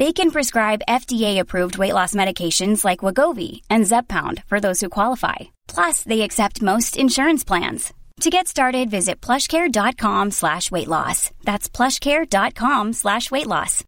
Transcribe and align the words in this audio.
They 0.00 0.14
can 0.14 0.30
prescribe 0.30 0.86
FDA-approved 0.88 1.76
weight 1.76 1.92
loss 1.92 2.14
medications 2.14 2.86
like 2.86 3.04
Wegovy 3.04 3.60
and 3.68 3.84
Zepbound 3.84 4.42
for 4.46 4.58
those 4.58 4.80
who 4.80 4.88
qualify. 4.88 5.36
Plus, 5.68 6.04
they 6.04 6.22
accept 6.22 6.62
most 6.62 6.96
insurance 6.96 7.44
plans. 7.44 7.92
To 8.20 8.30
get 8.30 8.48
started, 8.48 8.90
visit 8.90 9.20
plushcare.com 9.20 10.30
slash 10.30 10.70
weight 10.70 10.88
loss. 10.88 11.30
That's 11.44 11.68
plushcare.com 11.68 12.94
slash 12.94 13.30
weight 13.30 13.46
loss. 13.46 13.84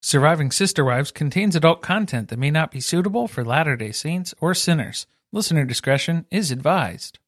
Surviving 0.00 0.50
Sister 0.50 0.82
Wives 0.82 1.10
contains 1.10 1.54
adult 1.54 1.82
content 1.82 2.28
that 2.28 2.38
may 2.38 2.50
not 2.50 2.70
be 2.70 2.80
suitable 2.80 3.28
for 3.28 3.44
Latter 3.44 3.76
day 3.76 3.92
Saints 3.92 4.32
or 4.40 4.54
sinners. 4.54 5.06
Listener 5.30 5.66
discretion 5.66 6.24
is 6.30 6.50
advised. 6.50 7.18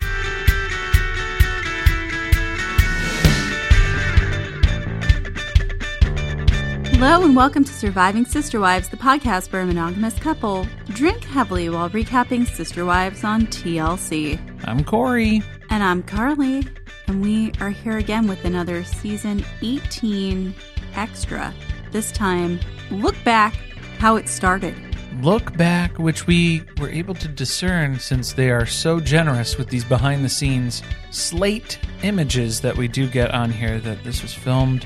Hello 7.02 7.24
and 7.24 7.34
welcome 7.34 7.64
to 7.64 7.72
Surviving 7.72 8.26
Sister 8.26 8.60
Wives, 8.60 8.90
the 8.90 8.96
podcast 8.98 9.48
for 9.48 9.60
a 9.60 9.64
monogamous 9.64 10.18
couple 10.18 10.66
drink 10.88 11.24
heavily 11.24 11.70
while 11.70 11.88
recapping 11.88 12.46
Sister 12.46 12.84
Wives 12.84 13.24
on 13.24 13.46
TLC. 13.46 14.38
I'm 14.66 14.84
Corey. 14.84 15.42
And 15.70 15.82
I'm 15.82 16.02
Carly, 16.02 16.62
and 17.06 17.22
we 17.22 17.52
are 17.58 17.70
here 17.70 17.96
again 17.96 18.26
with 18.26 18.44
another 18.44 18.84
season 18.84 19.42
18 19.62 20.54
extra. 20.94 21.54
This 21.90 22.12
time, 22.12 22.60
look 22.90 23.16
back 23.24 23.54
how 23.98 24.16
it 24.16 24.28
started. 24.28 24.74
Look 25.22 25.56
back, 25.56 25.98
which 25.98 26.26
we 26.26 26.64
were 26.78 26.90
able 26.90 27.14
to 27.14 27.28
discern 27.28 27.98
since 27.98 28.34
they 28.34 28.50
are 28.50 28.66
so 28.66 29.00
generous 29.00 29.56
with 29.56 29.68
these 29.68 29.84
behind 29.86 30.22
the 30.22 30.28
scenes 30.28 30.82
slate 31.10 31.78
images 32.02 32.60
that 32.60 32.76
we 32.76 32.88
do 32.88 33.08
get 33.08 33.30
on 33.30 33.50
here 33.50 33.80
that 33.80 34.04
this 34.04 34.20
was 34.20 34.34
filmed 34.34 34.84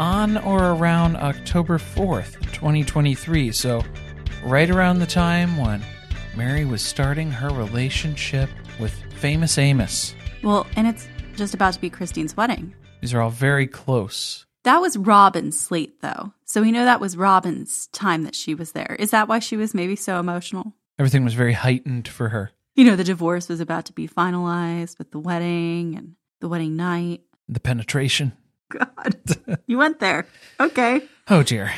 on 0.00 0.38
or 0.38 0.72
around 0.72 1.16
October 1.16 1.78
4th, 1.78 2.40
2023. 2.52 3.52
So, 3.52 3.84
right 4.42 4.70
around 4.70 4.98
the 4.98 5.06
time 5.06 5.58
when 5.58 5.82
Meri 6.34 6.64
was 6.64 6.82
starting 6.82 7.30
her 7.30 7.50
relationship 7.50 8.48
with 8.80 8.92
famous 9.14 9.58
Amos. 9.58 10.14
Well, 10.42 10.66
and 10.74 10.86
it's 10.86 11.06
just 11.36 11.52
about 11.54 11.74
to 11.74 11.80
be 11.80 11.90
Christine's 11.90 12.36
wedding. 12.36 12.74
These 13.02 13.12
are 13.12 13.20
all 13.20 13.30
very 13.30 13.66
close. 13.66 14.46
That 14.64 14.78
was 14.78 14.96
Robyn's 14.96 15.58
slate, 15.58 16.00
though. 16.00 16.32
So 16.44 16.62
we 16.62 16.72
know 16.72 16.84
that 16.84 17.00
was 17.00 17.16
Robyn's 17.16 17.86
time 17.88 18.24
that 18.24 18.34
she 18.34 18.54
was 18.54 18.72
there. 18.72 18.96
Is 18.98 19.10
that 19.10 19.28
why 19.28 19.38
she 19.38 19.56
was 19.56 19.74
maybe 19.74 19.96
so 19.96 20.18
emotional? 20.18 20.74
Everything 20.98 21.24
was 21.24 21.34
very 21.34 21.52
heightened 21.52 22.08
for 22.08 22.30
her. 22.30 22.50
You 22.74 22.84
know, 22.84 22.96
the 22.96 23.04
divorce 23.04 23.48
was 23.48 23.60
about 23.60 23.86
to 23.86 23.92
be 23.92 24.08
finalized 24.08 24.98
with 24.98 25.10
the 25.10 25.18
wedding 25.18 25.96
and 25.96 26.14
the 26.40 26.48
wedding 26.48 26.76
night. 26.76 27.22
The 27.48 27.60
penetration. 27.60 28.32
God, 28.70 29.16
you 29.66 29.78
went 29.78 30.00
there. 30.00 30.26
Okay. 30.58 31.02
Oh, 31.28 31.42
dear. 31.42 31.72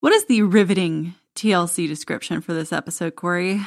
What 0.00 0.12
is 0.12 0.24
the 0.24 0.42
riveting 0.42 1.14
TLC 1.34 1.86
description 1.86 2.40
for 2.40 2.54
this 2.54 2.72
episode, 2.72 3.16
Corey? 3.16 3.60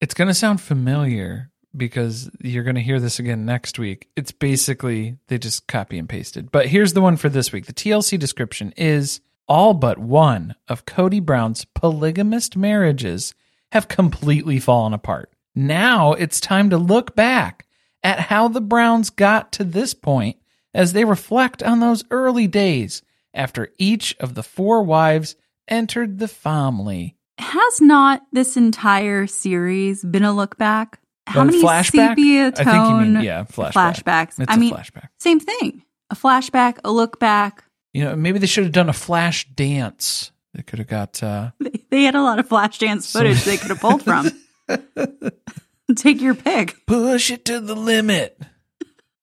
It's 0.00 0.14
going 0.14 0.28
to 0.28 0.34
sound 0.34 0.60
familiar 0.60 1.50
because 1.76 2.30
you're 2.40 2.64
going 2.64 2.76
to 2.76 2.82
hear 2.82 2.98
this 2.98 3.18
again 3.18 3.44
next 3.44 3.78
week. 3.78 4.08
It's 4.16 4.32
basically 4.32 5.18
they 5.28 5.38
just 5.38 5.66
copy 5.66 5.98
and 5.98 6.08
pasted. 6.08 6.50
But 6.50 6.66
here's 6.66 6.94
the 6.94 7.00
one 7.00 7.16
for 7.16 7.28
this 7.28 7.52
week. 7.52 7.66
The 7.66 7.72
TLC 7.72 8.18
description 8.18 8.72
is 8.76 9.20
all 9.46 9.74
but 9.74 9.98
one 9.98 10.54
of 10.68 10.86
Kody 10.86 11.22
Brown's 11.22 11.64
polygamist 11.64 12.56
marriages 12.56 13.34
have 13.72 13.88
completely 13.88 14.58
fallen 14.58 14.92
apart. 14.92 15.32
Now 15.54 16.12
it's 16.12 16.40
time 16.40 16.70
to 16.70 16.78
look 16.78 17.14
back 17.14 17.66
at 18.02 18.20
how 18.20 18.48
the 18.48 18.60
Browns 18.60 19.10
got 19.10 19.52
to 19.52 19.64
this 19.64 19.94
point 19.94 20.36
as 20.76 20.92
they 20.92 21.04
reflect 21.04 21.62
on 21.62 21.80
those 21.80 22.04
early 22.12 22.46
days 22.46 23.02
after 23.34 23.68
each 23.78 24.14
of 24.20 24.34
the 24.34 24.42
four 24.44 24.82
wives 24.82 25.34
entered 25.66 26.18
the 26.18 26.28
family. 26.28 27.16
Has 27.38 27.80
not 27.80 28.22
this 28.32 28.56
entire 28.56 29.26
series 29.26 30.04
been 30.04 30.22
a 30.24 30.32
look 30.32 30.56
back? 30.56 31.00
How 31.26 31.40
A 31.42 31.44
many 31.46 31.60
flashback? 31.62 31.90
sepia 32.10 32.46
I 32.48 32.50
think 32.52 32.66
you 32.66 32.72
tone 32.72 33.12
mean- 33.14 33.24
yeah, 33.24 33.42
flashback. 33.44 33.72
flashbacks? 34.02 34.38
It's 34.40 34.50
I 34.50 34.54
a 34.54 34.58
mean, 34.58 34.72
flashback. 34.72 35.08
same 35.18 35.40
thing. 35.40 35.82
A 36.10 36.14
flashback, 36.14 36.78
a 36.84 36.92
look 36.92 37.18
back. 37.18 37.64
You 37.92 38.04
know, 38.04 38.14
maybe 38.14 38.38
they 38.38 38.46
should 38.46 38.64
have 38.64 38.72
done 38.72 38.88
a 38.88 38.92
flash 38.92 39.48
dance. 39.48 40.30
They 40.54 40.62
could 40.62 40.78
have 40.78 40.88
got 40.88 41.22
uh 41.22 41.50
They, 41.58 41.82
they 41.90 42.02
had 42.04 42.14
a 42.14 42.22
lot 42.22 42.38
of 42.38 42.48
flash 42.48 42.78
dance 42.78 43.10
footage 43.10 43.42
they 43.44 43.56
could 43.56 43.70
have 43.70 43.80
pulled 43.80 44.02
from. 44.02 44.30
Take 45.96 46.20
your 46.20 46.34
pick. 46.34 46.84
push 46.86 47.30
it 47.30 47.44
to 47.46 47.60
the 47.60 47.74
limit. 47.76 48.40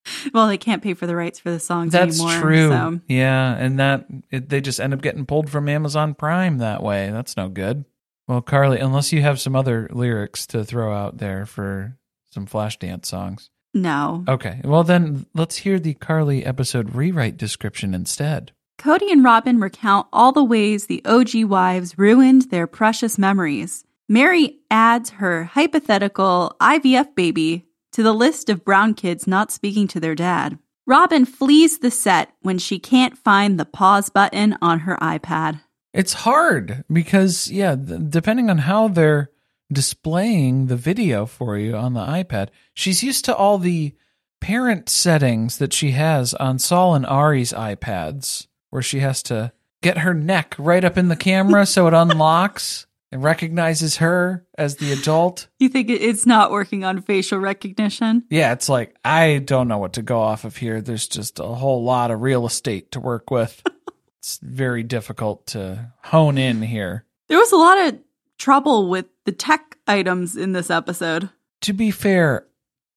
Well, 0.34 0.48
they 0.48 0.58
can't 0.58 0.82
pay 0.82 0.94
for 0.94 1.06
the 1.06 1.16
rights 1.16 1.40
for 1.40 1.52
the 1.52 1.60
songs 1.60 1.92
That's 1.92 2.20
anymore. 2.20 2.42
true. 2.42 2.70
So. 2.70 3.00
Yeah, 3.08 3.56
and 3.56 3.80
that 3.80 4.06
it, 4.32 4.50
they 4.50 4.62
just 4.62 4.80
end 4.80 4.94
up 4.94 5.02
getting 5.02 5.26
pulled 5.26 5.50
from 5.50 5.70
Amazon 5.70 6.14
Prime 6.14 6.58
that 6.60 6.82
way. 6.82 7.10
That's 7.12 7.38
no 7.38 7.50
good. 7.50 7.86
Well, 8.28 8.42
Carly, 8.42 8.80
unless 8.80 9.12
you 9.12 9.22
have 9.22 9.40
some 9.40 9.56
other 9.56 9.90
lyrics 9.92 10.48
to 10.48 10.64
throw 10.64 10.94
out 10.94 11.18
there 11.18 11.46
for 11.46 11.98
some 12.32 12.46
Flashdance 12.46 13.06
songs. 13.06 13.50
No. 13.74 14.24
Okay. 14.28 14.62
Well, 14.64 14.84
then 14.84 15.26
let's 15.34 15.58
hear 15.58 15.80
the 15.80 15.94
Carly 15.96 16.46
episode 16.46 16.96
rewrite 16.96 17.38
description 17.38 17.94
instead. 17.94 18.52
Kody 18.80 19.12
and 19.12 19.24
Robyn 19.24 19.60
recount 19.62 20.08
all 20.14 20.32
the 20.32 20.44
ways 20.44 20.86
the 20.86 21.04
OG 21.06 21.46
wives 21.46 21.98
ruined 21.98 22.44
their 22.44 22.68
precious 22.68 23.18
memories. 23.18 23.84
Meri 24.10 24.60
adds 24.70 25.12
her 25.12 25.46
hypothetical 25.46 26.56
IVF 26.60 27.16
baby 27.16 27.66
to 27.94 28.04
the 28.04 28.14
list 28.14 28.50
of 28.50 28.66
Brown 28.66 28.94
kids 28.94 29.26
not 29.26 29.52
speaking 29.52 29.88
to 29.88 30.00
their 30.00 30.16
dad. 30.16 30.60
Robyn 30.86 31.26
flees 31.26 31.80
the 31.80 31.92
set 31.92 32.34
when 32.42 32.58
she 32.58 32.78
can't 32.78 33.18
find 33.18 33.58
the 33.60 33.66
pause 33.66 34.10
button 34.10 34.58
on 34.62 34.82
her 34.82 34.98
iPad. 34.98 35.62
It's 35.94 36.14
hard 36.14 36.84
because, 36.92 37.50
yeah, 37.50 37.76
depending 37.76 38.50
on 38.50 38.60
how 38.60 38.90
they're 38.90 39.30
displaying 39.72 40.68
the 40.68 40.76
video 40.76 41.26
for 41.26 41.58
you 41.58 41.76
on 41.76 41.94
the 41.94 42.02
iPad, 42.02 42.50
she's 42.74 43.04
used 43.04 43.26
to 43.26 43.36
all 43.36 43.58
the 43.58 43.94
parent 44.42 44.90
settings 44.90 45.58
that 45.60 45.72
she 45.72 45.92
has 45.92 46.34
on 46.34 46.60
Sol 46.60 46.96
and 46.96 47.06
Ari's 47.06 47.54
iPads, 47.54 48.48
where 48.72 48.82
she 48.82 49.00
has 49.00 49.24
to 49.24 49.54
get 49.82 50.00
her 50.00 50.14
neck 50.14 50.56
right 50.58 50.84
up 50.84 50.98
in 50.98 51.08
the 51.08 51.16
camera 51.16 51.66
so 51.66 51.88
it 51.88 51.94
unlocks 51.94 52.88
and 53.14 53.24
recognizes 53.24 53.98
her 53.98 54.44
as 54.58 54.78
the 54.78 54.92
adult. 54.92 55.48
You 55.60 55.70
think 55.70 55.92
it's 55.92 56.26
not 56.26 56.50
working 56.50 56.84
on 56.84 57.00
facial 57.00 57.38
recognition? 57.38 58.24
Yeah, 58.32 58.54
it's 58.54 58.68
like, 58.68 58.96
I 59.06 59.38
don't 59.38 59.68
know 59.68 59.78
what 59.78 59.94
to 59.94 60.02
go 60.02 60.20
off 60.20 60.46
of 60.46 60.58
here. 60.58 60.82
There's 60.82 61.08
just 61.08 61.40
a 61.40 61.44
whole 61.44 61.84
lot 61.84 62.10
of 62.10 62.24
real 62.24 62.48
estate 62.48 62.92
to 62.94 63.00
work 63.00 63.30
with. 63.30 63.62
it's 64.18 64.40
very 64.42 64.82
difficult 64.82 65.46
to 65.48 65.92
hone 66.06 66.40
in 66.40 66.64
here. 66.64 67.06
There 67.28 67.38
was 67.38 67.52
a 67.52 67.56
lot 67.56 67.78
of 67.78 68.00
trouble 68.40 68.90
with 68.90 69.06
the 69.26 69.32
tech 69.32 69.78
items 69.88 70.36
in 70.36 70.54
this 70.54 70.72
episode. 70.72 71.30
To 71.62 71.74
be 71.74 71.92
fair, 71.92 72.48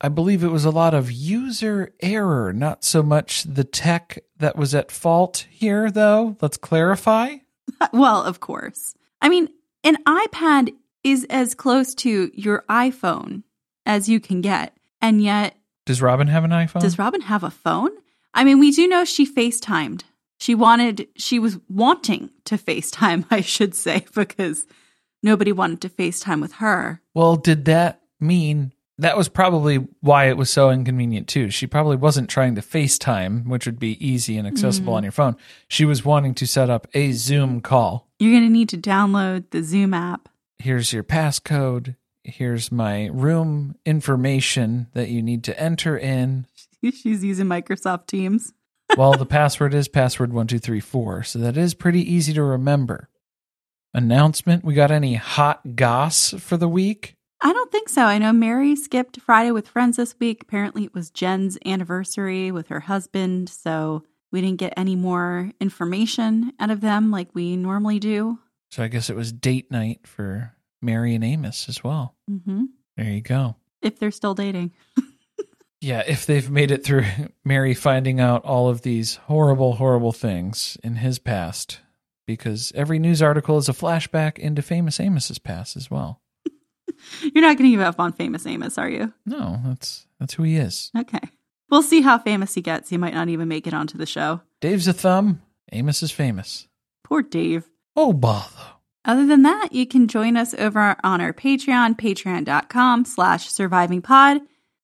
I 0.00 0.08
believe 0.08 0.42
it 0.42 0.48
was 0.48 0.64
a 0.64 0.70
lot 0.70 0.94
of 0.94 1.12
user 1.12 1.92
error, 2.00 2.54
not 2.54 2.84
so 2.84 3.02
much 3.02 3.42
the 3.42 3.64
tech 3.64 4.18
that 4.38 4.56
was 4.56 4.74
at 4.74 4.90
fault 4.90 5.46
here, 5.50 5.90
though. 5.90 6.38
Let's 6.40 6.56
clarify. 6.56 7.36
well, 7.92 8.22
of 8.22 8.40
course. 8.40 8.94
I 9.20 9.28
mean, 9.28 9.50
an 9.86 9.96
iPad 10.06 10.74
is 11.04 11.24
as 11.30 11.54
close 11.54 11.94
to 11.94 12.30
your 12.34 12.64
iPhone 12.68 13.44
as 13.86 14.08
you 14.08 14.18
can 14.20 14.40
get. 14.40 14.76
And 15.00 15.22
yet, 15.22 15.56
Does 15.84 16.02
Robyn 16.02 16.26
have 16.28 16.42
an 16.44 16.50
iPhone? 16.50 16.80
does 16.80 16.98
Robyn 16.98 17.20
have 17.22 17.44
a 17.44 17.50
phone? 17.50 17.90
I 18.34 18.44
mean, 18.44 18.58
we 18.58 18.70
do 18.72 18.86
know 18.88 19.04
she 19.04 19.24
FaceTimed. 19.26 20.02
She 20.38 20.54
wanted, 20.54 21.06
she 21.16 21.38
was 21.38 21.58
wanting 21.68 22.30
to 22.44 22.56
FaceTime, 22.58 23.24
I 23.30 23.40
should 23.40 23.74
say, 23.74 24.04
because 24.14 24.66
nobody 25.22 25.52
wanted 25.52 25.80
to 25.82 25.88
FaceTime 25.88 26.40
with 26.42 26.54
her. 26.54 27.00
well, 27.14 27.36
did 27.36 27.64
that 27.66 28.02
mean 28.20 28.72
that 28.98 29.16
was 29.16 29.28
probably 29.28 29.76
why 30.00 30.24
it 30.28 30.36
was 30.36 30.50
so 30.50 30.70
inconvenient 30.70 31.28
too? 31.28 31.50
She 31.50 31.66
probably 31.66 31.96
wasn't 31.96 32.28
trying 32.30 32.54
to 32.56 32.62
FaceTime, 32.62 33.46
which 33.46 33.64
would 33.66 33.78
be 33.78 34.04
easy 34.06 34.36
and 34.38 34.46
accessible 34.48 34.92
Mm. 34.94 34.96
on 34.96 35.02
your 35.04 35.12
phone. 35.12 35.36
She 35.68 35.84
was 35.84 36.04
wanting 36.04 36.34
to 36.34 36.46
set 36.46 36.68
up 36.70 36.86
a 36.94 37.12
Zoom 37.12 37.60
call. 37.60 38.05
You're 38.18 38.32
going 38.32 38.44
to 38.44 38.52
need 38.52 38.68
to 38.70 38.78
download 38.78 39.50
the 39.50 39.62
Zoom 39.62 39.92
app. 39.92 40.28
Here's 40.58 40.92
your 40.92 41.04
passcode. 41.04 41.96
Here's 42.24 42.72
my 42.72 43.06
room 43.06 43.76
information 43.84 44.88
that 44.94 45.10
you 45.10 45.22
need 45.22 45.44
to 45.44 45.60
enter 45.60 45.96
in. 45.96 46.46
She's 46.82 47.22
using 47.22 47.46
Microsoft 47.46 48.06
Teams. 48.06 48.52
well, 48.96 49.12
the 49.12 49.26
password 49.26 49.74
is 49.74 49.88
password 49.88 50.32
one 50.32 50.46
two 50.46 50.58
three 50.58 50.80
four, 50.80 51.22
so 51.22 51.38
that 51.40 51.56
is 51.56 51.74
pretty 51.74 52.00
easy 52.00 52.32
to 52.32 52.42
remember. 52.42 53.08
Announcement: 53.92 54.64
We 54.64 54.74
got 54.74 54.90
any 54.90 55.14
hot 55.14 55.76
goss 55.76 56.30
for 56.38 56.56
the 56.56 56.68
week? 56.68 57.16
I 57.42 57.52
don't 57.52 57.70
think 57.70 57.88
so. 57.88 58.02
I 58.02 58.18
know 58.18 58.32
Meri 58.32 58.74
skipped 58.76 59.20
Friday 59.20 59.50
with 59.50 59.68
friends 59.68 59.98
this 59.98 60.14
week. 60.18 60.42
Apparently, 60.42 60.84
it 60.84 60.94
was 60.94 61.10
Jen's 61.10 61.58
anniversary 61.66 62.50
with 62.50 62.68
her 62.68 62.80
husband. 62.80 63.48
So 63.48 64.04
we 64.32 64.40
didn't 64.40 64.58
get 64.58 64.74
any 64.76 64.96
more 64.96 65.50
information 65.60 66.52
out 66.60 66.70
of 66.70 66.80
them 66.80 67.10
like 67.10 67.34
we 67.34 67.56
normally 67.56 67.98
do. 67.98 68.38
So 68.70 68.82
I 68.82 68.88
guess 68.88 69.08
it 69.10 69.16
was 69.16 69.32
date 69.32 69.70
night 69.70 70.06
for 70.06 70.52
Meri 70.82 71.14
and 71.14 71.24
Amos 71.24 71.68
as 71.68 71.82
well. 71.84 72.14
hmm 72.28 72.64
There 72.96 73.06
you 73.10 73.20
go. 73.20 73.56
If 73.82 73.98
they're 73.98 74.10
still 74.10 74.34
dating. 74.34 74.72
Yeah, 75.82 76.02
if 76.06 76.24
they've 76.24 76.50
made 76.50 76.70
it 76.70 76.82
through 76.84 77.04
Meri 77.44 77.74
finding 77.74 78.18
out 78.18 78.42
all 78.44 78.68
of 78.68 78.80
these 78.80 79.16
horrible, 79.26 79.74
horrible 79.74 80.10
things 80.10 80.78
in 80.82 80.96
his 80.96 81.18
past, 81.18 81.80
because 82.26 82.72
every 82.74 82.98
news 82.98 83.20
article 83.20 83.58
is 83.58 83.68
a 83.68 83.72
flashback 83.74 84.38
into 84.38 84.62
famous 84.62 84.98
Amos's 84.98 85.38
past 85.38 85.76
as 85.76 85.90
well. 85.90 86.22
You're 87.22 87.42
not 87.42 87.58
going 87.58 87.70
to 87.70 87.76
give 87.76 87.80
up 87.80 88.00
on 88.00 88.12
famous 88.14 88.46
Amos, 88.46 88.78
are 88.78 88.88
you? 88.88 89.12
No, 89.26 89.60
that's 89.66 90.06
that's 90.18 90.34
who 90.34 90.44
he 90.44 90.56
is. 90.56 90.90
Okay. 90.98 91.20
We'll 91.70 91.82
see 91.82 92.00
how 92.00 92.18
famous 92.18 92.54
he 92.54 92.62
gets. 92.62 92.88
He 92.90 92.96
might 92.96 93.14
not 93.14 93.28
even 93.28 93.48
make 93.48 93.66
it 93.66 93.74
onto 93.74 93.98
the 93.98 94.06
show. 94.06 94.40
Dave's 94.60 94.88
a 94.88 94.92
thumb. 94.92 95.42
Amos 95.72 96.02
is 96.02 96.12
famous. 96.12 96.68
Poor 97.04 97.22
Dave. 97.22 97.68
Oh, 97.96 98.12
bother. 98.12 98.54
Other 99.04 99.26
than 99.26 99.42
that, 99.42 99.72
you 99.72 99.86
can 99.86 100.08
join 100.08 100.36
us 100.36 100.54
over 100.54 100.96
on 101.02 101.20
our 101.20 101.32
Patreon, 101.32 101.96
patreon.com 101.98 103.04
slash 103.04 103.48
survivingpod. 103.48 104.40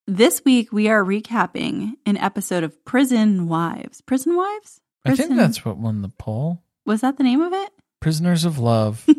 This 0.06 0.44
week, 0.44 0.72
we 0.72 0.88
are 0.88 1.04
recapping 1.04 1.92
an 2.06 2.16
episode 2.16 2.64
of 2.64 2.84
Prison 2.84 3.48
Wives. 3.48 4.00
Prison 4.00 4.36
Wives? 4.36 4.80
I 5.04 5.14
think 5.14 5.36
that's 5.36 5.64
what 5.64 5.78
won 5.78 6.02
the 6.02 6.08
poll. 6.08 6.62
Was 6.86 7.00
that 7.00 7.16
the 7.16 7.24
name 7.24 7.40
of 7.40 7.52
it? 7.52 7.70
Prisoners 8.00 8.44
of 8.44 8.58
Love. 8.58 9.06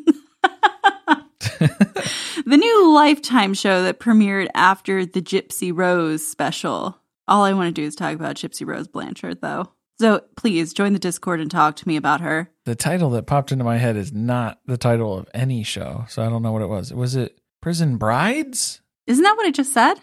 The 2.45 2.57
new 2.57 2.94
Lifetime 2.94 3.54
show 3.54 3.83
that 3.83 4.00
premiered 4.00 4.50
after 4.54 5.06
the 5.06 5.21
Gypsy 5.21 5.71
Rose 5.74 6.27
special. 6.27 7.00
All 7.28 7.44
I 7.44 7.54
want 7.54 7.74
to 7.74 7.81
do 7.81 7.86
is 7.86 7.96
talk 7.96 8.16
about 8.16 8.36
Gypsy 8.36 8.66
Rose 8.66 8.88
Blanchard, 8.88 9.42
though. 9.42 9.72
So 10.00 10.22
please 10.36 10.74
join 10.74 10.94
the 10.94 11.00
Discord 11.00 11.40
and 11.40 11.50
talk 11.50 11.75
to 11.78 11.88
me 11.88 11.96
about 11.96 12.20
her. 12.22 12.50
the 12.66 12.75
title 12.75 13.12
that 13.12 13.28
popped 13.28 13.52
into 13.52 13.64
my 13.64 13.78
head 13.78 13.96
is 13.96 14.12
not 14.12 14.60
the 14.66 14.78
title 14.78 15.18
of 15.18 15.30
any 15.34 15.64
show, 15.64 16.06
so 16.10 16.22
I 16.24 16.30
don't 16.30 16.42
know 16.42 16.52
what 16.52 16.62
it 16.62 16.68
was. 16.68 16.94
Was 16.94 17.16
it 17.16 17.40
Prison 17.62 17.98
Brides? 17.98 18.81
Isn't 19.08 19.24
that 19.24 19.38
what 19.38 19.46
I 19.46 19.52
just 19.52 19.72
said? 19.74 19.96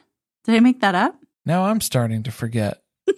Did 0.44 0.54
I 0.54 0.60
make 0.60 0.80
that 0.80 0.94
up? 0.94 1.16
Now 1.44 1.64
I'm 1.64 1.80
starting 1.80 2.22
to 2.22 2.30
forget. 2.30 2.82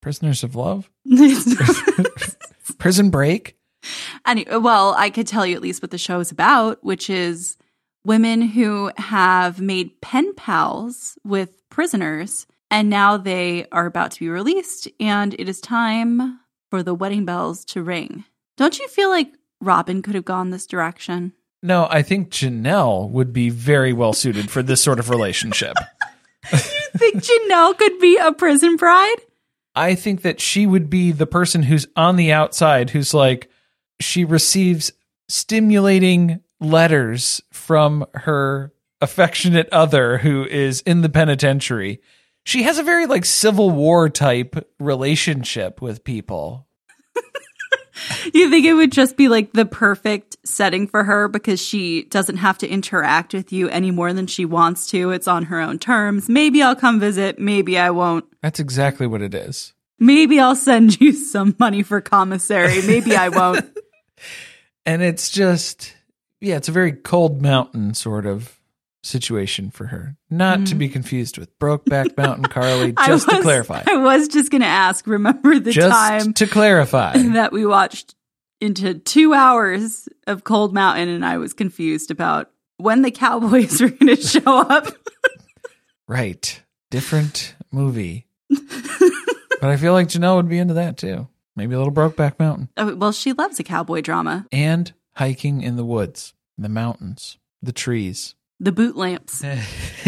Prisoners 0.00 0.42
of 0.44 0.54
Love? 0.54 0.88
Prison 2.78 3.10
Break? 3.10 3.56
Anyway, 4.26 4.56
well, 4.56 4.94
I 4.96 5.10
could 5.10 5.26
tell 5.26 5.44
you 5.46 5.54
at 5.56 5.62
least 5.62 5.82
what 5.82 5.90
the 5.90 5.98
show 5.98 6.20
is 6.20 6.30
about, 6.30 6.82
which 6.84 7.10
is 7.10 7.56
women 8.06 8.40
who 8.40 8.90
have 8.96 9.60
made 9.60 10.00
pen 10.00 10.32
pals 10.34 11.18
with 11.24 11.68
prisoners, 11.68 12.46
and 12.70 12.88
now 12.88 13.16
they 13.16 13.66
are 13.72 13.86
about 13.86 14.12
to 14.12 14.20
be 14.20 14.28
released, 14.28 14.88
and 15.00 15.34
it 15.34 15.48
is 15.48 15.60
time 15.60 16.38
for 16.70 16.82
the 16.82 16.94
wedding 16.94 17.24
bells 17.24 17.64
to 17.64 17.82
ring. 17.82 18.24
Don't 18.56 18.78
you 18.78 18.86
feel 18.88 19.10
like 19.10 19.32
Robyn 19.60 20.02
could 20.02 20.14
have 20.14 20.24
gone 20.24 20.50
this 20.50 20.66
direction? 20.66 21.32
No, 21.62 21.88
I 21.90 22.02
think 22.02 22.30
Janelle 22.30 23.10
would 23.10 23.32
be 23.32 23.50
very 23.50 23.92
well 23.92 24.12
suited 24.12 24.50
for 24.50 24.62
this 24.62 24.80
sort 24.82 24.98
of 24.98 25.10
relationship. 25.10 25.74
You 26.52 26.98
think 26.98 27.24
Janelle 27.24 27.76
could 27.76 27.98
be 27.98 28.16
a 28.18 28.32
prison 28.32 28.76
bride? 28.76 29.16
I 29.74 29.96
think 29.96 30.22
that 30.22 30.40
she 30.40 30.64
would 30.64 30.88
be 30.88 31.10
the 31.10 31.26
person 31.26 31.64
who's 31.64 31.88
on 31.96 32.14
the 32.14 32.32
outside 32.32 32.90
who's 32.90 33.12
like, 33.12 33.50
she 34.00 34.24
receives 34.24 34.92
stimulating 35.28 36.40
letters 36.60 37.42
from 37.52 38.06
her 38.14 38.72
affectionate 39.00 39.68
other 39.70 40.18
who 40.18 40.44
is 40.44 40.80
in 40.82 41.02
the 41.02 41.08
penitentiary. 41.08 42.00
She 42.44 42.62
has 42.62 42.78
a 42.78 42.82
very 42.82 43.06
like 43.06 43.24
Civil 43.24 43.70
War 43.70 44.08
type 44.08 44.56
relationship 44.78 45.82
with 45.82 46.04
people. 46.04 46.66
You 48.34 48.50
think 48.50 48.66
it 48.66 48.74
would 48.74 48.92
just 48.92 49.16
be 49.16 49.28
like 49.28 49.52
the 49.52 49.64
perfect 49.64 50.36
setting 50.44 50.86
for 50.86 51.04
her 51.04 51.28
because 51.28 51.62
she 51.62 52.02
doesn't 52.04 52.36
have 52.36 52.58
to 52.58 52.68
interact 52.68 53.32
with 53.32 53.52
you 53.52 53.68
any 53.68 53.90
more 53.90 54.12
than 54.12 54.26
she 54.26 54.44
wants 54.44 54.88
to. 54.88 55.12
It's 55.12 55.26
on 55.26 55.44
her 55.44 55.60
own 55.60 55.78
terms. 55.78 56.28
Maybe 56.28 56.62
I'll 56.62 56.76
come 56.76 57.00
visit. 57.00 57.38
Maybe 57.38 57.78
I 57.78 57.90
won't. 57.90 58.26
That's 58.42 58.60
exactly 58.60 59.06
what 59.06 59.22
it 59.22 59.34
is. 59.34 59.72
Maybe 59.98 60.38
I'll 60.38 60.56
send 60.56 61.00
you 61.00 61.12
some 61.12 61.56
money 61.58 61.82
for 61.82 62.02
commissary. 62.02 62.82
Maybe 62.86 63.16
I 63.16 63.28
won't. 63.28 63.64
And 64.88 65.02
it's 65.02 65.30
just, 65.30 65.95
yeah, 66.40 66.56
it's 66.56 66.68
a 66.68 66.72
very 66.72 66.92
cold 66.92 67.42
mountain 67.42 67.94
sort 67.94 68.26
of 68.26 68.60
situation 69.06 69.70
for 69.70 69.86
her. 69.86 70.16
Not 70.28 70.66
to 70.66 70.74
mm. 70.74 70.78
be 70.78 70.88
confused 70.88 71.38
with 71.38 71.56
Brokeback 71.58 72.16
Mountain 72.16 72.46
Carly, 72.46 72.92
just 73.06 73.28
to 73.28 73.40
clarify. 73.40 73.82
I 73.86 73.96
was 73.96 74.28
just 74.28 74.50
going 74.50 74.62
to 74.62 74.68
ask, 74.68 75.06
remember 75.06 75.58
the 75.58 75.70
just 75.72 75.88
time 75.90 76.34
to 76.34 76.46
clarify. 76.46 77.16
that 77.34 77.52
we 77.52 77.64
watched 77.64 78.14
into 78.60 78.94
two 78.94 79.32
hours 79.32 80.08
of 80.26 80.44
Cold 80.44 80.74
Mountain 80.74 81.08
and 81.08 81.24
I 81.24 81.38
was 81.38 81.52
confused 81.52 82.10
about 82.10 82.50
when 82.78 83.02
the 83.02 83.10
Cowboys 83.10 83.80
were 83.80 83.90
going 83.90 84.16
to 84.16 84.22
show 84.22 84.58
up? 84.58 84.86
right. 86.08 86.62
Different 86.90 87.54
movie. 87.72 88.26
but 88.48 88.60
I 89.62 89.76
feel 89.76 89.92
like 89.92 90.08
Janelle 90.08 90.36
would 90.36 90.48
be 90.48 90.58
into 90.58 90.74
that 90.74 90.96
too. 90.96 91.28
Maybe 91.54 91.74
a 91.74 91.78
little 91.78 91.92
Brokeback 91.92 92.38
Mountain. 92.38 92.68
Oh, 92.76 92.94
well, 92.94 93.12
she 93.12 93.32
loves 93.32 93.58
a 93.58 93.64
cowboy 93.64 94.02
drama. 94.02 94.46
And 94.52 94.92
hiking 95.16 95.62
in 95.62 95.76
the 95.76 95.84
woods, 95.84 96.34
the 96.56 96.68
mountains, 96.68 97.38
the 97.62 97.72
trees. 97.72 98.34
The 98.60 98.72
boot 98.72 98.96
lamps, 98.96 99.44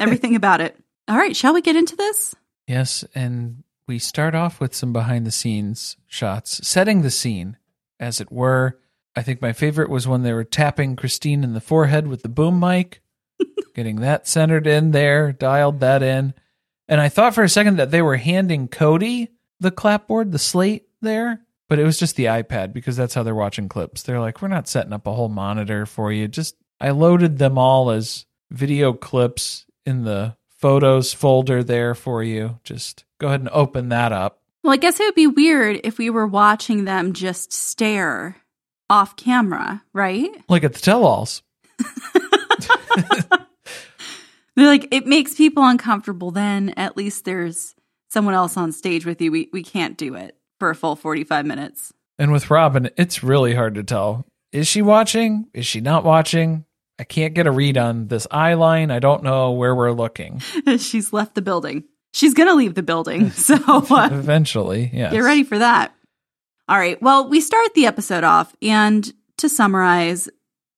everything 0.00 0.34
about 0.34 0.60
it. 0.62 0.76
All 1.08 1.16
right, 1.16 1.36
shall 1.36 1.52
we 1.52 1.60
get 1.60 1.76
into 1.76 1.96
this? 1.96 2.34
Yes, 2.66 3.04
and 3.14 3.64
we 3.86 3.98
start 3.98 4.34
off 4.34 4.60
with 4.60 4.74
some 4.74 4.92
behind 4.92 5.26
the 5.26 5.30
scenes 5.30 5.96
shots, 6.06 6.66
setting 6.66 7.02
the 7.02 7.10
scene, 7.10 7.58
as 8.00 8.20
it 8.20 8.32
were. 8.32 8.78
I 9.14 9.22
think 9.22 9.42
my 9.42 9.52
favorite 9.52 9.90
was 9.90 10.08
when 10.08 10.22
they 10.22 10.32
were 10.32 10.44
tapping 10.44 10.96
Christine 10.96 11.44
in 11.44 11.52
the 11.52 11.60
forehead 11.60 12.06
with 12.06 12.22
the 12.22 12.30
boom 12.30 12.58
mic, 12.58 13.02
getting 13.74 13.96
that 13.96 14.26
centered 14.26 14.66
in 14.66 14.92
there, 14.92 15.32
dialed 15.32 15.80
that 15.80 16.02
in. 16.02 16.32
And 16.88 17.00
I 17.00 17.10
thought 17.10 17.34
for 17.34 17.44
a 17.44 17.48
second 17.48 17.76
that 17.76 17.90
they 17.90 18.00
were 18.00 18.16
handing 18.16 18.68
Kody 18.68 19.28
the 19.60 19.70
clapboard, 19.70 20.32
the 20.32 20.38
slate 20.38 20.88
there, 21.00 21.42
but 21.72 21.78
it 21.78 21.84
was 21.84 21.98
just 21.98 22.16
the 22.16 22.26
iPad 22.26 22.74
because 22.74 22.98
that's 22.98 23.14
how 23.14 23.22
they're 23.22 23.34
watching 23.34 23.66
clips. 23.66 24.02
They're 24.02 24.20
like, 24.20 24.42
we're 24.42 24.48
not 24.48 24.68
setting 24.68 24.92
up 24.92 25.06
a 25.06 25.14
whole 25.14 25.30
monitor 25.30 25.86
for 25.86 26.12
you. 26.12 26.28
Just, 26.28 26.54
I 26.78 26.90
loaded 26.90 27.38
them 27.38 27.56
all 27.56 27.88
as 27.90 28.26
video 28.50 28.92
clips 28.92 29.64
in 29.86 30.04
the 30.04 30.36
photos 30.50 31.14
folder 31.14 31.64
there 31.64 31.94
for 31.94 32.22
you. 32.22 32.60
Just 32.62 33.06
go 33.18 33.28
ahead 33.28 33.40
and 33.40 33.48
open 33.48 33.88
that 33.88 34.12
up. 34.12 34.42
Well, 34.62 34.74
I 34.74 34.76
guess 34.76 35.00
it 35.00 35.04
would 35.04 35.14
be 35.14 35.26
weird 35.26 35.80
if 35.82 35.96
we 35.96 36.10
were 36.10 36.26
watching 36.26 36.84
them 36.84 37.14
just 37.14 37.54
stare 37.54 38.36
off 38.90 39.16
camera, 39.16 39.82
right? 39.94 40.28
Like 40.50 40.64
at 40.64 40.74
the 40.74 40.80
tell 40.80 41.06
alls. 41.06 41.42
They're 44.56 44.66
like, 44.66 44.88
it 44.90 45.06
makes 45.06 45.36
people 45.36 45.64
uncomfortable 45.64 46.32
then. 46.32 46.74
At 46.76 46.98
least 46.98 47.24
there's 47.24 47.74
someone 48.10 48.34
else 48.34 48.58
on 48.58 48.72
stage 48.72 49.06
with 49.06 49.22
you. 49.22 49.32
We, 49.32 49.48
we 49.54 49.62
can't 49.62 49.96
do 49.96 50.16
it 50.16 50.36
for 50.62 50.70
a 50.70 50.76
full 50.76 50.94
45 50.94 51.44
minutes. 51.44 51.92
And 52.20 52.30
with 52.30 52.48
Robyn, 52.48 52.88
it's 52.96 53.24
really 53.24 53.52
hard 53.52 53.74
to 53.74 53.82
tell 53.82 54.26
Is 54.52 54.68
she 54.68 54.80
watching? 54.80 55.48
Is 55.52 55.66
she 55.66 55.80
not 55.80 56.04
watching? 56.04 56.66
I 57.00 57.02
can't 57.02 57.34
get 57.34 57.48
a 57.48 57.50
read 57.50 57.76
on 57.76 58.06
this 58.06 58.28
eye 58.30 58.54
line. 58.54 58.92
I 58.92 59.00
don't 59.00 59.24
know 59.24 59.50
where 59.50 59.74
we're 59.74 59.90
looking. 59.90 60.38
She's 60.78 61.12
left 61.12 61.34
the 61.34 61.42
building. 61.42 61.82
She's 62.12 62.32
going 62.32 62.46
to 62.46 62.54
leave 62.54 62.76
the 62.76 62.82
building. 62.84 63.30
So 63.32 63.56
uh, 63.56 64.08
Eventually, 64.12 64.88
yeah. 64.94 65.10
get 65.10 65.24
ready 65.24 65.42
for 65.42 65.58
that. 65.58 65.92
All 66.68 66.78
right. 66.78 67.02
Well, 67.02 67.28
we 67.28 67.40
start 67.40 67.74
the 67.74 67.86
episode 67.86 68.22
off. 68.22 68.54
And 68.62 69.12
to 69.38 69.48
summarize, 69.48 70.28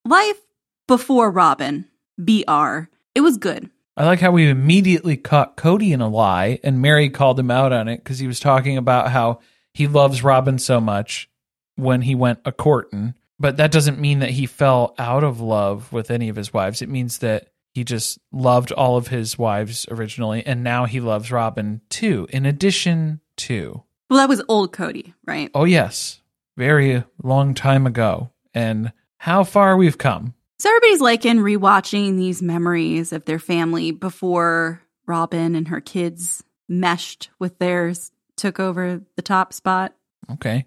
life 0.07 0.41
before 0.89 1.31
Robyn, 1.31 1.85
BR, 2.17 2.89
it 3.15 3.21
was 3.21 3.37
good. 3.37 3.69
I 3.99 4.07
like 4.07 4.21
how 4.21 4.31
we 4.31 4.49
immediately 4.49 5.19
caught 5.19 5.59
Kody 5.59 5.93
in 5.93 6.01
a 6.01 6.09
lie, 6.09 6.59
and 6.65 6.81
Meri 6.81 7.11
called 7.11 7.39
him 7.39 7.51
out 7.51 7.75
on 7.75 7.87
it 7.87 7.99
because 7.99 8.19
he 8.19 8.27
was 8.27 8.41
talking 8.41 8.79
about 8.79 9.11
how 9.11 9.41
he 9.75 9.87
loves 9.89 10.25
Robyn 10.25 10.59
so 10.59 10.81
much 10.81 11.29
when 11.77 12.03
he 12.03 12.15
went 12.15 12.39
a 12.45 12.53
courting. 12.53 13.15
But 13.39 13.57
that 13.57 13.73
doesn't 13.73 13.99
mean 13.99 14.21
that 14.21 14.31
he 14.31 14.47
fell 14.47 14.95
out 14.97 15.25
of 15.25 15.41
love 15.41 15.93
with 15.93 16.11
any 16.11 16.29
of 16.29 16.37
his 16.37 16.53
wives. 16.53 16.81
It 16.81 16.89
means 16.89 17.19
that 17.19 17.49
he 17.73 17.83
just 17.83 18.21
loved 18.31 18.71
all 18.71 18.97
of 18.97 19.09
his 19.09 19.37
wives 19.37 19.85
originally, 19.91 20.47
and 20.47 20.63
now 20.63 20.85
he 20.85 21.01
loves 21.01 21.33
Robyn 21.33 21.81
too, 21.91 22.29
in 22.31 22.47
addition 22.47 23.21
to. 23.39 23.83
Well, 24.09 24.21
that 24.21 24.29
was 24.29 24.43
old 24.49 24.73
Kody, 24.73 25.13
right? 25.27 25.51
Oh, 25.55 25.65
yes, 25.65 26.23
very 26.57 27.03
long 27.23 27.55
time 27.55 27.87
ago. 27.87 28.31
And 28.55 28.93
how 29.19 29.43
far 29.43 29.77
we've 29.77 29.99
come. 29.99 30.35
So 30.61 30.69
everybody's 30.69 31.01
like 31.01 31.25
in 31.27 31.39
rewatching 31.39 32.17
these 32.17 32.41
memories 32.41 33.13
of 33.13 33.25
their 33.25 33.41
family 33.41 33.91
before 33.91 34.81
Robyn 35.07 35.57
and 35.57 35.67
her 35.69 35.81
kids 35.81 36.45
meshed 36.69 37.31
with 37.41 37.59
theirs, 37.59 38.13
took 38.37 38.61
over 38.61 39.01
the 39.17 39.23
top 39.23 39.53
spot. 39.53 39.95
Okay. 40.33 40.67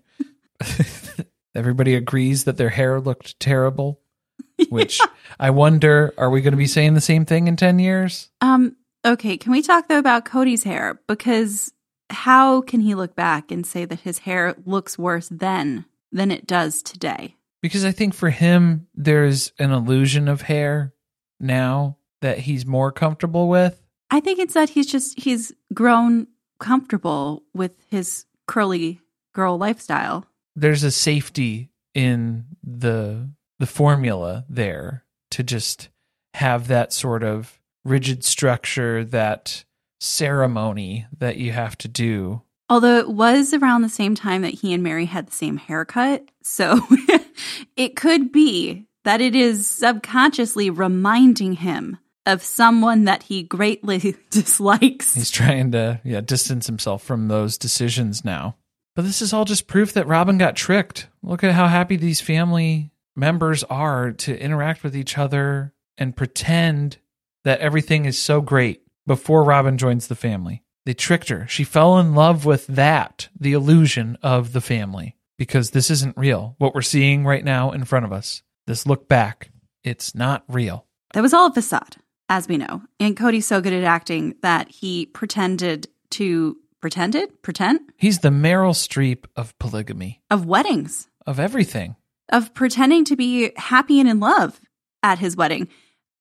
Everybody 1.56 1.96
agrees 1.96 2.44
that 2.44 2.58
their 2.58 2.70
hair 2.70 3.00
looked 3.00 3.40
terrible, 3.40 4.00
which 4.70 5.02
I 5.40 5.50
wonder 5.50 6.14
are 6.18 6.30
we 6.30 6.42
going 6.42 6.52
to 6.52 6.58
be 6.58 6.68
saying 6.68 6.94
the 6.94 7.02
same 7.02 7.26
thing 7.26 7.48
in 7.48 7.56
10 7.56 7.80
years? 7.80 8.30
Um, 8.42 8.76
okay, 9.06 9.38
can 9.38 9.52
we 9.52 9.62
talk 9.62 9.88
though 9.88 10.00
about 10.00 10.26
Kody's 10.26 10.64
hair? 10.64 11.02
Because 11.08 11.74
how 12.10 12.62
can 12.62 12.80
he 12.80 12.96
look 12.96 13.16
back 13.16 13.52
and 13.52 13.66
say 13.66 13.86
that 13.86 14.02
his 14.02 14.20
hair 14.20 14.56
looks 14.66 14.98
worse 14.98 15.30
then 15.30 15.86
than 16.12 16.32
it 16.32 16.48
does 16.48 16.82
today? 16.82 17.36
Because 17.62 17.84
I 17.84 17.92
think 17.92 18.14
for 18.14 18.30
him, 18.30 18.88
there's 18.94 19.52
an 19.60 19.72
illusion 19.72 20.28
of 20.28 20.42
hair 20.44 20.94
now 21.40 21.98
that 22.22 22.40
he's 22.40 22.66
more 22.66 22.92
comfortable 22.92 23.50
with. 23.50 23.82
I 24.10 24.20
think 24.20 24.40
it's 24.40 24.54
that 24.54 24.70
he's 24.70 24.88
just 24.88 25.20
he's 25.20 25.52
grown 25.74 26.28
comfortable 26.60 27.44
with 27.54 27.74
his 27.90 28.26
curly 28.48 29.02
girl 29.34 29.58
lifestyle. 29.58 30.26
There's 30.56 30.84
a 30.84 30.92
safety 30.92 31.70
in 31.94 32.46
the 32.64 33.30
the 33.60 33.66
formula 33.66 34.46
there 34.50 35.04
to 35.32 35.44
just 35.44 35.90
have 36.36 36.68
that 36.68 36.94
sort 36.94 37.24
of 37.24 37.60
rigid 37.84 38.24
structure, 38.24 39.04
that 39.06 39.64
ceremony 40.00 41.08
that 41.18 41.38
you 41.38 41.52
have 41.52 41.78
to 41.80 41.88
do. 41.88 42.42
Although 42.70 42.98
it 42.98 43.10
was 43.10 43.54
around 43.54 43.82
the 43.82 43.90
same 43.90 44.14
time 44.14 44.42
that 44.42 44.54
he 44.54 44.74
and 44.74 44.84
Meri 44.84 45.06
had 45.06 45.28
the 45.28 45.32
same 45.32 45.58
haircut. 45.58 46.30
So 46.44 46.80
it 47.76 47.96
could 47.96 48.32
be 48.32 48.86
that 49.06 49.22
it 49.22 49.36
is 49.36 49.70
subconsciously 49.70 50.70
reminding 50.70 51.54
him 51.54 51.98
of 52.28 52.44
someone 52.44 53.06
that 53.06 53.24
he 53.24 53.42
greatly 53.42 54.16
dislikes. 54.30 55.16
He's 55.16 55.32
trying 55.32 55.72
to 55.72 56.00
yeah 56.04 56.22
distance 56.22 56.68
himself 56.68 57.02
from 57.04 57.28
those 57.28 57.58
decisions 57.58 58.24
now. 58.24 58.56
But 58.96 59.06
this 59.06 59.22
is 59.22 59.32
all 59.32 59.46
just 59.46 59.68
proof 59.68 59.94
that 59.94 60.08
Robyn 60.08 60.38
got 60.38 60.56
tricked. 60.56 61.08
Look 61.22 61.44
at 61.44 61.54
how 61.54 61.68
happy 61.68 61.96
these 61.96 62.22
family 62.22 62.92
members 63.16 63.64
are 63.64 64.12
to 64.12 64.40
interact 64.40 64.84
with 64.84 64.96
each 64.96 65.18
other 65.18 65.74
and 65.98 66.16
pretend 66.16 66.98
that 67.44 67.60
everything 67.60 68.06
is 68.06 68.18
so 68.18 68.42
great 68.42 68.82
before 69.06 69.44
Robyn 69.44 69.78
joins 69.78 70.08
the 70.08 70.16
family. 70.16 70.64
They 70.86 70.94
tricked 70.94 71.30
her. 71.30 71.48
She 71.48 71.64
fell 71.64 72.00
in 72.00 72.16
love 72.16 72.46
with 72.46 72.68
that, 72.68 73.30
the 73.40 73.54
illusion 73.54 74.18
of 74.24 74.54
the 74.54 74.62
family, 74.62 75.16
because 75.38 75.72
this 75.72 75.92
isn't 75.92 76.18
real. 76.18 76.56
What 76.60 76.74
we're 76.74 76.82
seeing 76.82 77.26
right 77.26 77.44
now 77.44 77.72
in 77.72 77.86
front 77.86 78.06
of 78.06 78.14
us, 78.14 78.42
this 78.68 78.86
look 78.86 79.08
back, 79.08 79.52
it's 79.84 80.16
not 80.16 80.44
real. 80.48 80.86
That 81.14 81.22
was 81.22 81.34
all 81.34 81.48
a 81.48 81.54
facade, 81.54 81.98
as 82.30 82.48
we 82.48 82.58
know. 82.58 82.82
And 83.00 83.16
Kody's 83.18 83.46
so 83.46 83.62
good 83.62 83.74
at 83.74 83.84
acting 83.84 84.36
that 84.42 84.70
he 84.70 85.06
pretended 85.08 85.88
to 86.12 86.58
pretended 86.80 87.42
pretend 87.42 87.80
He's 87.98 88.20
the 88.20 88.30
Meryl 88.30 88.74
Streep 88.74 89.26
of 89.36 89.58
polygamy, 89.60 90.22
of 90.30 90.46
weddings, 90.46 91.08
of 91.26 91.40
everything. 91.40 91.96
of 92.32 92.54
pretending 92.54 93.04
to 93.06 93.16
be 93.16 93.52
happy 93.58 94.00
and 94.00 94.08
in 94.08 94.20
love 94.20 94.62
at 95.04 95.20
his 95.20 95.36
wedding. 95.36 95.68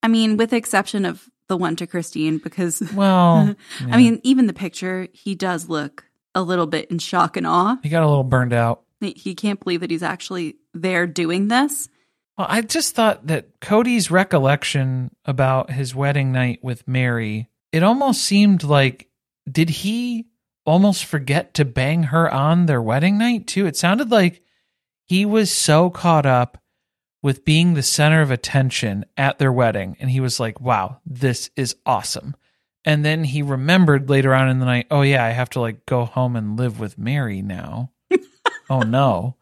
I 0.03 0.09
mean, 0.09 0.37
with 0.37 0.51
the 0.51 0.57
exception 0.57 1.05
of 1.05 1.29
the 1.49 1.57
one 1.57 1.77
to 1.77 1.87
Christine, 1.87 2.39
because 2.39 2.81
Well, 2.95 3.55
yeah. 3.81 3.95
I 3.95 3.97
mean, 3.97 4.21
even 4.25 4.47
the 4.47 4.53
picture, 4.53 5.09
he 5.13 5.35
does 5.35 5.69
look 5.69 6.05
a 6.35 6.43
little 6.43 6.67
bit 6.67 6.91
in 6.91 6.99
shock 6.99 7.37
and 7.37 7.47
awe. 7.47 7.77
he 7.83 7.89
got 7.89 8.03
a 8.03 8.09
little 8.09 8.25
burned 8.25 8.53
out. 8.53 8.83
He- 9.01 9.15
He 9.17 9.35
can't 9.35 9.61
believe 9.61 9.81
that 9.81 9.91
he's 9.91 10.03
actually 10.03 10.57
there 10.75 11.07
doing 11.07 11.49
this. 11.49 11.89
Well, 12.37 12.47
I 12.51 12.61
just 12.61 12.95
thought 12.95 13.27
that 13.29 13.61
Kody's 13.61 14.11
recollection 14.11 15.11
about 15.25 15.71
his 15.71 15.95
wedding 15.95 16.33
night 16.33 16.61
with 16.63 16.87
Meri, 16.87 17.49
it 17.73 17.83
almost 17.83 18.23
seemed 18.23 18.63
like, 18.63 19.09
did 19.51 19.71
he 19.71 20.27
almost 20.67 21.05
forget 21.05 21.55
to 21.55 21.65
bang 21.65 22.05
her 22.05 22.33
on 22.33 22.67
their 22.67 22.83
wedding 22.83 23.17
night 23.17 23.47
too? 23.47 23.67
It 23.67 23.77
sounded 23.77 24.11
like 24.11 24.43
he 25.05 25.25
was 25.25 25.51
so 25.51 25.89
caught 25.89 26.27
up 26.27 26.59
with 27.23 27.45
being 27.45 27.75
the 27.75 27.83
center 27.83 28.21
of 28.21 28.31
attention 28.31 29.05
at 29.17 29.39
their 29.39 29.53
wedding. 29.53 29.97
And 29.99 30.11
he 30.11 30.21
was 30.21 30.39
like, 30.39 30.61
wow, 30.61 31.01
this 31.07 31.51
is 31.57 31.77
awesome. 31.87 32.37
And 32.85 33.05
then 33.05 33.25
he 33.25 33.43
remembered 33.43 34.11
later 34.11 34.35
on 34.35 34.49
in 34.49 34.59
the 34.59 34.67
night, 34.67 34.87
oh, 34.91 35.03
yeah, 35.03 35.25
I 35.25 35.31
have 35.31 35.51
to 35.51 35.61
like 35.61 35.87
go 35.87 36.05
home 36.05 36.37
and 36.37 36.59
live 36.59 36.79
with 36.79 36.99
Meri 36.99 37.43
now. 37.43 37.93
oh, 38.71 38.83
no. 38.83 39.37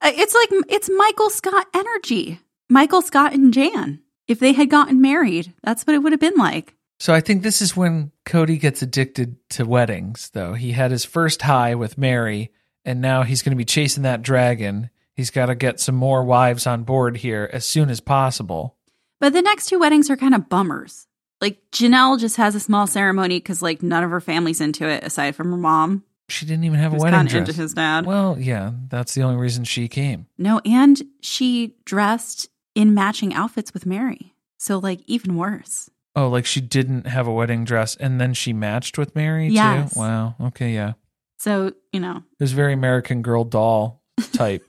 Uh, 0.00 0.12
It's 0.14 0.34
like 0.34 0.48
it's 0.68 0.90
Michael 0.90 1.30
Scott 1.30 1.66
energy. 1.74 2.40
Michael 2.68 3.02
Scott 3.02 3.32
and 3.32 3.52
Jan. 3.52 4.00
If 4.26 4.40
they 4.40 4.52
had 4.52 4.70
gotten 4.70 5.00
married, 5.00 5.52
that's 5.62 5.86
what 5.86 5.94
it 5.94 6.00
would 6.00 6.12
have 6.12 6.20
been 6.20 6.36
like. 6.36 6.74
So 6.98 7.14
I 7.14 7.20
think 7.20 7.42
this 7.42 7.60
is 7.62 7.76
when 7.76 8.10
Kody 8.24 8.58
gets 8.58 8.82
addicted 8.82 9.36
to 9.50 9.64
weddings, 9.64 10.30
though. 10.32 10.54
He 10.54 10.72
had 10.72 10.90
his 10.90 11.04
first 11.04 11.42
high 11.42 11.74
with 11.74 11.98
Meri, 11.98 12.50
and 12.84 13.00
now 13.00 13.22
he's 13.22 13.42
going 13.42 13.50
to 13.50 13.56
be 13.56 13.64
chasing 13.66 14.02
that 14.04 14.22
dragon. 14.22 14.90
He's 15.12 15.30
got 15.30 15.46
to 15.46 15.54
get 15.54 15.78
some 15.78 15.94
more 15.94 16.24
wives 16.24 16.66
on 16.66 16.84
board 16.84 17.18
here 17.18 17.48
as 17.52 17.64
soon 17.64 17.90
as 17.90 18.00
possible. 18.00 18.76
But 19.20 19.32
the 19.32 19.42
next 19.42 19.66
two 19.66 19.78
weddings 19.78 20.10
are 20.10 20.16
kind 20.16 20.34
of 20.34 20.48
bummers. 20.48 21.06
Like 21.40 21.58
Janelle 21.70 22.18
just 22.18 22.36
has 22.36 22.54
a 22.54 22.60
small 22.60 22.86
ceremony 22.86 23.38
because 23.38 23.60
like 23.62 23.82
none 23.82 24.02
of 24.02 24.10
her 24.10 24.20
family's 24.20 24.60
into 24.60 24.88
it 24.88 25.04
aside 25.04 25.36
from 25.36 25.50
her 25.50 25.56
mom, 25.56 26.02
She 26.28 26.44
didn't 26.46 26.64
even 26.64 26.78
have 26.78 26.92
a 26.92 26.96
wedding 26.96 27.26
dress. 27.26 27.48
into 27.48 27.52
his 27.52 27.74
dad. 27.74 28.04
Well, 28.06 28.36
yeah, 28.38 28.72
that's 28.88 29.14
the 29.14 29.22
only 29.22 29.36
reason 29.36 29.64
she 29.64 29.86
came. 29.88 30.26
no, 30.38 30.60
and 30.64 31.00
she 31.20 31.76
dressed 31.84 32.48
in 32.74 32.94
matching 32.94 33.32
outfits 33.34 33.72
with 33.72 33.86
Meri. 33.86 34.34
So 34.58 34.78
like 34.78 35.00
even 35.06 35.36
worse. 35.36 35.88
Oh, 36.16 36.28
like 36.28 36.46
she 36.46 36.60
didn't 36.60 37.06
have 37.06 37.26
a 37.26 37.32
wedding 37.32 37.64
dress 37.64 37.94
and 37.96 38.20
then 38.20 38.32
she 38.34 38.52
matched 38.52 38.96
with 38.98 39.14
Meri 39.14 39.48
Yes. 39.48 39.92
too? 39.94 40.00
Wow. 40.00 40.34
Okay, 40.40 40.72
yeah. 40.72 40.94
So 41.38 41.72
you 41.92 42.00
know, 42.00 42.16
It 42.38 42.42
was 42.42 42.52
very 42.52 42.72
American 42.72 43.22
Girl 43.22 43.44
doll 43.44 44.02
type 44.32 44.64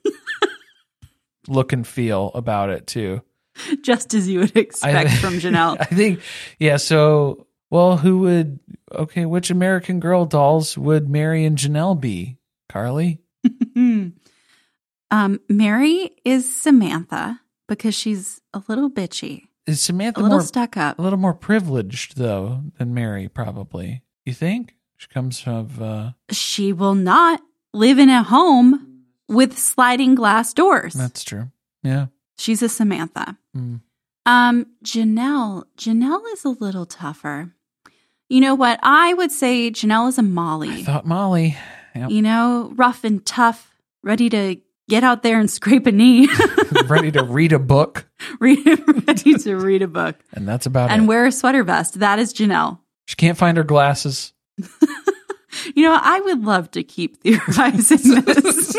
look 1.48 1.72
and 1.74 1.88
feel 1.88 2.32
about 2.36 2.70
it 2.70 2.86
too. 2.88 3.22
just 3.82 4.14
as 4.14 4.28
you 4.28 4.40
would 4.42 4.56
expect 4.56 5.12
from 5.14 5.36
Janelle. 5.40 5.78
I 5.80 5.86
think, 5.86 6.20
yeah. 6.60 6.78
So, 6.78 7.47
well, 7.70 7.98
who 7.98 8.20
would? 8.20 8.60
Okay, 8.94 9.26
which 9.26 9.50
American 9.50 10.00
Girl 10.00 10.26
dolls 10.26 10.78
would 10.78 11.10
Meri 11.10 11.44
and 11.46 11.58
Janelle 11.58 12.00
be? 12.00 12.38
Carly. 12.70 13.20
um, 13.76 14.14
Meri 15.50 16.12
is 16.26 16.54
Samantha 16.54 17.40
because 17.68 17.96
she's 17.96 18.42
a 18.54 18.62
little 18.68 18.90
bitchy, 18.90 19.44
Is 19.66 19.82
Samantha 19.82 20.20
a 20.20 20.24
little 20.24 20.38
more 20.38 20.46
stuck 20.46 20.78
up. 20.78 21.00
a 21.00 21.02
little 21.02 21.20
more 21.20 21.34
privileged 21.34 22.18
though 22.18 22.62
than 22.78 22.94
Meri? 22.94 23.28
Probably. 23.28 24.04
You 24.26 24.34
think 24.34 24.76
she 24.98 25.08
comes 25.08 25.40
from? 25.40 25.70
Uh, 25.80 26.12
She 26.32 26.74
will 26.74 26.96
not 26.96 27.42
live 27.74 28.00
in 28.00 28.10
a 28.10 28.24
home 28.24 29.04
with 29.30 29.58
sliding 29.58 30.16
glass 30.16 30.54
doors. 30.54 30.94
that's 30.94 31.24
true. 31.24 31.52
Yeah. 31.84 32.08
She's 32.38 32.62
a 32.62 32.70
Samantha. 32.70 33.38
Mm. 33.56 33.82
Um, 34.26 34.68
Janelle, 34.84 35.64
Janelle 35.78 36.22
is 36.34 36.44
a 36.46 36.50
little 36.50 36.86
tougher. 36.86 37.54
You 38.30 38.42
know 38.42 38.56
what? 38.56 38.80
I 38.84 39.14
would 39.14 39.32
say 39.32 39.72
Janelle 39.72 40.10
is 40.10 40.18
a 40.18 40.24
Molly. 40.24 40.70
I 40.70 40.84
thought 40.84 41.06
Molly. 41.06 41.58
Yep. 41.96 42.12
you 42.12 42.22
know, 42.22 42.72
rough 42.76 43.04
and 43.04 43.26
tough, 43.26 43.76
ready 44.04 44.30
to 44.30 44.58
get 44.88 45.04
out 45.04 45.24
there 45.24 45.40
and 45.40 45.50
scrape 45.58 45.88
a 45.88 45.92
knee, 45.92 46.30
ready 46.86 47.12
to 47.12 47.24
read 47.24 47.54
a 47.54 47.60
book, 47.60 48.08
ready 48.40 49.34
to 49.34 49.56
read 49.58 49.82
a 49.82 49.88
book, 49.88 50.16
and 50.34 50.48
that's 50.48 50.66
about 50.66 50.92
and 50.92 51.04
it. 51.04 51.06
wear 51.08 51.26
a 51.26 51.32
sweater 51.32 51.64
vest. 51.64 52.00
That 52.00 52.20
is 52.20 52.34
Janelle. 52.34 52.80
she 53.06 53.16
can't 53.16 53.38
find 53.38 53.58
her 53.58 53.64
glasses. 53.64 54.34
You 55.76 55.84
know, 55.84 55.98
I 56.00 56.20
would 56.22 56.44
love 56.44 56.70
to 56.72 56.84
keep 56.84 57.22
theorizing 57.24 58.24
this. 58.24 58.78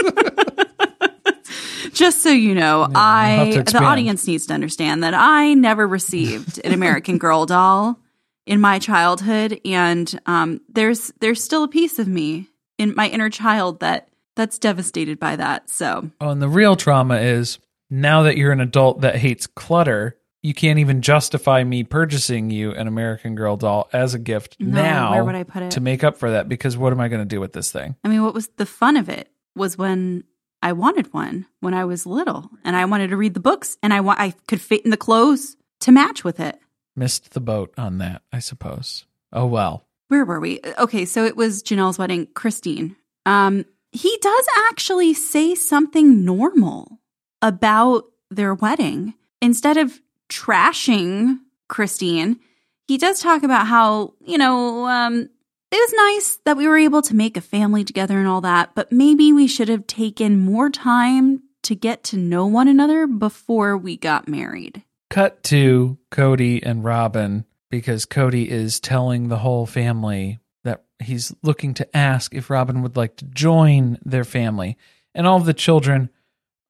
Just 1.92 2.22
so 2.22 2.30
you 2.30 2.54
know, 2.54 2.86
to 2.86 2.92
I 2.94 3.62
the 3.64 3.82
audience 3.82 4.26
needs 4.28 4.46
to 4.46 4.54
understand 4.54 5.02
that 5.02 5.14
I 5.14 5.54
never 5.54 5.88
received 5.88 6.60
an 6.64 6.72
American 6.72 7.18
Girl 7.18 7.46
doll 7.46 8.00
in 8.48 8.60
my 8.60 8.78
childhood, 8.78 9.60
and 9.64 10.18
um, 10.26 10.60
there's 10.68 11.12
there's 11.20 11.44
still 11.44 11.62
a 11.64 11.68
piece 11.68 11.98
of 11.98 12.08
me 12.08 12.48
in 12.78 12.94
my 12.96 13.08
inner 13.08 13.28
child 13.30 13.80
that 13.80 14.08
that's 14.34 14.58
devastated 14.58 15.18
by 15.20 15.36
that. 15.36 15.68
So 15.68 16.10
Oh, 16.20 16.30
and 16.30 16.40
the 16.40 16.48
real 16.48 16.74
trauma 16.74 17.16
is 17.18 17.58
now 17.90 18.22
that 18.22 18.36
you're 18.36 18.52
an 18.52 18.60
adult 18.60 19.02
that 19.02 19.16
hates 19.16 19.46
clutter, 19.46 20.16
you 20.42 20.54
can't 20.54 20.78
even 20.78 21.02
justify 21.02 21.62
me 21.64 21.82
purchasing 21.84 22.48
you 22.50 22.72
an 22.72 22.86
American 22.88 23.34
Girl 23.34 23.56
doll 23.56 23.88
as 23.92 24.14
a 24.14 24.18
gift 24.18 24.56
No, 24.58 24.82
now 24.82 25.10
where 25.12 25.24
would 25.24 25.34
I 25.34 25.42
put 25.42 25.62
it? 25.64 25.70
to 25.72 25.80
make 25.80 26.02
up 26.02 26.16
for 26.16 26.30
that 26.30 26.48
because 26.48 26.76
what 26.76 26.92
am 26.92 27.00
I 27.00 27.08
going 27.08 27.20
to 27.22 27.26
do 27.26 27.40
with 27.40 27.52
this 27.52 27.70
thing? 27.70 27.96
I 28.04 28.08
mean, 28.08 28.22
what 28.22 28.34
was 28.34 28.48
the 28.56 28.66
fun 28.66 28.96
of 28.96 29.08
it 29.08 29.30
was 29.54 29.76
when 29.76 30.24
I 30.62 30.72
wanted 30.72 31.12
one 31.12 31.46
when 31.60 31.74
I 31.74 31.84
was 31.84 32.06
little, 32.06 32.48
and 32.64 32.74
I 32.76 32.84
wanted 32.86 33.10
to 33.10 33.16
read 33.16 33.34
the 33.34 33.40
books, 33.40 33.76
and 33.82 33.92
I 33.92 34.00
want 34.00 34.20
I 34.20 34.32
could 34.46 34.60
fit 34.60 34.84
in 34.84 34.90
the 34.90 34.96
clothes 34.96 35.56
to 35.80 35.92
match 35.92 36.24
with 36.24 36.40
it. 36.40 36.58
Missed 36.98 37.30
the 37.30 37.40
boat 37.40 37.72
on 37.78 37.98
that, 37.98 38.22
I 38.32 38.40
suppose. 38.40 39.04
Oh 39.32 39.46
well. 39.46 39.84
where 40.08 40.24
were 40.24 40.40
we? 40.40 40.60
Okay, 40.78 41.04
so 41.04 41.24
it 41.24 41.36
was 41.36 41.62
Janelle's 41.62 41.98
wedding, 41.98 42.26
Christine. 42.34 42.96
Um, 43.24 43.64
he 43.92 44.18
does 44.20 44.46
actually 44.68 45.14
say 45.14 45.54
something 45.54 46.24
normal 46.24 46.98
about 47.40 48.04
their 48.30 48.52
wedding. 48.52 49.14
Instead 49.40 49.76
of 49.76 50.00
trashing 50.28 51.38
Christine, 51.68 52.40
he 52.88 52.98
does 52.98 53.20
talk 53.20 53.44
about 53.44 53.68
how, 53.68 54.14
you 54.20 54.36
know, 54.36 54.86
um, 54.86 55.28
it 55.70 55.76
was 55.76 55.92
nice 56.16 56.38
that 56.46 56.56
we 56.56 56.66
were 56.66 56.78
able 56.78 57.02
to 57.02 57.14
make 57.14 57.36
a 57.36 57.42
family 57.42 57.84
together 57.84 58.18
and 58.18 58.26
all 58.26 58.40
that, 58.40 58.74
but 58.74 58.90
maybe 58.90 59.32
we 59.32 59.46
should 59.46 59.68
have 59.68 59.86
taken 59.86 60.40
more 60.40 60.68
time 60.68 61.42
to 61.62 61.76
get 61.76 62.02
to 62.04 62.16
know 62.16 62.46
one 62.46 62.66
another 62.66 63.06
before 63.06 63.76
we 63.76 63.96
got 63.96 64.26
married. 64.26 64.82
Cut 65.10 65.42
to 65.44 65.98
Kody 66.10 66.60
and 66.62 66.84
Robyn 66.84 67.44
because 67.70 68.06
Kody 68.06 68.46
is 68.46 68.80
telling 68.80 69.28
the 69.28 69.38
whole 69.38 69.66
family 69.66 70.38
that 70.64 70.84
he's 70.98 71.34
looking 71.42 71.74
to 71.74 71.96
ask 71.96 72.34
if 72.34 72.50
Robyn 72.50 72.82
would 72.82 72.96
like 72.96 73.16
to 73.16 73.24
join 73.24 73.98
their 74.04 74.24
family. 74.24 74.76
And 75.14 75.26
all 75.26 75.40
the 75.40 75.54
children 75.54 76.10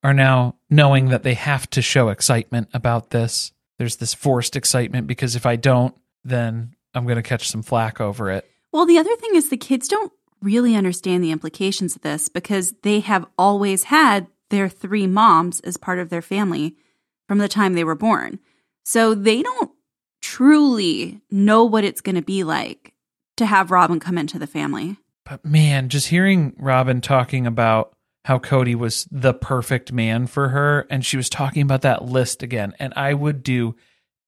are 0.02 0.14
now 0.14 0.54
knowing 0.70 1.06
that 1.06 1.22
they 1.22 1.34
have 1.34 1.68
to 1.70 1.82
show 1.82 2.08
excitement 2.08 2.68
about 2.72 3.10
this. 3.10 3.52
There's 3.78 3.96
this 3.96 4.14
forced 4.14 4.56
excitement 4.56 5.06
because 5.06 5.36
if 5.36 5.46
I 5.46 5.56
don't, 5.56 5.94
then 6.24 6.74
I'm 6.94 7.04
going 7.04 7.16
to 7.16 7.22
catch 7.22 7.48
some 7.48 7.62
flack 7.62 8.00
over 8.00 8.30
it. 8.30 8.48
Well, 8.72 8.86
the 8.86 8.98
other 8.98 9.14
thing 9.16 9.34
is 9.34 9.48
the 9.48 9.56
kids 9.56 9.88
don't 9.88 10.12
really 10.40 10.76
understand 10.76 11.24
the 11.24 11.32
implications 11.32 11.96
of 11.96 12.02
this 12.02 12.28
because 12.28 12.74
they 12.82 13.00
have 13.00 13.26
always 13.36 13.84
had 13.84 14.28
their 14.50 14.68
three 14.68 15.06
moms 15.06 15.60
as 15.60 15.76
part 15.76 15.98
of 15.98 16.10
their 16.10 16.22
family 16.22 16.76
from 17.28 17.38
the 17.38 17.48
time 17.48 17.74
they 17.74 17.84
were 17.84 17.94
born. 17.94 18.40
So 18.84 19.14
they 19.14 19.42
don't 19.42 19.70
truly 20.20 21.20
know 21.30 21.64
what 21.64 21.84
it's 21.84 22.00
going 22.00 22.16
to 22.16 22.22
be 22.22 22.42
like 22.42 22.94
to 23.36 23.46
have 23.46 23.70
Robyn 23.70 24.00
come 24.00 24.18
into 24.18 24.38
the 24.38 24.46
family. 24.46 24.96
But 25.24 25.44
man, 25.44 25.90
just 25.90 26.08
hearing 26.08 26.54
Robyn 26.58 27.00
talking 27.00 27.46
about 27.46 27.94
how 28.24 28.38
Kody 28.38 28.74
was 28.74 29.06
the 29.10 29.32
perfect 29.32 29.92
man 29.92 30.26
for 30.26 30.48
her, 30.48 30.86
and 30.90 31.04
she 31.04 31.16
was 31.16 31.28
talking 31.28 31.62
about 31.62 31.82
that 31.82 32.04
list 32.04 32.42
again, 32.42 32.74
and 32.78 32.92
I 32.96 33.14
would 33.14 33.42
do 33.42 33.76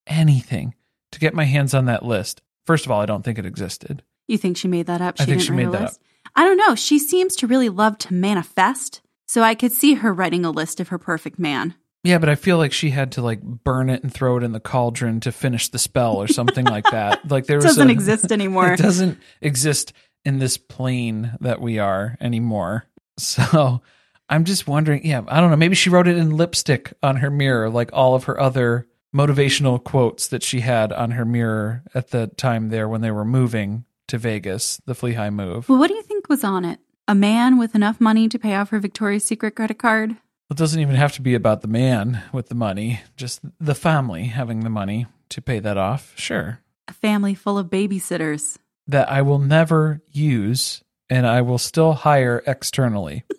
anything 0.07 0.75
to 1.13 1.19
get 1.19 1.35
my 1.35 1.45
hands 1.45 1.75
on 1.75 1.87
that 1.87 2.05
list. 2.05 2.41
First 2.67 2.87
of 2.87 2.93
all, 2.93 3.01
I 3.01 3.07
don't 3.07 3.25
think 3.25 3.39
it 3.39 3.47
existed. 3.47 4.03
You 4.29 4.39
think 4.39 4.57
she 4.57 4.69
made 4.69 4.87
that 4.87 5.01
up? 5.01 5.17
I 5.19 5.25
think 5.25 5.43
she 5.43 5.53
made 5.53 5.73
that 5.73 5.83
list? 5.83 6.01
I 6.37 6.45
don't 6.45 6.57
know. 6.57 6.75
She 6.75 6.99
seems 6.99 7.35
to 7.37 7.47
really 7.47 7.69
love 7.69 7.99
to 7.99 8.15
manifest. 8.15 9.01
So 9.27 9.43
I 9.43 9.55
could 9.55 9.73
see 9.73 9.95
her 9.95 10.13
writing 10.13 10.45
a 10.45 10.51
list 10.51 10.81
of 10.81 10.89
her 10.89 10.99
perfect 10.99 11.39
man. 11.39 11.75
Yeah, 12.03 12.19
but 12.19 12.29
I 12.31 12.35
feel 12.35 12.57
like 12.57 12.73
she 12.73 12.91
had 12.91 13.13
to 13.13 13.23
like 13.23 13.43
burn 13.43 13.91
it 13.91 14.03
and 14.03 14.13
throw 14.13 14.39
it 14.39 14.43
in 14.43 14.53
the 14.53 14.61
cauldron 14.61 15.21
to 15.21 15.33
finish 15.33 15.69
the 15.69 15.79
spell 15.79 16.17
or 16.17 16.29
something 16.29 16.65
like 16.65 16.85
that. 16.91 17.21
Like 17.31 17.47
there 17.47 17.59
It 17.59 17.65
was 17.65 17.77
doesn't 17.77 17.89
a- 17.89 17.93
exist 17.93 18.33
anymore. 18.33 18.73
It 18.73 18.79
doesn't 18.81 19.19
exist 19.43 19.93
in 20.25 20.39
this 20.39 20.57
plane 20.57 21.33
that 21.41 21.61
we 21.61 21.79
are 21.79 22.17
anymore. 22.21 22.87
So 23.19 23.83
I'm 24.31 24.45
just 24.45 24.67
wondering, 24.67 25.05
yeah, 25.05 25.23
I 25.29 25.41
don't 25.41 25.51
know. 25.51 25.57
Maybe 25.57 25.75
she 25.75 25.91
wrote 25.91 26.09
it 26.09 26.17
in 26.17 26.37
lipstick 26.37 26.93
on 27.03 27.17
her 27.17 27.31
mirror, 27.31 27.69
like 27.69 27.91
all 27.93 28.15
of 28.15 28.25
her 28.25 28.41
other 28.41 28.87
motivational 29.15 29.83
quotes 29.83 30.29
that 30.29 30.43
she 30.43 30.61
had 30.61 30.93
on 30.93 31.11
her 31.13 31.25
mirror 31.25 31.83
at 31.95 32.11
the 32.11 32.29
time 32.29 32.69
there 32.71 32.89
when 32.89 33.01
they 33.01 33.11
were 33.11 33.25
moving 33.25 33.85
to 34.09 34.17
Vegas, 34.19 34.81
the 34.87 34.95
Flea 34.95 35.15
High 35.15 35.31
move. 35.31 35.69
Well, 35.69 35.79
what 35.79 35.89
do 35.89 35.95
you 35.95 36.03
think 36.03 36.29
was 36.29 36.45
on 36.45 36.65
it? 36.65 36.79
A 37.09 37.15
man 37.15 37.59
with 37.59 37.75
enough 37.75 38.01
money 38.01 38.29
to 38.29 38.39
pay 38.39 38.55
off 38.55 38.71
her 38.71 38.79
Victoria's 38.79 39.25
Secret 39.25 39.55
credit 39.57 39.79
card? 39.79 40.17
It 40.51 40.57
doesn't 40.57 40.81
even 40.81 40.97
have 40.97 41.13
to 41.13 41.23
be 41.23 41.35
about 41.35 41.63
the 41.63 41.69
man 41.69 42.23
with 42.33 42.49
the 42.49 42.55
money, 42.55 43.01
just 43.17 43.41
the 43.61 43.75
family 43.75 44.25
having 44.25 44.61
the 44.61 44.71
money 44.71 45.07
to 45.31 45.41
pay 45.41 45.61
that 45.61 45.79
off. 45.79 46.13
Sure. 46.17 46.61
A 46.89 46.93
family 46.93 47.35
full 47.35 47.57
of 47.57 47.69
babysitters. 47.69 48.59
That 48.89 49.11
I 49.11 49.23
will 49.23 49.39
never 49.39 50.03
use 50.11 50.83
and 51.09 51.27
I 51.27 51.43
will 51.43 51.59
still 51.59 51.93
hire 51.93 52.43
externally. 52.47 53.25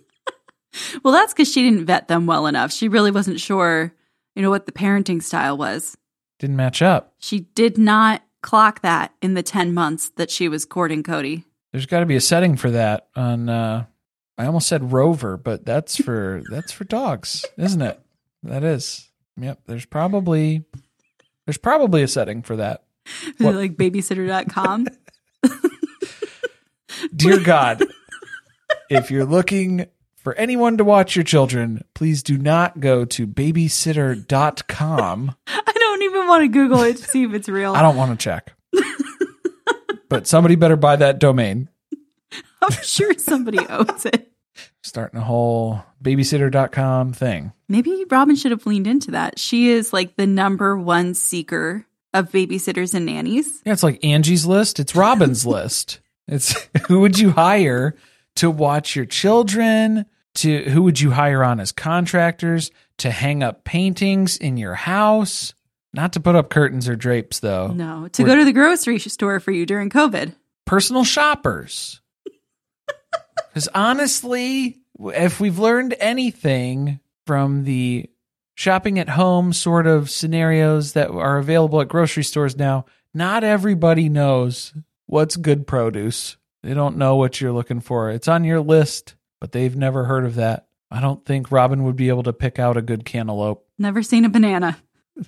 Well, 1.04 1.13
that's 1.13 1.34
because 1.34 1.52
she 1.52 1.63
didn't 1.63 1.86
vet 1.86 2.08
them 2.08 2.26
well 2.26 2.47
enough. 2.47 2.71
She 2.71 2.88
really 2.88 3.12
wasn't 3.12 3.41
sure, 3.41 3.93
you 4.36 4.41
know, 4.41 4.50
what 4.50 4.65
the 4.65 4.71
parenting 4.71 5.21
style 5.21 5.58
was. 5.58 5.97
Didn't 6.39 6.56
match 6.56 6.82
up. 6.82 7.13
She 7.19 7.41
did 7.56 7.78
not 7.78 8.24
clock 8.41 8.82
that 8.82 9.13
in 9.21 9.34
the 9.34 9.43
10 9.43 9.74
months 9.74 10.12
that 10.15 10.32
she 10.32 10.47
was 10.47 10.65
courting 10.65 11.04
Kody. 11.04 11.43
There's 11.71 11.86
got 11.86 12.00
to 12.00 12.06
be 12.06 12.15
a 12.15 12.21
setting 12.21 12.56
for 12.56 12.71
that 12.71 13.08
on 13.15 13.50
uh 13.50 13.86
I 14.38 14.46
almost 14.46 14.67
said 14.67 14.91
rover, 14.91 15.38
but 15.38 15.65
that's 15.65 15.98
for 15.98 16.41
that's 16.50 16.72
for 16.72 16.84
dogs, 16.84 17.46
isn't 17.58 17.82
it? 17.82 18.00
That 18.44 18.63
is. 18.63 19.10
Yep, 19.38 19.62
there's 19.67 19.86
probably 19.86 20.63
there's 21.46 21.58
probably 21.58 22.04
a 22.04 22.08
setting 22.08 22.41
for 22.41 22.56
that. 22.58 22.84
What? 23.39 23.56
like 23.56 23.76
babysitter.com. 23.76 24.88
Dear 27.15 27.39
God, 27.39 27.84
if 28.89 29.10
you're 29.10 29.26
looking 29.26 29.88
for 30.17 30.36
anyone 30.36 30.78
to 30.78 30.84
watch 30.84 31.15
your 31.15 31.24
children, 31.24 31.84
please 31.96 32.22
do 32.22 32.38
not 32.38 32.80
go 32.80 33.06
to 33.06 33.26
babysitter.com. 33.26 35.36
I 35.48 35.72
don't 35.74 36.02
even 36.04 36.28
want 36.28 36.44
to 36.44 36.48
Google 36.48 36.82
it 36.82 36.98
to 36.98 37.04
see 37.04 37.24
if 37.24 37.34
it's 37.34 37.50
real. 37.50 37.74
I 37.74 37.82
don't 37.82 37.96
want 37.96 38.20
to 38.20 38.24
check. 38.24 38.54
but 40.10 40.28
somebody 40.28 40.56
better 40.56 40.76
buy 40.76 40.96
that 40.98 41.17
domain. 41.17 41.70
I'm 42.69 42.84
sure 42.84 43.13
somebody 43.17 43.60
owns 43.60 44.06
it. 44.06 44.32
Starting 44.84 45.19
a 45.19 45.24
whole 45.24 45.84
babysitter.com 46.04 47.13
thing. 47.13 47.54
Maybe 47.69 48.06
Robyn 48.10 48.36
should 48.36 48.52
have 48.52 48.65
leaned 48.65 48.88
into 48.88 49.12
that. 49.12 49.39
She 49.39 49.69
is 49.69 49.93
like 49.93 50.15
the 50.15 50.28
number 50.28 50.78
one 50.78 51.13
seeker 51.13 51.86
of 52.13 52.32
babysitters 52.32 52.93
and 52.93 53.06
nannies. 53.06 53.62
Yeah, 53.65 53.74
it's 53.74 53.84
like 53.84 54.04
Angie's 54.04 54.45
list. 54.45 54.80
It's 54.80 54.95
Robyn's 54.95 55.45
list. 55.45 56.00
It's 56.28 56.67
who 56.88 57.00
would 57.00 57.17
you 57.17 57.32
hire 57.32 57.95
to 58.36 58.50
watch 58.50 58.95
your 58.95 59.06
children? 59.06 60.06
To 60.36 60.69
who 60.69 60.84
would 60.84 61.00
you 61.00 61.12
hire 61.12 61.43
on 61.43 61.60
as 61.60 61.71
contractors 61.71 62.71
to 62.97 63.12
hang 63.12 63.43
up 63.43 63.63
paintings 63.63 64.38
in 64.38 64.58
your 64.58 64.76
house? 64.76 65.54
Not 65.93 66.13
to 66.13 66.19
put 66.21 66.36
up 66.36 66.50
curtains 66.50 66.88
or 66.88 66.95
drapes, 66.95 67.39
though. 67.39 67.67
No, 67.67 68.08
to 68.10 68.24
go 68.24 68.36
to 68.36 68.45
the 68.45 68.54
grocery 68.54 68.97
store 69.00 69.39
for 69.41 69.52
you 69.52 69.65
during 69.65 69.89
COVID. 69.89 70.34
Personal 70.65 71.04
shoppers. 71.04 72.00
Because 73.51 73.67
honestly, 73.75 74.79
if 74.97 75.41
we've 75.41 75.59
learned 75.59 75.93
anything 75.99 77.01
from 77.25 77.65
the 77.65 78.09
shopping 78.55 78.97
at 78.97 79.09
home 79.09 79.51
sort 79.51 79.87
of 79.87 80.09
scenarios 80.09 80.93
that 80.93 81.09
are 81.09 81.37
available 81.37 81.81
at 81.81 81.89
grocery 81.89 82.23
stores 82.23 82.55
now, 82.55 82.85
not 83.13 83.43
everybody 83.43 84.07
knows 84.07 84.73
what's 85.05 85.35
good 85.35 85.67
produce. 85.67 86.37
They 86.63 86.73
don't 86.73 86.97
know 86.97 87.17
what 87.17 87.41
you're 87.41 87.51
looking 87.51 87.81
for. 87.81 88.09
It's 88.09 88.29
on 88.29 88.45
your 88.45 88.61
list, 88.61 89.15
but 89.41 89.51
they've 89.51 89.75
never 89.75 90.05
heard 90.05 90.25
of 90.25 90.35
that. 90.35 90.67
I 90.89 91.01
don't 91.01 91.25
think 91.25 91.51
Robyn 91.51 91.83
would 91.83 91.97
be 91.97 92.09
able 92.09 92.23
to 92.23 92.33
pick 92.33 92.57
out 92.57 92.77
a 92.77 92.81
good 92.81 93.03
cantaloupe. 93.03 93.65
Never 93.77 94.03
seen 94.03 94.23
a 94.25 94.29
banana 94.29 94.77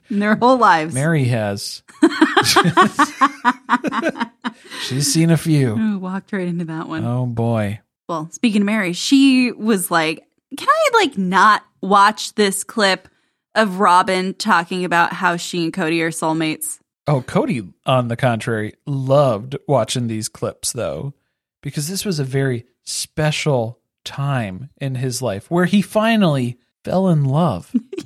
in 0.09 0.19
their 0.19 0.35
whole 0.35 0.57
lives. 0.57 0.93
Meri 0.93 1.25
has. 1.25 1.83
She's 4.83 5.11
seen 5.11 5.31
a 5.31 5.37
few. 5.37 5.77
Ooh, 5.77 5.99
walked 5.99 6.31
right 6.33 6.47
into 6.47 6.65
that 6.65 6.87
one. 6.87 7.05
Oh 7.05 7.25
boy. 7.25 7.79
Well, 8.07 8.29
speaking 8.31 8.61
of 8.61 8.65
Meri, 8.65 8.93
she 8.93 9.51
was 9.51 9.89
like, 9.89 10.25
"Can 10.57 10.67
I 10.69 10.89
like 10.93 11.17
not 11.17 11.63
watch 11.81 12.35
this 12.35 12.63
clip 12.63 13.07
of 13.55 13.79
Robyn 13.79 14.33
talking 14.33 14.85
about 14.85 15.13
how 15.13 15.37
she 15.37 15.63
and 15.63 15.73
Kody 15.73 16.01
are 16.01 16.09
soulmates?" 16.09 16.79
Oh, 17.07 17.21
Kody, 17.21 17.73
on 17.85 18.07
the 18.07 18.15
contrary, 18.15 18.73
loved 18.85 19.57
watching 19.67 20.07
these 20.07 20.29
clips 20.29 20.71
though, 20.73 21.13
because 21.61 21.87
this 21.87 22.05
was 22.05 22.19
a 22.19 22.23
very 22.23 22.65
special 22.83 23.79
time 24.03 24.69
in 24.79 24.95
his 24.95 25.21
life 25.21 25.49
where 25.49 25.65
he 25.65 25.81
finally 25.81 26.59
fell 26.83 27.09
in 27.09 27.23
love. 27.25 27.71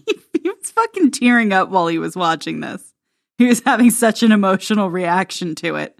he 0.45 0.49
was 0.49 0.71
fucking 0.71 1.11
tearing 1.11 1.53
up 1.53 1.69
while 1.69 1.87
he 1.87 1.99
was 1.99 2.15
watching 2.15 2.59
this. 2.59 2.93
He 3.37 3.45
was 3.45 3.61
having 3.63 3.91
such 3.91 4.23
an 4.23 4.31
emotional 4.31 4.89
reaction 4.89 5.55
to 5.55 5.75
it. 5.75 5.99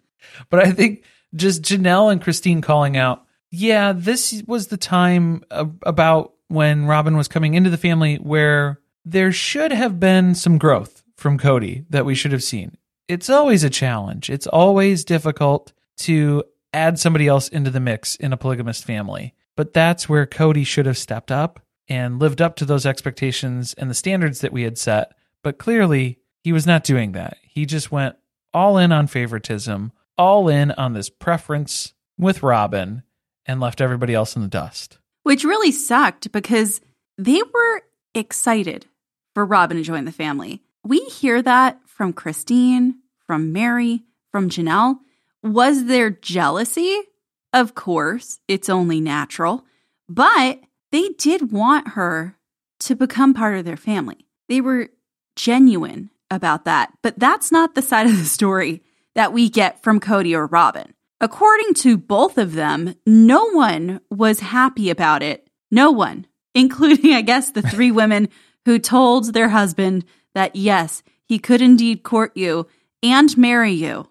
but 0.50 0.60
I 0.60 0.72
think 0.72 1.04
just 1.36 1.62
Janelle 1.62 2.12
and 2.12 2.22
Christine 2.22 2.62
calling 2.62 2.98
out, 2.98 3.27
yeah, 3.52 3.94
this 3.94 4.44
was 4.48 4.68
the 4.68 4.78
time 4.78 5.44
about 5.50 6.34
when 6.48 6.86
Robyn 6.86 7.18
was 7.18 7.28
coming 7.28 7.54
into 7.54 7.70
the 7.70 7.78
family 7.78 8.16
where 8.16 8.80
there 9.06 9.32
should 9.32 9.72
have 9.72 10.00
been 10.00 10.36
some 10.36 10.58
growth 10.58 11.04
from 11.16 11.38
Kody 11.38 11.86
that 11.90 12.06
we 12.06 12.16
should 12.16 12.32
have 12.32 12.44
seen. 12.44 12.78
It's 13.08 13.30
always 13.30 13.64
a 13.64 13.70
challenge. 13.70 14.30
It's 14.30 14.48
always 14.48 15.06
difficult 15.06 15.72
to 16.00 16.44
add 16.74 17.00
somebody 17.00 17.28
else 17.28 17.48
into 17.48 17.72
the 17.72 17.80
mix 17.80 18.16
in 18.16 18.34
a 18.34 18.38
polygamist 18.38 18.84
family. 18.84 19.34
But 19.56 19.74
that's 19.74 20.08
where 20.08 20.26
Kody 20.26 20.66
should 20.66 20.86
have 20.86 20.98
stepped 20.98 21.32
up 21.32 21.62
and 21.88 22.20
lived 22.20 22.42
up 22.42 22.56
to 22.58 22.66
those 22.66 22.86
expectations 22.86 23.74
and 23.74 23.90
the 23.90 23.96
standards 23.96 24.42
that 24.42 24.54
we 24.54 24.64
had 24.64 24.78
set. 24.78 25.14
But 25.42 25.58
clearly, 25.58 26.20
he 26.44 26.52
was 26.52 26.68
not 26.68 26.84
doing 26.84 27.14
that. 27.14 27.38
He 27.42 27.66
just 27.66 27.92
went 27.92 28.18
all 28.54 28.78
in 28.78 28.92
on 28.92 29.08
favoritism, 29.08 29.92
all 30.18 30.50
in 30.50 30.72
on 30.72 30.94
this 30.94 31.10
preference 31.10 31.94
with 32.18 32.44
Robyn, 32.44 33.04
and 33.48 33.60
left 33.60 33.82
everybody 33.82 34.14
else 34.14 34.36
in 34.36 34.42
the 34.42 34.48
dust. 34.48 34.98
Which 35.24 35.44
really 35.44 35.72
sucked 35.72 36.32
because 36.32 36.82
they 37.18 37.42
were 37.42 37.82
excited 38.14 38.86
for 39.34 39.46
Robyn 39.46 39.78
to 39.78 39.84
join 39.84 40.06
the 40.06 40.12
family. 40.12 40.62
We 40.84 41.00
hear 41.06 41.42
that 41.42 41.80
from 41.86 42.14
Christine, 42.14 43.00
from 43.26 43.52
Meri, 43.52 44.04
from 44.32 44.50
Janelle. 44.50 45.00
Was 45.44 45.86
there 45.86 46.10
jealousy? 46.10 47.02
Of 47.54 47.76
course, 47.76 48.40
it's 48.48 48.70
only 48.70 49.02
natural. 49.02 49.66
But 50.10 50.60
they 50.92 51.10
did 51.18 51.52
want 51.52 51.90
her 51.90 52.36
to 52.82 52.96
become 52.96 53.34
part 53.34 53.58
of 53.58 53.66
their 53.66 53.78
family. 53.78 54.28
They 54.48 54.62
were 54.62 54.90
genuine 55.36 56.10
about 56.30 56.66
that. 56.66 56.94
But 57.02 57.20
that's 57.20 57.52
not 57.52 57.76
the 57.76 57.82
side 57.82 58.08
of 58.08 58.18
the 58.18 58.26
story 58.26 58.84
that 59.16 59.34
we 59.34 59.50
get 59.50 59.82
from 59.84 60.00
Kody 60.00 60.36
or 60.36 60.46
Robyn. 60.46 60.94
According 61.20 61.74
to 61.76 61.98
both 61.98 62.38
of 62.38 62.54
them, 62.54 62.96
no 63.06 63.50
one 63.52 64.02
was 64.10 64.40
happy 64.40 64.90
about 64.90 65.24
it. 65.24 65.50
No 65.72 65.92
one, 65.92 66.28
including, 66.54 67.14
I 67.14 67.22
guess, 67.22 67.52
the 67.52 67.64
three 67.64 67.92
women 68.02 68.30
who 68.66 68.78
told 68.80 69.34
their 69.34 69.50
husband 69.50 70.06
that 70.36 70.56
yes, 70.56 71.02
he 71.26 71.40
could 71.40 71.62
indeed 71.62 72.04
court 72.04 72.36
you 72.36 72.68
and 73.02 73.36
marry 73.38 73.72
you. 73.72 74.08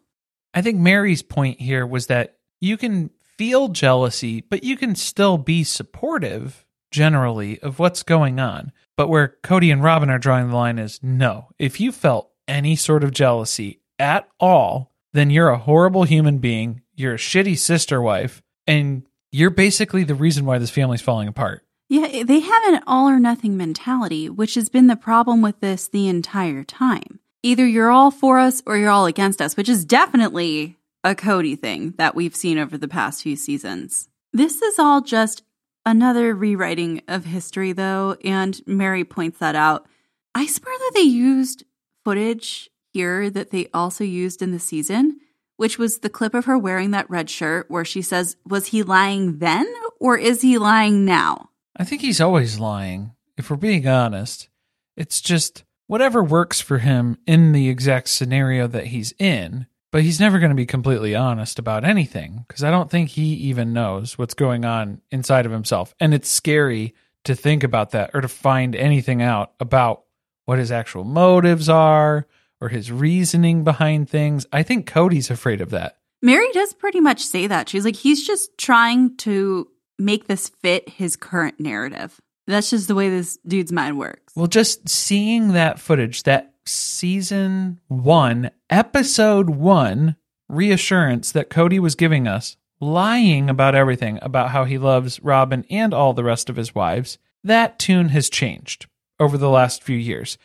I 0.52 0.62
think 0.62 0.78
Meri's 0.78 1.22
point 1.22 1.60
here 1.60 1.86
was 1.86 2.06
that 2.06 2.38
you 2.60 2.76
can 2.76 3.10
feel 3.36 3.68
jealousy, 3.68 4.40
but 4.40 4.64
you 4.64 4.76
can 4.76 4.94
still 4.94 5.38
be 5.38 5.62
supportive 5.62 6.64
generally 6.90 7.60
of 7.60 7.78
what's 7.78 8.02
going 8.02 8.40
on. 8.40 8.72
But 8.96 9.08
where 9.08 9.36
Kody 9.42 9.70
and 9.70 9.82
Robyn 9.82 10.10
are 10.10 10.18
drawing 10.18 10.48
the 10.48 10.56
line 10.56 10.78
is 10.78 11.02
no. 11.02 11.50
If 11.58 11.78
you 11.80 11.92
felt 11.92 12.30
any 12.48 12.76
sort 12.76 13.04
of 13.04 13.12
jealousy 13.12 13.80
at 13.98 14.28
all, 14.40 14.92
then 15.12 15.30
you're 15.30 15.50
a 15.50 15.58
horrible 15.58 16.04
human 16.04 16.38
being. 16.38 16.82
You're 16.96 17.14
a 17.14 17.18
shitty 17.18 17.58
sister 17.58 18.00
wife, 18.00 18.42
and 18.66 19.06
you're 19.30 19.50
basically 19.50 20.02
the 20.02 20.14
reason 20.14 20.46
why 20.46 20.58
this 20.58 20.70
family's 20.70 21.02
falling 21.02 21.28
apart. 21.28 21.62
Yeah, 21.88 22.08
eh, 22.10 22.24
they 22.24 22.40
have 22.40 22.64
an 22.64 22.80
all 22.86 23.08
or 23.08 23.20
nothing 23.20 23.56
mentality, 23.56 24.28
which 24.30 24.54
has 24.54 24.68
been 24.68 24.86
the 24.86 24.96
problem 24.96 25.42
with 25.42 25.60
this 25.60 25.88
the 25.88 26.08
entire 26.08 26.64
time. 26.64 27.20
Either 27.42 27.66
you're 27.66 27.90
all 27.90 28.10
for 28.10 28.38
us 28.38 28.62
or 28.66 28.76
you're 28.76 28.90
all 28.90 29.06
against 29.06 29.40
us, 29.42 29.56
which 29.56 29.68
is 29.68 29.84
definitely 29.84 30.76
a 31.04 31.14
Kody 31.14 31.58
thing 31.58 31.92
that 31.98 32.14
we've 32.14 32.34
seen 32.34 32.58
over 32.58 32.76
the 32.76 32.88
past 32.88 33.22
few 33.22 33.36
seasons. 33.36 34.08
This 34.32 34.62
is 34.62 34.78
all 34.78 35.02
just 35.02 35.42
another 35.84 36.34
rewriting 36.34 37.02
of 37.06 37.26
history, 37.26 37.72
though, 37.72 38.16
and 38.24 38.60
Meri 38.66 39.04
points 39.04 39.38
that 39.38 39.54
out. 39.54 39.86
I 40.34 40.46
swear 40.46 40.76
that 40.76 40.92
they 40.94 41.02
used 41.02 41.62
footage 42.04 42.70
here 42.92 43.30
that 43.30 43.50
they 43.50 43.68
also 43.72 44.02
used 44.02 44.42
in 44.42 44.50
the 44.50 44.58
season, 44.58 45.20
which 45.56 45.78
was 45.78 45.98
the 45.98 46.10
clip 46.10 46.34
of 46.34 46.44
her 46.44 46.58
wearing 46.58 46.90
that 46.92 47.10
red 47.10 47.28
shirt 47.30 47.70
where 47.70 47.84
she 47.84 48.02
says, 48.02 48.36
Was 48.44 48.66
he 48.66 48.82
lying 48.82 49.38
then 49.38 49.66
or 50.00 50.16
is 50.18 50.42
he 50.42 50.58
lying 50.58 51.04
now? 51.04 51.50
I 51.76 51.84
think 51.84 52.00
he's 52.00 52.20
always 52.20 52.58
lying, 52.58 53.12
if 53.36 53.50
we're 53.50 53.56
being 53.56 53.86
honest. 53.86 54.48
It's 54.96 55.20
just 55.20 55.64
whatever 55.86 56.22
works 56.22 56.60
for 56.60 56.78
him 56.78 57.18
in 57.26 57.52
the 57.52 57.68
exact 57.68 58.08
scenario 58.08 58.66
that 58.66 58.86
he's 58.86 59.12
in, 59.18 59.66
but 59.92 60.02
he's 60.02 60.20
never 60.20 60.38
going 60.38 60.50
to 60.50 60.56
be 60.56 60.66
completely 60.66 61.14
honest 61.14 61.58
about 61.58 61.84
anything 61.84 62.44
because 62.48 62.64
I 62.64 62.70
don't 62.70 62.90
think 62.90 63.10
he 63.10 63.34
even 63.34 63.72
knows 63.72 64.18
what's 64.18 64.34
going 64.34 64.64
on 64.64 65.00
inside 65.10 65.46
of 65.46 65.52
himself. 65.52 65.94
And 66.00 66.14
it's 66.14 66.30
scary 66.30 66.94
to 67.24 67.34
think 67.34 67.62
about 67.62 67.90
that 67.90 68.10
or 68.14 68.20
to 68.20 68.28
find 68.28 68.74
anything 68.74 69.20
out 69.20 69.52
about 69.60 70.04
what 70.44 70.58
his 70.58 70.72
actual 70.72 71.04
motives 71.04 71.68
are 71.68 72.26
or 72.60 72.68
his 72.68 72.90
reasoning 72.90 73.64
behind 73.64 74.08
things. 74.08 74.46
I 74.52 74.62
think 74.62 74.90
Kody's 74.90 75.30
afraid 75.30 75.60
of 75.60 75.70
that. 75.70 75.98
Meri 76.22 76.50
does 76.52 76.72
pretty 76.72 77.00
much 77.00 77.22
say 77.22 77.46
that. 77.46 77.68
She's 77.68 77.84
like, 77.84 77.96
he's 77.96 78.26
just 78.26 78.56
trying 78.58 79.16
to 79.18 79.68
make 79.98 80.26
this 80.26 80.48
fit 80.48 80.88
his 80.88 81.16
current 81.16 81.60
narrative. 81.60 82.20
That's 82.46 82.70
just 82.70 82.88
the 82.88 82.94
way 82.94 83.08
this 83.10 83.38
dude's 83.46 83.72
mind 83.72 83.98
works. 83.98 84.34
Well, 84.36 84.46
just 84.46 84.88
seeing 84.88 85.52
that 85.52 85.78
footage, 85.78 86.22
that 86.22 86.54
season 86.64 87.80
one, 87.88 88.50
episode 88.70 89.50
one 89.50 90.16
reassurance 90.48 91.32
that 91.32 91.50
Kody 91.50 91.78
was 91.78 91.94
giving 91.94 92.28
us, 92.28 92.56
lying 92.80 93.50
about 93.50 93.74
everything 93.74 94.18
about 94.22 94.50
how 94.50 94.64
he 94.64 94.78
loves 94.78 95.20
Robyn 95.20 95.64
and 95.70 95.92
all 95.92 96.12
the 96.12 96.24
rest 96.24 96.48
of 96.48 96.56
his 96.56 96.74
wives, 96.74 97.18
that 97.42 97.78
tune 97.78 98.10
has 98.10 98.30
changed 98.30 98.86
over 99.18 99.38
the 99.38 99.50
last 99.50 99.82
few 99.82 99.96
years 99.96 100.38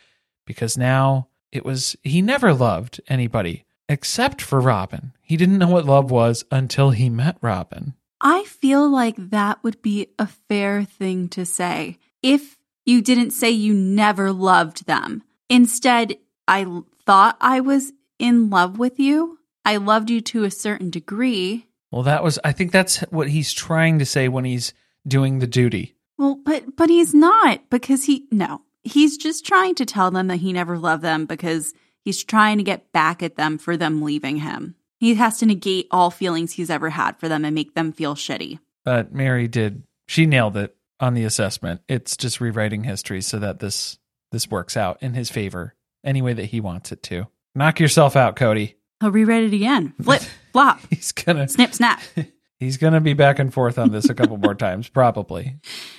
because 0.46 0.76
now 0.76 1.28
it 1.52 1.64
was, 1.64 1.96
he 2.02 2.22
never 2.22 2.54
loved 2.54 3.00
anybody 3.08 3.64
except 3.88 4.40
for 4.40 4.60
Robyn. 4.60 5.12
He 5.20 5.36
didn't 5.36 5.58
know 5.58 5.68
what 5.68 5.84
love 5.84 6.10
was 6.10 6.44
until 6.50 6.90
he 6.90 7.10
met 7.10 7.36
Robyn. 7.40 7.94
I 8.20 8.44
feel 8.44 8.88
like 8.88 9.16
that 9.18 9.62
would 9.62 9.82
be 9.82 10.08
a 10.18 10.26
fair 10.26 10.84
thing 10.84 11.28
to 11.30 11.44
say 11.44 11.98
if 12.22 12.56
you 12.86 13.02
didn't 13.02 13.32
say 13.32 13.50
you 13.50 13.74
never 13.74 14.32
loved 14.32 14.86
them. 14.86 15.22
Instead, 15.48 16.16
I 16.48 16.82
thought 17.04 17.36
I 17.40 17.60
was 17.60 17.92
in 18.18 18.48
love 18.48 18.78
with 18.78 18.98
you. 18.98 19.38
I 19.64 19.76
loved 19.76 20.10
you 20.10 20.20
to 20.22 20.44
a 20.44 20.50
certain 20.50 20.90
degree. 20.90 21.66
Well, 21.90 22.02
that 22.04 22.24
was, 22.24 22.38
I 22.42 22.52
think 22.52 22.72
that's 22.72 23.00
what 23.10 23.28
he's 23.28 23.52
trying 23.52 23.98
to 23.98 24.06
say 24.06 24.28
when 24.28 24.44
he's 24.44 24.72
doing 25.06 25.38
the 25.38 25.46
duty. 25.46 25.94
Well, 26.18 26.36
but 26.36 26.76
but 26.76 26.88
he's 26.88 27.12
not 27.14 27.68
because 27.68 28.04
he 28.04 28.26
no. 28.30 28.62
He's 28.82 29.16
just 29.16 29.46
trying 29.46 29.74
to 29.76 29.86
tell 29.86 30.10
them 30.10 30.26
that 30.28 30.36
he 30.36 30.52
never 30.52 30.78
loved 30.78 31.02
them 31.02 31.26
because 31.26 31.72
he's 32.00 32.22
trying 32.24 32.58
to 32.58 32.64
get 32.64 32.92
back 32.92 33.22
at 33.22 33.36
them 33.36 33.58
for 33.58 33.76
them 33.76 34.02
leaving 34.02 34.38
him. 34.38 34.74
He 34.98 35.14
has 35.14 35.38
to 35.38 35.46
negate 35.46 35.88
all 35.90 36.10
feelings 36.10 36.52
he's 36.52 36.70
ever 36.70 36.90
had 36.90 37.18
for 37.18 37.28
them 37.28 37.44
and 37.44 37.54
make 37.54 37.74
them 37.74 37.92
feel 37.92 38.14
shitty. 38.14 38.58
But 38.84 39.12
Meri 39.12 39.48
did, 39.48 39.82
she 40.06 40.26
nailed 40.26 40.56
it 40.56 40.76
on 41.00 41.14
the 41.14 41.24
assessment. 41.24 41.80
It's 41.88 42.16
just 42.16 42.40
rewriting 42.40 42.84
history 42.84 43.20
so 43.20 43.38
that 43.38 43.58
this 43.58 43.98
this 44.30 44.50
works 44.50 44.76
out 44.76 45.02
in 45.02 45.12
his 45.14 45.30
favor 45.30 45.74
any 46.04 46.22
way 46.22 46.32
that 46.32 46.46
he 46.46 46.60
wants 46.60 46.90
it 46.90 47.02
to. 47.04 47.26
Knock 47.54 47.80
yourself 47.80 48.16
out, 48.16 48.34
Kody. 48.34 48.74
He'll 49.00 49.10
rewrite 49.10 49.44
it 49.44 49.52
again. 49.52 49.94
Flip, 50.02 50.22
flop, 50.52 50.80
He's 50.88 51.12
gonna 51.12 51.48
snip, 51.48 51.74
snap. 51.74 52.00
he's 52.62 52.76
gonna 52.76 53.00
be 53.00 53.14
back 53.14 53.38
and 53.38 53.52
forth 53.52 53.78
on 53.78 53.90
this 53.90 54.08
a 54.08 54.14
couple 54.14 54.36
more 54.36 54.54
times, 54.54 54.88
probably. 54.88 55.56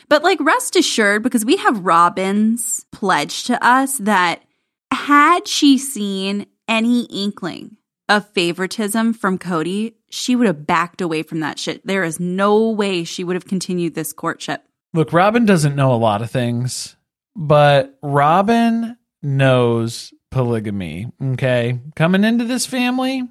But 0.09 0.23
like 0.23 0.39
rest 0.41 0.75
assured, 0.75 1.23
because 1.23 1.45
we 1.45 1.57
have 1.57 1.79
Robyn's 1.79 2.85
pledge 2.91 3.43
to 3.45 3.63
us 3.65 3.97
that 3.99 4.43
had 4.91 5.47
she 5.47 5.77
seen 5.77 6.45
any 6.67 7.03
inkling 7.05 7.77
of 8.09 8.27
favoritism 8.29 9.13
from 9.13 9.37
Kody, 9.37 9.95
she 10.09 10.35
would 10.35 10.47
have 10.47 10.65
backed 10.65 11.01
away 11.01 11.23
from 11.23 11.41
that 11.41 11.59
shit. 11.59 11.85
There 11.85 12.03
is 12.03 12.19
no 12.19 12.69
way 12.69 13.03
she 13.03 13.23
would 13.23 13.35
have 13.35 13.47
continued 13.47 13.95
this 13.95 14.13
courtship. 14.13 14.63
Look, 14.93 15.11
Robyn 15.11 15.45
doesn't 15.45 15.75
know 15.75 15.93
a 15.93 15.95
lot 15.95 16.21
of 16.21 16.29
things, 16.29 16.95
but 17.35 17.97
Robyn 18.01 18.97
knows 19.21 20.13
polygamy. 20.29 21.11
Okay. 21.21 21.79
Coming 21.95 22.23
into 22.23 22.45
this 22.45 22.65
family, 22.65 23.23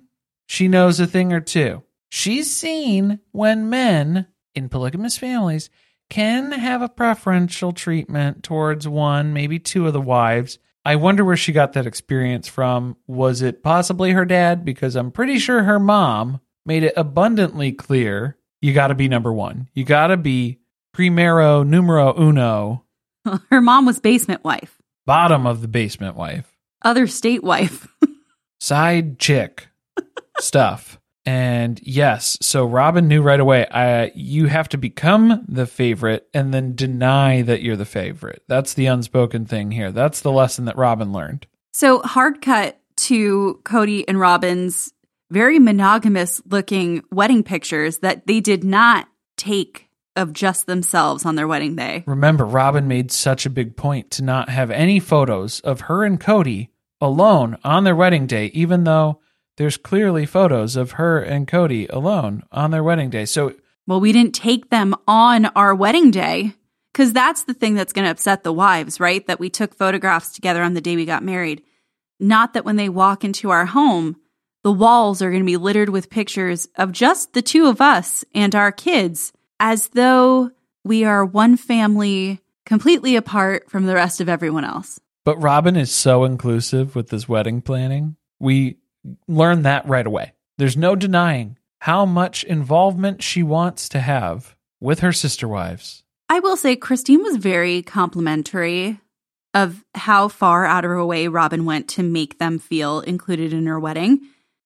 she 0.47 0.69
knows 0.69 0.99
a 1.01 1.07
thing 1.07 1.33
or 1.33 1.41
two. 1.41 1.83
She's 2.15 2.55
seen 2.55 3.21
when 3.31 3.71
men 3.71 4.27
in 4.55 4.69
polygamous 4.69 5.17
families 5.17 5.71
can 6.11 6.53
have 6.53 6.83
a 6.83 6.89
preferential 6.91 7.73
treatment 7.73 8.43
towards 8.43 8.87
one, 8.87 9.33
maybe 9.33 9.59
two 9.59 9.87
of 9.87 9.95
the 9.95 10.01
wives. 10.01 10.59
I 10.85 10.97
wonder 10.97 11.25
where 11.25 11.39
she 11.39 11.53
got 11.53 11.73
that 11.73 11.87
experience 11.87 12.49
from. 12.49 12.99
Was 13.07 13.41
it 13.41 13.63
possibly 13.63 14.11
her 14.11 14.27
dad? 14.27 14.63
Because 14.63 14.95
I'm 14.95 15.11
pretty 15.11 15.39
sure 15.39 15.63
her 15.63 15.79
mom 15.79 16.43
made 16.67 16.83
it 16.83 16.93
abundantly 16.99 17.73
clear 17.73 18.37
you 18.61 18.75
got 18.75 18.89
to 18.89 18.95
be 18.95 19.09
number 19.09 19.33
one. 19.33 19.71
You 19.73 19.87
got 19.87 20.09
to 20.09 20.19
be 20.19 20.59
primero 20.93 21.63
numero 21.63 22.15
uno, 22.15 22.85
Her 23.51 23.63
mom 23.63 23.87
was 23.87 24.01
basement 24.01 24.45
wife, 24.45 24.77
bottom 25.07 25.47
of 25.47 25.63
the 25.63 25.69
basement 25.69 26.15
wife, 26.15 26.59
other 26.83 27.07
state 27.07 27.43
wife. 27.43 27.89
side 28.61 29.19
chick 29.19 29.69
stuff. 30.41 30.99
And 31.25 31.81
yes, 31.83 32.37
so 32.41 32.67
Robyn 32.67 33.07
knew 33.07 33.23
right 33.23 33.39
away. 33.39 33.67
Uh, 33.67 34.09
you 34.15 34.47
have 34.47 34.69
to 34.71 34.77
become 34.77 35.45
the 35.49 35.67
favorite 35.67 36.29
and 36.35 36.53
then 36.53 36.75
deny 36.75 37.43
that 37.43 37.63
you're 37.63 37.77
the 37.77 37.85
favorite. 37.85 38.43
That's 38.49 38.75
the 38.75 38.87
unspoken 38.87 39.47
thing 39.47 39.71
here. 39.71 39.93
That's 39.93 40.21
the 40.21 40.33
lesson 40.33 40.65
that 40.65 40.77
Robyn 40.77 41.13
learned. 41.13 41.47
So 41.73 42.01
hard 42.01 42.43
cut 42.43 42.81
to 42.97 43.61
Kody 43.65 44.05
and 44.09 44.19
Robyn's 44.19 44.93
very 45.31 45.59
monogamous 45.59 46.43
looking 46.45 47.03
wedding 47.11 47.43
pictures 47.43 47.99
that 47.99 48.27
they 48.27 48.41
did 48.41 48.65
not 48.65 49.09
take 49.37 49.89
of 50.15 50.35
just 50.35 50.67
themselves 50.67 51.25
on 51.25 51.37
their 51.37 51.49
wedding 51.49 51.75
day. 51.75 52.05
Remember, 52.07 52.45
Robyn 52.45 52.87
made 52.87 53.11
such 53.11 53.47
a 53.47 53.51
big 53.51 53.77
point 53.77 54.11
to 54.13 54.23
not 54.23 54.51
have 54.51 54.71
any 54.71 55.01
photos 55.01 55.61
of 55.61 55.83
her 55.83 56.05
and 56.05 56.21
Kody 56.21 56.69
alone 57.01 57.57
on 57.65 57.85
their 57.85 57.97
wedding 57.97 58.27
day, 58.27 58.47
even 58.53 58.85
though 58.85 59.22
there's 59.57 59.77
clearly 59.77 60.27
photos 60.27 60.77
of 60.77 60.93
her 60.93 61.21
and 61.21 61.47
Kody 61.47 61.87
alone 61.91 62.43
on 62.53 62.71
their 62.71 62.83
wedding 62.83 63.11
day. 63.11 63.25
So, 63.25 63.55
Well, 63.87 64.01
we 64.01 64.13
didn't 64.13 64.35
take 64.35 64.71
them 64.71 64.95
on 65.07 65.47
our 65.47 65.75
wedding 65.75 66.11
day 66.11 66.55
because 66.93 67.13
that's 67.13 67.45
the 67.45 67.55
thing 67.55 67.75
that's 67.75 67.93
going 67.93 68.05
to 68.05 68.11
upset 68.11 68.43
the 68.45 68.53
wives, 68.53 69.01
right? 69.01 69.27
That 69.27 69.41
we 69.41 69.51
took 69.51 69.75
photographs 69.75 70.33
together 70.33 70.63
on 70.63 70.75
the 70.75 70.81
day 70.81 70.97
we 70.97 71.05
got 71.05 71.23
married. 71.23 71.63
Not 72.21 72.55
that 72.55 72.65
when 72.65 72.77
they 72.77 72.89
walk 72.89 73.25
into 73.25 73.51
our 73.51 73.67
home, 73.67 74.17
the 74.63 74.73
walls 74.73 75.21
are 75.23 75.31
going 75.31 75.43
to 75.43 75.47
be 75.47 75.57
littered 75.57 75.89
with 75.89 76.11
pictures 76.11 76.69
of 76.77 76.93
just 76.93 77.33
the 77.33 77.43
two 77.43 77.67
of 77.67 77.81
us 77.81 78.25
and 78.35 78.55
our 78.55 78.71
kids 78.71 79.33
as 79.59 79.89
though 79.89 80.51
we 80.85 81.05
are 81.05 81.25
one 81.25 81.57
family 81.57 82.41
completely 82.65 83.17
apart 83.17 83.69
from 83.71 83.87
the 83.87 83.95
rest 83.95 84.21
of 84.21 84.29
everyone 84.29 84.65
else. 84.65 85.01
but 85.25 85.41
Robyn 85.41 85.77
is 85.77 85.91
so 85.93 86.25
inclusive 86.25 86.95
with 86.95 87.09
this 87.09 87.29
wedding 87.29 87.61
planning. 87.61 88.17
We 88.39 88.77
learn 89.29 89.63
that 89.63 89.87
right 89.89 90.07
away. 90.07 90.33
There's 90.59 90.77
no 90.77 90.95
denying 90.95 91.59
how 91.81 92.07
much 92.07 92.45
involvement 92.45 93.23
she 93.23 93.43
wants 93.43 93.89
to 93.91 94.01
have 94.01 94.55
with 94.81 95.01
her 95.01 95.13
sister 95.13 95.49
wives. 95.49 96.05
I 96.29 96.41
will 96.41 96.57
say 96.57 96.77
Christine 96.77 97.23
was 97.23 97.37
very 97.37 97.83
complimentary 97.83 99.01
of 99.55 99.85
how 99.95 100.29
far 100.29 100.65
out 100.65 100.85
of 100.85 100.91
her 100.91 101.05
way 101.05 101.29
Robyn 101.29 101.65
went 101.65 101.89
to 101.91 102.03
make 102.03 102.39
them 102.39 102.59
feel 102.59 103.01
included 103.01 103.53
in 103.53 103.67
her 103.67 103.79
wedding, 103.79 104.21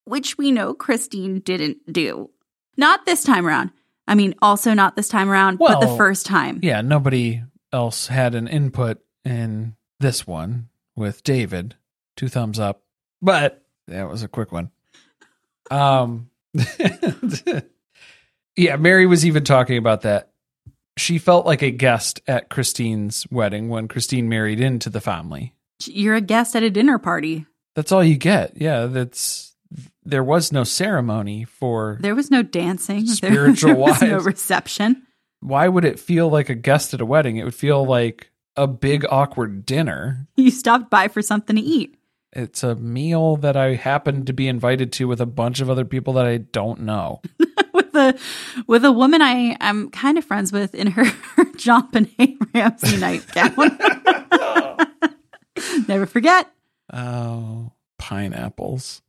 which 0.04 0.38
we 0.38 0.52
know 0.52 0.74
Christine 0.74 1.40
didn't 1.40 1.92
do. 1.92 2.30
Not 2.76 3.04
this 3.06 3.24
time 3.24 3.46
around. 3.46 3.70
I 4.06 4.14
mean, 4.14 4.34
also 4.40 4.74
not 4.74 4.94
this 4.94 5.08
time 5.08 5.28
around, 5.28 5.58
but 5.58 5.80
the 5.80 5.96
first 5.96 6.26
time. 6.26 6.60
Yeah, 6.62 6.80
nobody 6.82 7.42
else 7.72 8.06
had 8.06 8.34
an 8.36 8.46
input 8.46 8.98
in 9.24 9.74
this 9.98 10.26
one 10.26 10.68
with 10.94 11.24
David. 11.24 11.74
Two 12.16 12.28
thumbs 12.28 12.60
up. 12.60 12.82
But 13.20 13.65
that 13.88 14.08
was 14.08 14.22
a 14.22 14.28
quick 14.28 14.52
one. 14.52 14.70
Um 15.70 16.30
Yeah, 18.56 18.76
Meri 18.76 19.06
was 19.06 19.26
even 19.26 19.44
talking 19.44 19.76
about 19.76 20.02
that. 20.02 20.30
She 20.96 21.18
felt 21.18 21.44
like 21.44 21.60
a 21.62 21.70
guest 21.70 22.20
at 22.26 22.48
Christine's 22.48 23.26
wedding 23.30 23.68
when 23.68 23.86
Christine 23.86 24.30
married 24.30 24.60
into 24.60 24.88
the 24.88 25.00
family. 25.02 25.52
You're 25.84 26.14
a 26.14 26.22
guest 26.22 26.56
at 26.56 26.62
a 26.62 26.70
dinner 26.70 26.98
party. 26.98 27.44
That's 27.74 27.92
all 27.92 28.02
you 28.02 28.16
get. 28.16 28.56
Yeah, 28.58 28.86
that's 28.86 29.54
there 30.04 30.24
was 30.24 30.52
no 30.52 30.64
ceremony 30.64 31.44
for 31.44 31.98
There 32.00 32.14
was 32.14 32.30
no 32.30 32.42
dancing. 32.42 33.04
There- 33.04 33.14
Spiritual 33.14 33.68
there 33.74 33.76
was 33.78 34.00
no 34.00 34.18
reception. 34.20 35.02
why 35.40 35.68
would 35.68 35.84
it 35.84 36.00
feel 36.00 36.30
like 36.30 36.48
a 36.48 36.54
guest 36.54 36.94
at 36.94 37.02
a 37.02 37.06
wedding? 37.06 37.36
It 37.36 37.44
would 37.44 37.54
feel 37.54 37.84
like 37.84 38.30
a 38.56 38.66
big 38.66 39.04
awkward 39.10 39.66
dinner. 39.66 40.26
You 40.36 40.50
stopped 40.50 40.88
by 40.88 41.08
for 41.08 41.20
something 41.20 41.56
to 41.56 41.62
eat. 41.62 41.98
It's 42.32 42.62
a 42.62 42.74
meal 42.74 43.36
that 43.36 43.56
I 43.56 43.74
happened 43.74 44.26
to 44.26 44.32
be 44.32 44.48
invited 44.48 44.92
to 44.94 45.08
with 45.08 45.20
a 45.20 45.26
bunch 45.26 45.60
of 45.60 45.70
other 45.70 45.84
people 45.84 46.12
that 46.14 46.26
I 46.26 46.38
don't 46.38 46.80
know. 46.80 47.22
with 47.72 47.94
a 47.94 48.18
with 48.66 48.84
a 48.84 48.92
woman 48.92 49.22
I 49.22 49.56
am 49.60 49.90
kind 49.90 50.18
of 50.18 50.24
friends 50.24 50.52
with 50.52 50.74
in 50.74 50.88
her 50.88 51.04
JonBenét 51.56 52.54
Ramsey 52.54 52.96
nightgown. 52.98 53.78
Never 55.88 56.06
forget. 56.06 56.50
Oh, 56.92 57.72
pineapples. 57.98 59.02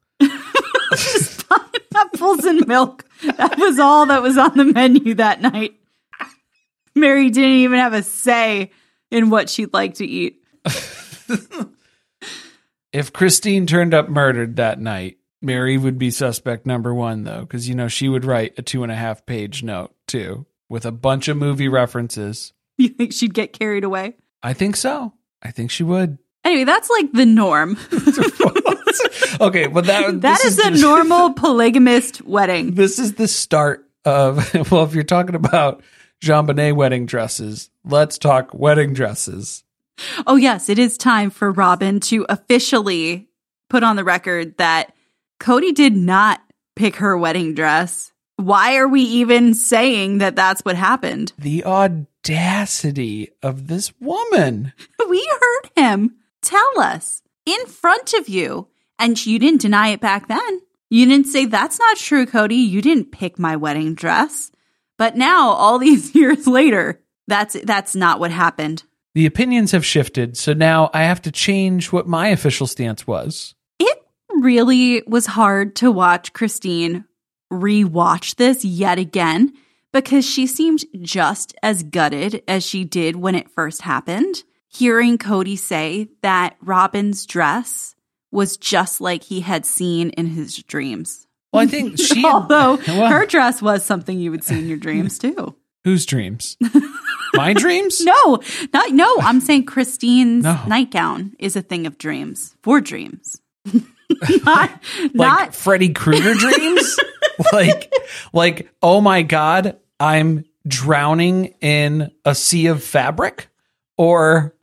Apples 1.95 2.45
and 2.45 2.67
milk. 2.67 3.06
That 3.23 3.58
was 3.58 3.80
all 3.80 4.06
that 4.06 4.21
was 4.21 4.38
on 4.38 4.56
the 4.56 4.65
menu 4.65 5.15
that 5.15 5.41
night. 5.41 5.73
Meri 6.95 7.30
didn't 7.30 7.51
even 7.51 7.80
have 7.80 7.93
a 7.93 8.03
say 8.03 8.71
in 9.12 9.30
what 9.30 9.49
she'd 9.49 9.73
like 9.73 9.95
to 9.95 10.06
eat. 10.06 10.43
If 12.93 13.12
Christine 13.12 13.67
turned 13.67 13.93
up 13.93 14.10
murdered 14.10 14.56
that 14.56 14.80
night, 14.80 15.17
Meri 15.41 15.78
would 15.78 16.00
be 16.00 16.10
suspect 16.10 16.65
number 16.65 16.93
one, 16.93 17.23
though, 17.23 17.41
because, 17.41 17.67
you 17.67 17.76
know, 17.76 17.88
she 17.88 18.10
would 18.10 18.26
write 18.26 18.54
a 18.58 18.62
two 18.62 18.84
and 18.84 18.91
a 18.91 18.95
half 18.95 19.26
page 19.26 19.62
note, 19.62 19.93
too, 20.08 20.45
with 20.69 20.86
a 20.86 20.91
bunch 20.91 21.28
of 21.28 21.38
movie 21.38 21.69
references. 21.69 22.54
You 22.80 22.89
think 22.89 23.12
she'd 23.12 23.34
get 23.34 23.54
carried 23.54 23.84
away? 23.84 24.17
I 24.43 24.54
think 24.54 24.76
so. 24.76 25.12
I 25.41 25.50
think 25.50 25.71
she 25.71 25.82
would. 25.82 26.19
Anyway, 26.43 26.63
that's 26.63 26.91
like 26.91 27.12
the 27.12 27.26
norm. 27.26 27.76
okay, 29.41 29.65
but 29.65 29.86
that 29.86 30.21
That 30.21 30.21
this 30.21 30.45
is 30.45 30.60
a 30.60 30.80
normal 30.80 31.34
polygamist 31.34 32.21
wedding. 32.21 32.76
This 32.76 33.00
is 33.00 33.15
the 33.15 33.28
start 33.28 33.89
of 34.06 34.54
well, 34.71 34.84
if 34.84 34.93
you're 34.93 35.04
talking 35.04 35.34
about 35.34 35.82
JonBenét 36.21 36.76
wedding 36.76 37.06
dresses, 37.06 37.69
let's 37.84 38.17
talk 38.17 38.54
wedding 38.54 38.93
dresses. 38.93 39.63
Oh, 40.25 40.36
yes, 40.36 40.69
it 40.69 40.79
is 40.79 40.97
time 40.97 41.29
for 41.29 41.51
Robyn 41.51 41.99
to 42.01 42.25
officially 42.29 43.29
put 43.69 43.83
on 43.83 43.95
the 43.95 44.03
record 44.03 44.57
that 44.57 44.93
Kody 45.39 45.73
did 45.73 45.95
not 45.95 46.41
pick 46.75 46.97
her 46.97 47.17
wedding 47.17 47.53
dress. 47.53 48.12
Why 48.38 48.77
are 48.77 48.88
we 48.88 49.01
even 49.01 49.53
saying 49.53 50.19
that 50.19 50.36
that's 50.36 50.62
what 50.62 50.75
happened? 50.75 51.33
The 51.38 51.65
audacity 51.65 53.29
of 53.41 53.67
this 53.67 53.91
woman. 53.99 54.73
We 55.10 55.25
heard 55.39 55.69
him 55.77 56.17
tell 56.41 56.79
us 56.79 57.21
in 57.45 57.65
front 57.65 58.13
of 58.13 58.27
you, 58.27 58.67
and 58.99 59.25
you 59.25 59.39
didn't 59.39 59.62
deny 59.62 59.88
it 59.89 60.01
back 60.01 60.27
then. 60.27 60.62
You 60.89 61.05
didn't 61.05 61.27
say, 61.27 61.45
That's 61.45 61.79
not 61.79 61.95
true, 61.95 62.25
Kody. 62.25 62.67
You 62.67 62.81
didn't 62.81 63.13
pick 63.13 63.39
my 63.39 63.55
wedding 63.55 63.95
dress. 63.95 64.51
But 64.97 65.15
now, 65.15 65.51
all 65.51 65.79
these 65.79 66.13
years 66.13 66.45
later, 66.45 67.01
that's 67.27 67.55
that's 67.63 67.95
not 67.95 68.19
what 68.19 68.31
happened. 68.31 68.83
The 69.17 69.25
opinions 69.25 69.71
have 69.71 69.84
shifted, 69.84 70.38
so 70.38 70.53
now 70.53 70.91
I 70.93 71.01
have 71.01 71.23
to 71.23 71.32
change 71.32 71.91
what 71.91 72.06
my 72.06 72.27
official 72.27 72.67
stance 72.67 73.08
was. 73.08 73.56
It 73.80 73.97
really 74.30 75.01
was 75.08 75.25
hard 75.25 75.75
to 75.77 75.91
watch 75.91 76.34
Christine 76.34 77.03
rewatch 77.51 78.36
this 78.36 78.63
yet 78.63 78.99
again 78.99 79.53
because 79.91 80.23
she 80.23 80.45
seemed 80.45 80.86
just 81.01 81.56
as 81.63 81.82
gutted 81.82 82.43
as 82.47 82.63
she 82.63 82.84
did 82.84 83.15
when 83.15 83.34
it 83.34 83.49
first 83.49 83.82
happened. 83.82 84.43
Hearing 84.67 85.17
Kody 85.17 85.58
say 85.58 86.10
that 86.21 86.56
Robyn's 86.63 87.25
dress 87.25 87.95
was 88.30 88.56
just 88.56 89.01
like 89.01 89.23
he 89.23 89.39
had 89.39 89.65
seen 89.65 90.12
in 90.12 90.27
his 90.27 90.58
dreams. 90.58 91.25
Well, 91.51 91.63
I 91.63 91.65
think 91.65 91.97
she 91.99 92.23
Although 92.23 92.75
Well, 92.88 93.10
her 93.10 93.25
dress 93.25 93.63
was 93.63 93.84
something 93.84 94.19
you 94.19 94.30
would 94.30 94.43
see 94.43 94.60
in 94.60 94.67
your 94.67 94.77
dreams 94.77 95.17
too. 95.17 95.56
whose 95.84 96.06
dreams? 96.06 96.56
My 97.33 97.53
dreams? 97.53 98.01
No, 98.05 98.39
not 98.73 98.91
no. 98.91 99.17
I'm 99.19 99.39
saying 99.39 99.65
Christine's 99.65 100.43
No. 100.43 100.59
nightgown 100.67 101.33
is 101.39 101.55
a 101.55 101.61
thing 101.61 101.85
of 101.87 101.97
dreams 101.97 102.55
for 102.63 102.79
dreams. 102.81 103.39
not, 103.73 103.81
Like 105.03 105.13
not 105.13 105.55
Freddy 105.55 105.89
Krueger 105.93 106.33
dreams? 106.33 106.99
like 107.51 107.91
like 108.33 108.71
oh 108.81 109.01
my 109.01 109.21
god, 109.23 109.77
I'm 109.99 110.45
drowning 110.67 111.55
in 111.61 112.11
a 112.25 112.33
sea 112.35 112.67
of 112.67 112.83
fabric 112.83 113.49
or 113.97 114.55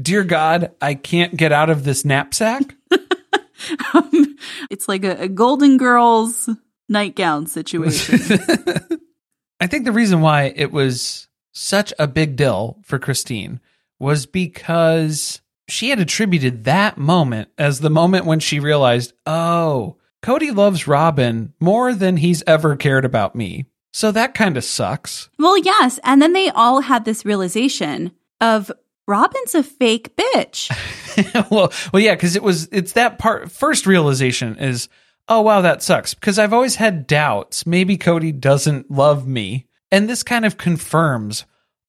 dear 0.00 0.24
god, 0.24 0.72
I 0.80 0.94
can't 0.94 1.36
get 1.36 1.52
out 1.52 1.70
of 1.70 1.84
this 1.84 2.04
knapsack? 2.04 2.62
um, 3.94 4.36
it's 4.70 4.88
like 4.88 5.04
a, 5.04 5.22
a 5.22 5.28
Golden 5.28 5.76
Girls 5.76 6.48
nightgown 6.88 7.46
situation. 7.46 8.18
I 9.60 9.66
think 9.66 9.84
the 9.84 9.92
reason 9.92 10.20
why 10.20 10.52
it 10.56 10.72
was 10.72 11.28
such 11.52 11.92
a 11.98 12.08
big 12.08 12.36
deal 12.36 12.78
for 12.82 12.98
Christine 12.98 13.60
was 13.98 14.26
because 14.26 15.40
she 15.68 15.90
had 15.90 16.00
attributed 16.00 16.64
that 16.64 16.98
moment 16.98 17.48
as 17.56 17.80
the 17.80 17.90
moment 17.90 18.26
when 18.26 18.40
she 18.40 18.58
realized, 18.58 19.12
oh, 19.26 19.96
Kody 20.22 20.54
loves 20.54 20.86
Robyn 20.86 21.52
more 21.60 21.94
than 21.94 22.16
he's 22.16 22.42
ever 22.46 22.76
cared 22.76 23.04
about 23.04 23.34
me. 23.36 23.66
So 23.92 24.10
that 24.12 24.34
kind 24.34 24.56
of 24.56 24.64
sucks. 24.64 25.28
well, 25.38 25.58
yes, 25.58 26.00
and 26.04 26.20
then 26.22 26.32
they 26.32 26.48
all 26.50 26.80
had 26.80 27.04
this 27.04 27.24
realization 27.24 28.12
of 28.40 28.72
Robyn's 29.06 29.54
a 29.54 29.62
fake 29.62 30.16
bitch. 30.16 30.70
well, 31.50 31.72
well, 31.92 32.02
yeah, 32.02 32.14
because 32.14 32.36
it 32.36 32.42
was 32.42 32.68
it's 32.72 32.92
that 32.92 33.18
part. 33.18 33.50
First 33.50 33.86
realization 33.86 34.56
is, 34.56 34.88
oh 35.28 35.42
wow, 35.42 35.60
that 35.60 35.82
sucks. 35.82 36.14
Because 36.14 36.38
I've 36.38 36.52
always 36.52 36.76
had 36.76 37.06
doubts. 37.06 37.66
Maybe 37.66 37.98
Kody 37.98 38.38
doesn't 38.38 38.90
love 38.90 39.26
me, 39.26 39.66
and 39.92 40.08
this 40.08 40.22
kind 40.22 40.44
of 40.44 40.56
confirms 40.56 41.44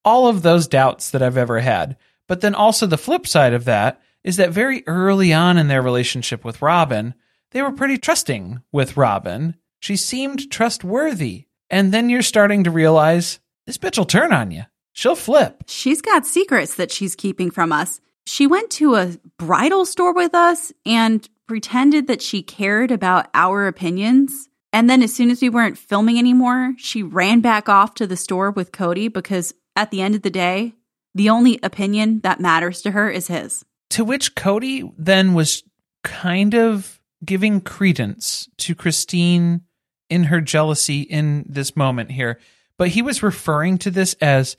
all 0.06 0.28
of 0.28 0.42
those 0.42 0.68
doubts 0.68 1.10
that 1.12 1.24
I've 1.24 1.38
ever 1.38 1.62
had. 1.62 1.96
But 2.28 2.42
then 2.42 2.54
also 2.54 2.86
the 2.86 2.98
flip 2.98 3.26
side 3.26 3.54
of 3.54 3.66
that 3.66 4.02
is 4.24 4.38
that 4.38 4.52
very 4.52 4.84
early 4.86 5.34
on 5.34 5.58
in 5.58 5.70
their 5.70 5.82
relationship 5.82 6.44
with 6.46 6.62
Robyn, 6.62 7.14
they 7.52 7.62
were 7.62 7.72
pretty 7.72 7.98
trusting 7.98 8.62
with 8.72 8.98
Robyn. 8.98 9.56
She 9.80 9.96
seemed 9.96 10.52
trustworthy, 10.52 11.46
and 11.70 11.94
then 11.94 12.10
you're 12.10 12.22
starting 12.22 12.66
to 12.66 12.72
realize 12.72 13.40
this 13.66 13.78
bitch 13.78 13.98
will 13.98 14.06
turn 14.06 14.34
on 14.34 14.52
you. 14.52 14.64
She'll 14.92 15.16
flip. 15.16 15.64
She's 15.68 16.02
got 16.02 16.26
secrets 16.26 16.76
that 16.76 16.92
she's 16.92 17.16
keeping 17.16 17.52
from 17.52 17.72
us. 17.72 18.00
She 18.26 18.48
went 18.48 18.70
to 18.72 18.96
a 18.96 19.18
bridal 19.38 19.86
store 19.86 20.14
with 20.14 20.36
us 20.36 20.72
and 20.86 21.28
pretended 21.48 22.08
that 22.08 22.22
she 22.22 22.42
cared 22.42 22.92
about 22.92 23.30
our 23.34 23.68
opinions 23.68 24.50
And 24.74 24.90
then 24.90 25.04
as 25.04 25.14
soon 25.14 25.30
as 25.30 25.40
we 25.40 25.50
weren't 25.50 25.78
filming 25.78 26.18
anymore, 26.18 26.74
she 26.78 27.04
ran 27.04 27.42
back 27.42 27.70
off 27.70 27.94
to 27.96 28.08
the 28.08 28.18
store 28.18 28.50
with 28.50 28.72
Kody 28.72 29.14
because 29.14 29.54
at 29.76 29.92
the 29.92 30.02
end 30.02 30.16
of 30.16 30.24
the 30.24 30.32
day, 30.32 30.74
the 31.14 31.30
only 31.30 31.60
opinion 31.62 32.22
that 32.22 32.40
matters 32.40 32.82
to 32.82 32.92
her 32.92 33.10
is 33.10 33.28
his. 33.28 33.64
To 33.92 34.04
which 34.04 34.34
Kody 34.34 34.92
then 34.98 35.36
was 35.36 35.64
kind 36.04 36.56
of 36.56 37.00
giving 37.24 37.62
credence 37.62 38.50
to 38.58 38.74
Christine 38.74 39.62
in 40.10 40.26
her 40.26 40.42
jealousy 40.42 41.02
in 41.02 41.46
this 41.48 41.76
moment 41.76 42.12
here. 42.12 42.40
But 42.78 42.90
he 42.90 43.04
was 43.04 43.24
referring 43.24 43.78
to 43.80 43.92
this 43.92 44.16
as 44.16 44.58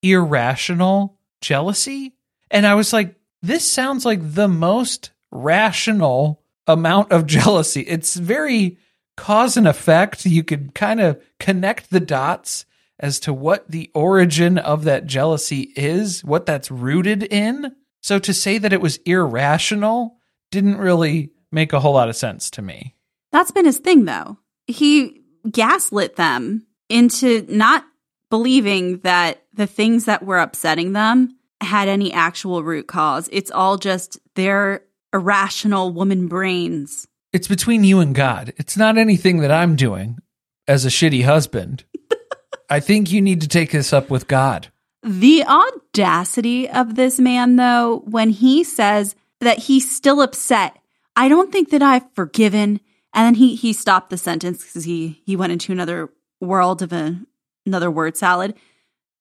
irrational 0.00 1.18
jealousy. 1.40 2.14
And 2.52 2.66
I 2.66 2.74
was 2.74 2.92
like, 2.92 3.16
this 3.42 3.68
sounds 3.68 4.04
like 4.04 4.20
the 4.22 4.48
most 4.48 5.10
rational 5.32 6.42
amount 6.68 7.10
of 7.10 7.26
jealousy. 7.26 7.80
It's 7.80 8.14
very 8.14 8.78
cause 9.16 9.56
and 9.56 9.66
effect. 9.66 10.26
You 10.26 10.44
could 10.44 10.74
kind 10.74 11.00
of 11.00 11.22
connect 11.38 11.90
the 11.90 12.00
dots 12.00 12.66
as 12.98 13.20
to 13.20 13.32
what 13.32 13.70
the 13.70 13.90
origin 13.94 14.58
of 14.58 14.84
that 14.84 15.06
jealousy 15.06 15.72
is, 15.76 16.24
what 16.24 16.46
that's 16.46 16.70
rooted 16.70 17.22
in. 17.22 17.74
So 18.02 18.18
to 18.18 18.32
say 18.32 18.58
that 18.58 18.72
it 18.72 18.80
was 18.80 18.98
irrational 18.98 20.16
didn't 20.50 20.78
really 20.78 21.30
make 21.52 21.72
a 21.72 21.80
whole 21.80 21.94
lot 21.94 22.08
of 22.08 22.16
sense 22.16 22.50
to 22.50 22.62
me. 22.62 22.94
That's 23.32 23.50
been 23.50 23.64
his 23.64 23.78
thing, 23.78 24.04
though. 24.04 24.38
He 24.66 25.22
gaslit 25.50 26.16
them 26.16 26.66
into 26.88 27.44
not 27.48 27.84
believing 28.30 28.98
that 28.98 29.42
the 29.52 29.66
things 29.66 30.04
that 30.06 30.24
were 30.24 30.38
upsetting 30.38 30.92
them 30.92 31.36
had 31.60 31.88
any 31.88 32.12
actual 32.12 32.62
root 32.62 32.86
cause. 32.86 33.28
It's 33.32 33.50
all 33.50 33.76
just 33.76 34.18
their 34.34 34.82
irrational 35.12 35.92
woman 35.92 36.28
brains. 36.28 37.06
It's 37.32 37.48
between 37.48 37.84
you 37.84 38.00
and 38.00 38.14
God. 38.14 38.52
It's 38.56 38.76
not 38.76 38.98
anything 38.98 39.38
that 39.38 39.50
I'm 39.50 39.76
doing 39.76 40.18
as 40.66 40.84
a 40.84 40.88
shitty 40.88 41.24
husband. 41.24 41.84
I 42.70 42.80
think 42.80 43.10
you 43.10 43.20
need 43.20 43.40
to 43.42 43.48
take 43.48 43.70
this 43.70 43.92
up 43.92 44.10
with 44.10 44.28
God. 44.28 44.68
The 45.02 45.44
audacity 45.44 46.68
of 46.68 46.96
this 46.96 47.20
man, 47.20 47.56
though, 47.56 48.02
when 48.06 48.30
he 48.30 48.64
says 48.64 49.14
that 49.40 49.58
he's 49.58 49.90
still 49.90 50.20
upset, 50.20 50.76
I 51.14 51.28
don't 51.28 51.52
think 51.52 51.70
that 51.70 51.82
I've 51.82 52.10
forgiven. 52.14 52.80
And 53.14 53.26
then 53.26 53.34
he 53.34 53.54
he 53.54 53.72
stopped 53.72 54.10
the 54.10 54.18
sentence 54.18 54.64
because 54.64 54.84
he 54.84 55.22
he 55.24 55.36
went 55.36 55.52
into 55.52 55.72
another 55.72 56.10
world 56.40 56.82
of 56.82 56.92
a, 56.92 57.18
another 57.64 57.90
word 57.90 58.16
salad. 58.16 58.54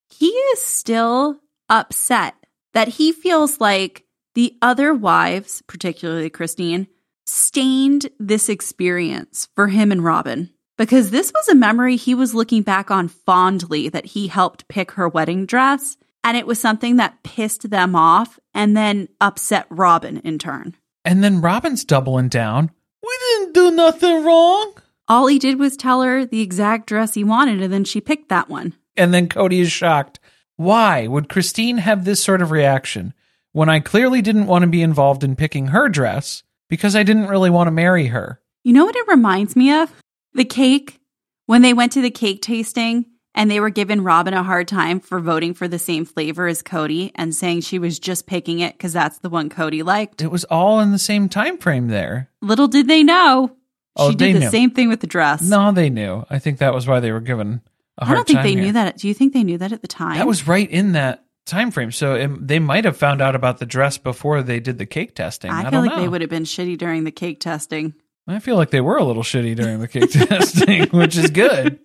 He 0.09 0.27
is 0.27 0.61
still 0.61 1.39
upset 1.69 2.35
that 2.73 2.87
he 2.87 3.11
feels 3.11 3.61
like 3.61 4.05
the 4.33 4.57
other 4.61 4.93
wives, 4.93 5.63
particularly 5.67 6.29
Christine, 6.29 6.87
stained 7.25 8.09
this 8.19 8.49
experience 8.49 9.49
for 9.55 9.67
him 9.67 9.91
and 9.91 10.03
Robyn 10.03 10.51
because 10.77 11.11
this 11.11 11.31
was 11.31 11.47
a 11.49 11.55
memory 11.55 11.95
he 11.95 12.15
was 12.15 12.33
looking 12.33 12.61
back 12.61 12.91
on 12.91 13.07
fondly 13.07 13.89
that 13.89 14.05
he 14.05 14.27
helped 14.27 14.67
pick 14.67 14.91
her 14.91 15.07
wedding 15.07 15.45
dress. 15.45 15.97
And 16.23 16.35
it 16.35 16.47
was 16.47 16.59
something 16.59 16.95
that 16.95 17.23
pissed 17.23 17.69
them 17.69 17.95
off 17.95 18.39
and 18.53 18.75
then 18.75 19.09
upset 19.21 19.67
Robyn 19.69 20.17
in 20.23 20.39
turn. 20.39 20.75
And 21.03 21.23
then 21.23 21.39
Robyn's 21.41 21.85
doubling 21.85 22.29
down. 22.29 22.71
We 23.03 23.17
didn't 23.19 23.53
do 23.53 23.71
nothing 23.71 24.23
wrong. 24.23 24.73
All 25.07 25.27
he 25.27 25.38
did 25.38 25.59
was 25.59 25.77
tell 25.77 26.01
her 26.01 26.25
the 26.25 26.41
exact 26.41 26.88
dress 26.88 27.13
he 27.13 27.23
wanted, 27.23 27.61
and 27.61 27.71
then 27.71 27.83
she 27.83 28.01
picked 28.01 28.29
that 28.29 28.49
one. 28.49 28.73
And 28.97 29.13
then 29.13 29.29
Kody 29.29 29.59
is 29.59 29.71
shocked. 29.71 30.19
Why 30.55 31.05
would 31.05 31.29
Christine 31.29 31.77
have 31.77 32.05
this 32.05 32.23
sort 32.23 32.41
of 32.41 32.49
reaction 32.49 33.13
when 33.51 33.69
I 33.69 33.79
clearly 33.79 34.23
didn't 34.23 34.47
want 34.47 34.63
to 34.63 34.67
be 34.67 34.81
involved 34.81 35.23
in 35.23 35.35
picking 35.35 35.67
her 35.67 35.89
dress 35.89 36.41
because 36.69 36.95
I 36.95 37.04
didn't 37.04 37.28
really 37.28 37.49
want 37.49 37.67
to 37.67 37.71
marry 37.71 38.08
her? 38.08 38.39
You 38.63 38.73
know 38.73 38.86
what 38.86 38.95
it 38.95 39.08
reminds 39.08 39.56
me 39.56 39.71
of? 39.73 39.91
The 40.34 40.45
cake. 40.45 40.99
When 41.45 41.62
they 41.62 41.73
went 41.73 41.91
to 41.91 42.01
the 42.01 42.10
cake 42.10 42.41
tasting 42.41 43.06
and 43.36 43.51
they 43.51 43.60
were 43.60 43.69
giving 43.69 44.01
Robyn 44.01 44.34
a 44.34 44.41
hard 44.41 44.67
time 44.67 44.99
for 44.99 45.19
voting 45.19 45.54
for 45.54 45.67
the 45.67 45.78
same 45.78 46.06
flavor 46.06 46.47
as 46.47 46.63
Kody 46.63 47.12
and 47.13 47.36
saying 47.36 47.62
she 47.62 47.78
was 47.78 47.99
just 47.99 48.25
picking 48.25 48.60
it 48.62 48.73
because 48.73 48.93
that's 48.93 49.19
the 49.19 49.30
one 49.30 49.49
Kody 49.49 49.84
liked. 49.84 50.21
It 50.23 50.32
was 50.32 50.43
all 50.45 50.80
in 50.80 50.91
the 50.91 50.97
same 50.97 51.30
time 51.30 51.58
frame 51.60 51.89
there. 51.89 52.32
Little 52.41 52.67
did 52.67 52.88
they 52.88 53.04
know. 53.04 53.56
Oh, 53.95 54.10
she 54.10 54.15
did 54.15 54.36
the 54.36 54.39
knew. 54.39 54.49
same 54.49 54.71
thing 54.71 54.89
with 54.89 55.01
the 55.01 55.08
dress. 55.08 55.41
No, 55.43 55.71
they 55.71 55.89
knew. 55.89 56.25
I 56.30 56.39
think 56.39 56.58
that 56.58 56.73
was 56.73 56.88
why 56.88 56.99
they 56.99 57.12
were 57.12 57.21
given 57.21 57.62
a 57.99 58.04
I 58.04 58.08
hard 58.08 58.15
don't 58.17 58.28
think 58.28 58.41
they 58.41 58.54
here. 58.54 58.62
knew 58.62 58.71
that. 58.73 58.97
Do 58.97 59.08
you 59.08 59.13
think 59.13 59.34
they 59.34 59.43
knew 59.43 59.58
that 59.60 59.71
at 59.71 59.82
the 59.82 59.88
time? 59.88 60.17
That 60.17 60.28
was 60.28 60.47
right 60.47 60.69
in 60.69 60.93
that 60.93 61.24
time 61.45 61.71
frame. 61.71 61.91
So 61.91 62.15
it, 62.15 62.47
they 62.47 62.60
might 62.60 62.86
have 62.86 62.97
found 62.97 63.21
out 63.21 63.36
about 63.36 63.60
the 63.60 63.65
dress 63.65 63.97
before 63.97 64.41
they 64.41 64.60
did 64.60 64.77
the 64.77 64.86
cake 64.86 65.15
testing. 65.15 65.51
I, 65.51 65.63
I 65.63 65.69
feel 65.69 65.81
like 65.81 65.91
know. 65.91 66.01
they 66.01 66.08
would 66.08 66.21
have 66.21 66.29
been 66.29 66.43
shitty 66.43 66.77
during 66.77 67.03
the 67.03 67.12
cake 67.12 67.39
testing. 67.39 67.93
I 68.27 68.39
feel 68.39 68.55
like 68.55 68.71
they 68.71 68.81
were 68.81 68.97
a 68.97 69.03
little 69.03 69.23
shitty 69.23 69.55
during 69.55 69.79
the 69.79 69.88
cake 69.88 70.12
testing, 70.29 70.86
which 70.89 71.15
is 71.15 71.29
good. 71.29 71.79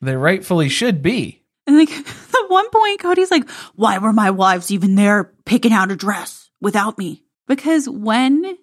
They 0.00 0.16
rightfully 0.16 0.68
should 0.68 1.02
be. 1.02 1.42
And 1.66 1.76
like 1.76 1.90
at 1.90 2.48
one 2.48 2.70
point, 2.70 3.00
Kody's 3.00 3.30
like, 3.30 3.48
"Why 3.74 3.98
were 3.98 4.12
my 4.12 4.30
wives 4.30 4.70
even 4.70 4.94
there 4.94 5.32
picking 5.44 5.72
out 5.72 5.90
a 5.90 5.96
dress 5.96 6.50
without 6.60 6.96
me?" 6.96 7.24
Because 7.46 7.88
when 7.88 8.56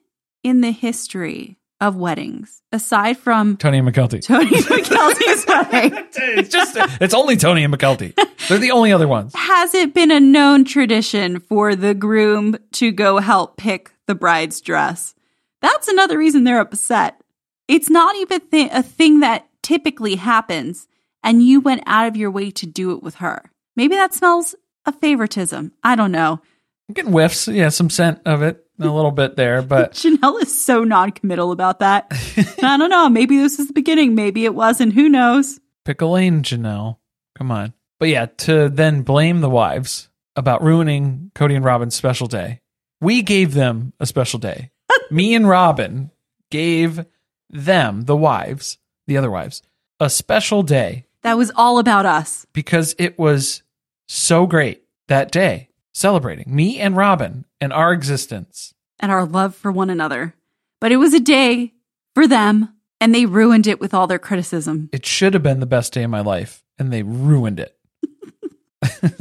in 0.44 0.62
the 0.62 0.72
history 0.72 1.58
of 1.84 1.96
weddings, 1.98 2.62
aside 2.72 3.18
from 3.18 3.58
Tony 3.58 3.78
and 3.80 3.88
Mykelti. 3.88 4.22
Tony 4.26 4.48
Mykelti's 4.48 5.46
wedding, 5.72 6.08
it's 6.16 6.50
just 6.50 6.76
it's 7.02 7.14
only 7.14 7.36
Tony 7.36 7.64
and 7.64 7.74
Mykelti. 7.74 8.16
They're 8.48 8.58
the 8.58 8.72
only 8.72 8.92
other 8.92 9.08
ones. 9.08 9.34
has 9.36 9.74
it 9.74 9.94
been 9.94 10.12
a 10.12 10.20
known 10.20 10.66
tradition 10.66 11.40
for 11.40 11.76
the 11.76 11.94
groom 11.94 12.58
to 12.74 12.92
go 12.92 13.18
help 13.20 13.58
pick 13.58 13.92
the 14.08 14.16
bride's 14.16 14.62
dress? 14.62 15.14
That's 15.62 15.88
another 15.88 16.18
reason 16.18 16.44
they're 16.44 16.60
upset. 16.60 17.22
It's 17.68 17.90
not 17.90 18.16
even 18.18 18.40
th- 18.50 18.72
a 18.74 18.84
thing 18.84 19.20
that 19.22 19.48
typically 19.62 20.16
happens, 20.16 20.88
and 21.24 21.42
you 21.44 21.62
went 21.62 21.84
out 21.86 22.08
of 22.08 22.18
your 22.18 22.32
way 22.32 22.52
to 22.52 22.66
do 22.66 22.92
it 22.92 23.02
with 23.04 23.16
her. 23.16 23.52
Maybe 23.76 23.96
that 23.96 24.14
smells 24.14 24.56
of 24.86 24.96
favoritism. 25.00 25.72
I 25.84 25.96
don't 25.96 26.12
know. 26.12 26.42
I'm 26.90 26.94
getting 26.94 27.12
whiffs, 27.14 27.48
yeah, 27.48 27.70
some 27.70 27.90
scent 27.90 28.20
of 28.26 28.42
it, 28.42 28.66
a 28.86 28.94
little 28.94 29.12
bit 29.12 29.36
there, 29.36 29.62
but 29.74 29.94
Janelle 29.94 30.42
is 30.42 30.64
so 30.64 30.84
non-committal 30.84 31.52
about 31.52 31.80
that. 31.80 32.08
I 32.64 32.78
don't 32.78 32.90
know. 32.90 33.10
Maybe 33.10 33.38
this 33.38 33.60
is 33.60 33.68
the 33.68 33.74
beginning. 33.74 34.16
Maybe 34.16 34.46
it 34.46 34.56
wasn't. 34.56 34.94
Who 34.94 35.10
knows? 35.10 35.60
pick 35.86 36.02
a 36.02 36.06
lane, 36.06 36.44
Janelle. 36.44 36.98
Come 37.38 37.52
on. 37.52 37.74
But 38.00 38.08
yeah, 38.10 38.26
to 38.26 38.70
then 38.70 39.02
blame 39.02 39.42
the 39.42 39.50
wives 39.50 40.10
about 40.36 40.64
ruining 40.64 41.32
Kody 41.36 41.56
and 41.56 41.66
Robyn's 41.66 41.94
special 41.96 42.28
day. 42.28 42.62
We 43.02 43.22
gave 43.22 43.54
them 43.54 43.92
a 44.00 44.06
special 44.06 44.40
day. 44.40 44.72
Me 45.12 45.36
and 45.36 45.48
Robyn 45.48 46.10
gave 46.52 47.06
them, 47.50 48.02
the 48.04 48.16
wives, 48.16 48.78
the 49.08 49.18
other 49.18 49.30
wives, 49.30 49.62
a 50.00 50.10
special 50.10 50.64
day 50.64 51.06
That 51.24 51.38
was 51.38 51.52
all 51.56 51.80
about 51.80 52.06
us. 52.06 52.46
because 52.54 52.96
it 52.98 53.20
was 53.20 53.62
so 54.08 54.46
great 54.48 54.84
that 55.08 55.32
day 55.32 55.70
celebrating 55.94 56.54
me 56.54 56.80
and 56.80 56.96
Robyn 56.98 57.46
and 57.62 57.72
our 57.72 57.94
existence. 57.94 58.74
and 59.00 59.12
our 59.12 59.26
love 59.26 59.56
for 59.56 59.72
one 59.72 59.90
another. 59.90 60.34
But 60.82 60.92
it 60.92 60.98
was 60.98 61.14
a 61.14 61.20
day 61.20 61.74
for 62.16 62.28
them, 62.28 62.74
and 63.02 63.14
they 63.14 63.26
ruined 63.26 63.68
it 63.68 63.80
with 63.80 63.94
all 63.94 64.08
their 64.08 64.20
criticism. 64.20 64.90
It 64.92 65.06
should 65.06 65.34
have 65.34 65.44
been 65.44 65.60
the 65.60 65.66
best 65.66 65.94
day 65.94 66.04
of 66.04 66.10
my 66.10 66.22
life, 66.22 66.64
and 66.78 66.92
they 66.92 67.04
ruined 67.04 67.60
it. 67.60 67.78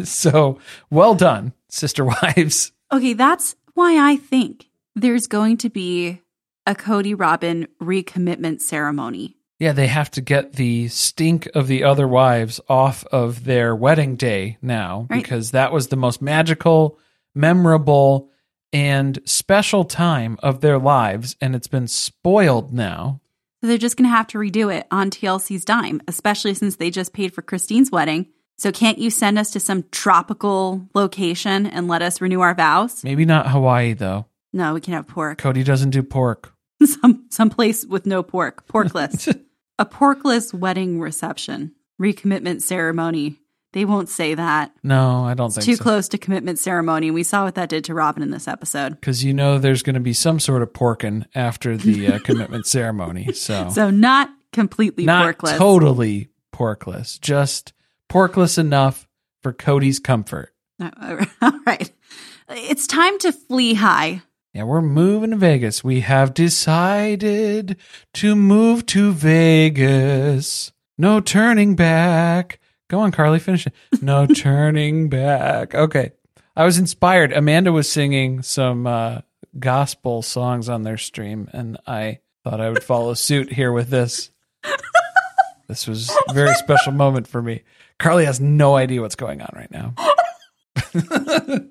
so 0.05 0.59
well 0.91 1.15
done, 1.15 1.53
sister 1.69 2.05
wives. 2.23 2.73
Okay, 2.93 3.13
that's 3.13 3.55
why 3.75 3.97
I 4.11 4.17
think 4.17 4.67
there's 4.95 5.27
going 5.27 5.57
to 5.59 5.71
be 5.71 6.21
a 6.67 6.75
Kody 6.75 7.15
Robyn 7.19 7.67
recommitment 7.81 8.61
ceremony. 8.61 9.37
Yeah, 9.63 9.71
they 9.71 9.87
have 9.87 10.11
to 10.13 10.21
get 10.21 10.55
the 10.55 10.89
stink 10.89 11.49
of 11.55 11.69
the 11.69 11.85
other 11.85 12.09
wives 12.09 12.61
off 12.69 13.05
of 13.13 13.45
their 13.45 13.77
wedding 13.77 14.17
day 14.17 14.59
now 14.61 15.07
Right. 15.09 15.23
because 15.23 15.53
that 15.53 15.71
was 15.73 15.87
the 15.87 15.95
most 15.97 16.21
magical, 16.21 16.99
memorable, 17.33 18.29
and 18.73 19.21
special 19.25 19.85
time 19.85 20.37
of 20.43 20.63
their 20.63 20.81
lives, 20.81 21.37
and 21.41 21.55
it's 21.55 21.69
been 21.69 21.87
spoiled 21.87 22.73
now. 22.73 23.21
So 23.61 23.69
they're 23.69 23.79
just 23.79 23.97
going 23.97 24.11
to 24.11 24.17
have 24.17 24.27
to 24.29 24.39
redo 24.39 24.75
it 24.75 24.89
on 24.91 25.11
TLC's 25.11 25.65
dime, 25.65 26.01
especially 26.09 26.55
since 26.55 26.75
they 26.75 26.91
just 26.91 27.13
paid 27.13 27.33
for 27.33 27.43
Christine's 27.43 27.93
wedding. 27.93 28.27
So 28.59 28.73
can't 28.73 28.99
you 28.99 29.11
send 29.11 29.39
us 29.39 29.53
to 29.53 29.61
some 29.61 29.85
tropical 29.93 30.89
location 30.93 31.67
and 31.67 31.87
let 31.87 32.03
us 32.03 32.21
renew 32.21 32.41
our 32.41 32.55
vows? 32.57 33.05
Maybe 33.05 33.25
not 33.25 33.47
Hawaii 33.51 33.93
though. 33.93 34.27
No, 34.53 34.75
we 34.75 34.81
can 34.81 34.95
have 34.95 35.07
pork. 35.07 35.41
Kody 35.41 35.65
doesn't 35.65 35.91
do 35.91 36.03
pork. 36.03 36.53
some 36.85 37.27
some 37.31 37.49
place 37.49 37.87
with 37.87 38.07
no 38.07 38.25
pork. 38.25 38.67
Porkless. 38.67 39.39
a 39.79 39.87
porkless 39.87 40.53
wedding 40.55 41.01
reception. 41.01 41.73
Recommitment 42.01 42.63
ceremony. 42.63 43.39
They 43.73 43.85
won't 43.87 44.09
say 44.11 44.35
that. 44.35 44.71
No, 44.83 45.25
I 45.25 45.33
don't 45.35 45.47
It's 45.47 45.57
think 45.57 45.65
too 45.65 45.77
so. 45.77 45.83
close 45.83 46.09
to 46.11 46.19
commitment 46.19 46.59
ceremony. 46.59 47.11
We 47.11 47.23
saw 47.23 47.45
what 47.45 47.55
that 47.55 47.71
did 47.71 47.85
to 47.85 47.95
Robyn 47.95 48.23
in 48.23 48.31
this 48.31 48.47
episode. 48.47 48.91
Because 49.01 49.25
you 49.25 49.33
know 49.33 49.59
there's 49.59 49.83
going 49.83 49.95
to 49.95 50.01
be 50.01 50.13
some 50.13 50.39
sort 50.41 50.63
of 50.63 50.73
porking 50.75 51.25
after 51.35 51.77
the 51.77 52.09
uh, 52.15 52.19
commitment 52.25 52.67
ceremony. 52.67 53.33
So, 53.33 53.71
So 53.71 53.89
not 53.91 54.29
completely 54.53 55.05
not 55.07 55.39
porkless. 55.39 55.57
totally 55.57 56.29
porkless, 56.53 57.19
just 57.19 57.73
porkless 58.11 58.59
enough 58.59 59.09
for 59.43 59.55
Kody's 59.55 59.99
comfort. 59.99 60.53
All 60.81 61.61
right. 61.67 61.91
It's 62.51 62.87
time 62.87 63.19
to 63.21 63.33
flee 63.33 63.73
high 63.75 64.21
Yeah, 64.53 64.65
we're 64.65 64.83
moving 64.83 65.31
to 65.31 65.37
Vegas. 65.37 65.83
We 65.83 66.01
have 66.01 66.35
decided 66.35 67.77
to 68.15 68.37
move 68.37 68.85
to 68.87 69.13
Vegas. 69.13 70.73
No 70.99 71.21
turning 71.21 71.75
back. 71.75 72.61
Go 72.89 73.01
on, 73.01 73.13
Carly, 73.13 73.39
finish 73.39 73.67
it. 73.67 73.73
No 74.03 74.27
turning 74.35 75.09
back. 75.09 75.75
Okay. 75.75 76.13
I 76.55 76.65
was 76.67 76.77
inspired. 76.79 77.33
Amanda 77.33 77.73
was 77.73 77.91
singing 77.91 78.43
some 78.43 78.87
uh, 78.87 79.23
gospel 79.59 80.21
songs 80.21 80.69
on 80.69 80.83
their 80.83 80.99
stream, 80.99 81.49
and 81.55 81.79
I 81.87 82.19
thought 82.45 82.61
I 82.61 82.69
would 82.69 82.85
follow 82.85 83.15
suit 83.15 83.53
here 83.53 83.73
with 83.73 83.89
this. 83.89 84.31
This 85.69 85.87
was 85.87 86.11
a 86.29 86.35
very 86.35 86.55
special 86.57 86.93
moment 86.93 87.27
for 87.27 87.41
me. 87.41 87.63
Carly 87.99 88.27
has 88.27 88.41
no 88.41 88.75
idea 88.77 89.01
what's 89.01 89.15
going 89.15 89.41
on 89.41 89.55
right 89.55 89.71
now. 89.71 89.95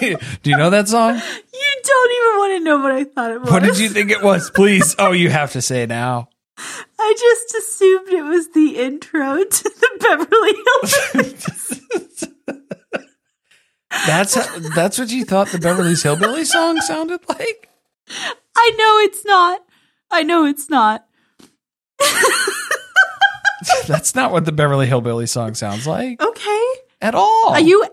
do, 0.00 0.06
you, 0.06 0.18
do 0.42 0.50
you 0.50 0.56
know 0.56 0.70
that 0.70 0.88
song? 0.88 1.14
You 1.14 1.80
don't 1.84 2.12
even 2.12 2.38
want 2.38 2.52
to 2.58 2.60
know 2.64 2.78
what 2.78 2.92
I 2.92 3.04
thought 3.04 3.30
it 3.32 3.40
was. 3.40 3.50
What 3.50 3.62
did 3.62 3.78
you 3.78 3.88
think 3.88 4.10
it 4.10 4.22
was? 4.22 4.50
Please. 4.50 4.94
Oh, 4.98 5.12
you 5.12 5.30
have 5.30 5.52
to 5.52 5.62
say 5.62 5.86
now. 5.86 6.28
I 6.98 7.14
just 7.18 7.54
assumed 7.54 8.08
it 8.08 8.22
was 8.22 8.50
the 8.52 8.76
intro 8.78 9.42
to 9.44 9.62
the 9.62 9.90
Beverly 10.00 10.54
Hills. 10.66 12.20
That's 14.06 14.34
that's 14.74 14.98
what 14.98 15.10
you 15.10 15.24
thought 15.24 15.48
the 15.48 15.58
Beverly 15.58 15.94
Hillbilly 15.94 16.44
song 16.44 16.78
sounded 16.80 17.20
like. 17.28 17.68
I 18.56 18.72
know 18.76 18.98
it's 18.98 19.24
not. 19.24 19.60
I 20.10 20.22
know 20.22 20.44
it's 20.44 20.68
not. 20.70 21.06
That's 23.86 24.14
not 24.14 24.32
what 24.32 24.44
the 24.46 24.52
Beverly 24.52 24.86
Hillbilly 24.86 25.26
song 25.26 25.54
sounds 25.54 25.86
like 25.86 26.20
Okay. 26.22 26.66
at 27.02 27.14
all. 27.14 27.50
Are 27.50 27.60
you 27.60 27.86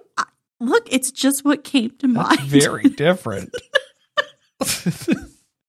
look? 0.59 0.87
It's 0.91 1.11
just 1.11 1.43
what 1.45 1.63
came 1.63 1.91
to 1.99 2.07
That's 2.13 2.37
mind. 2.37 2.49
very 2.49 2.83
different. 2.89 3.53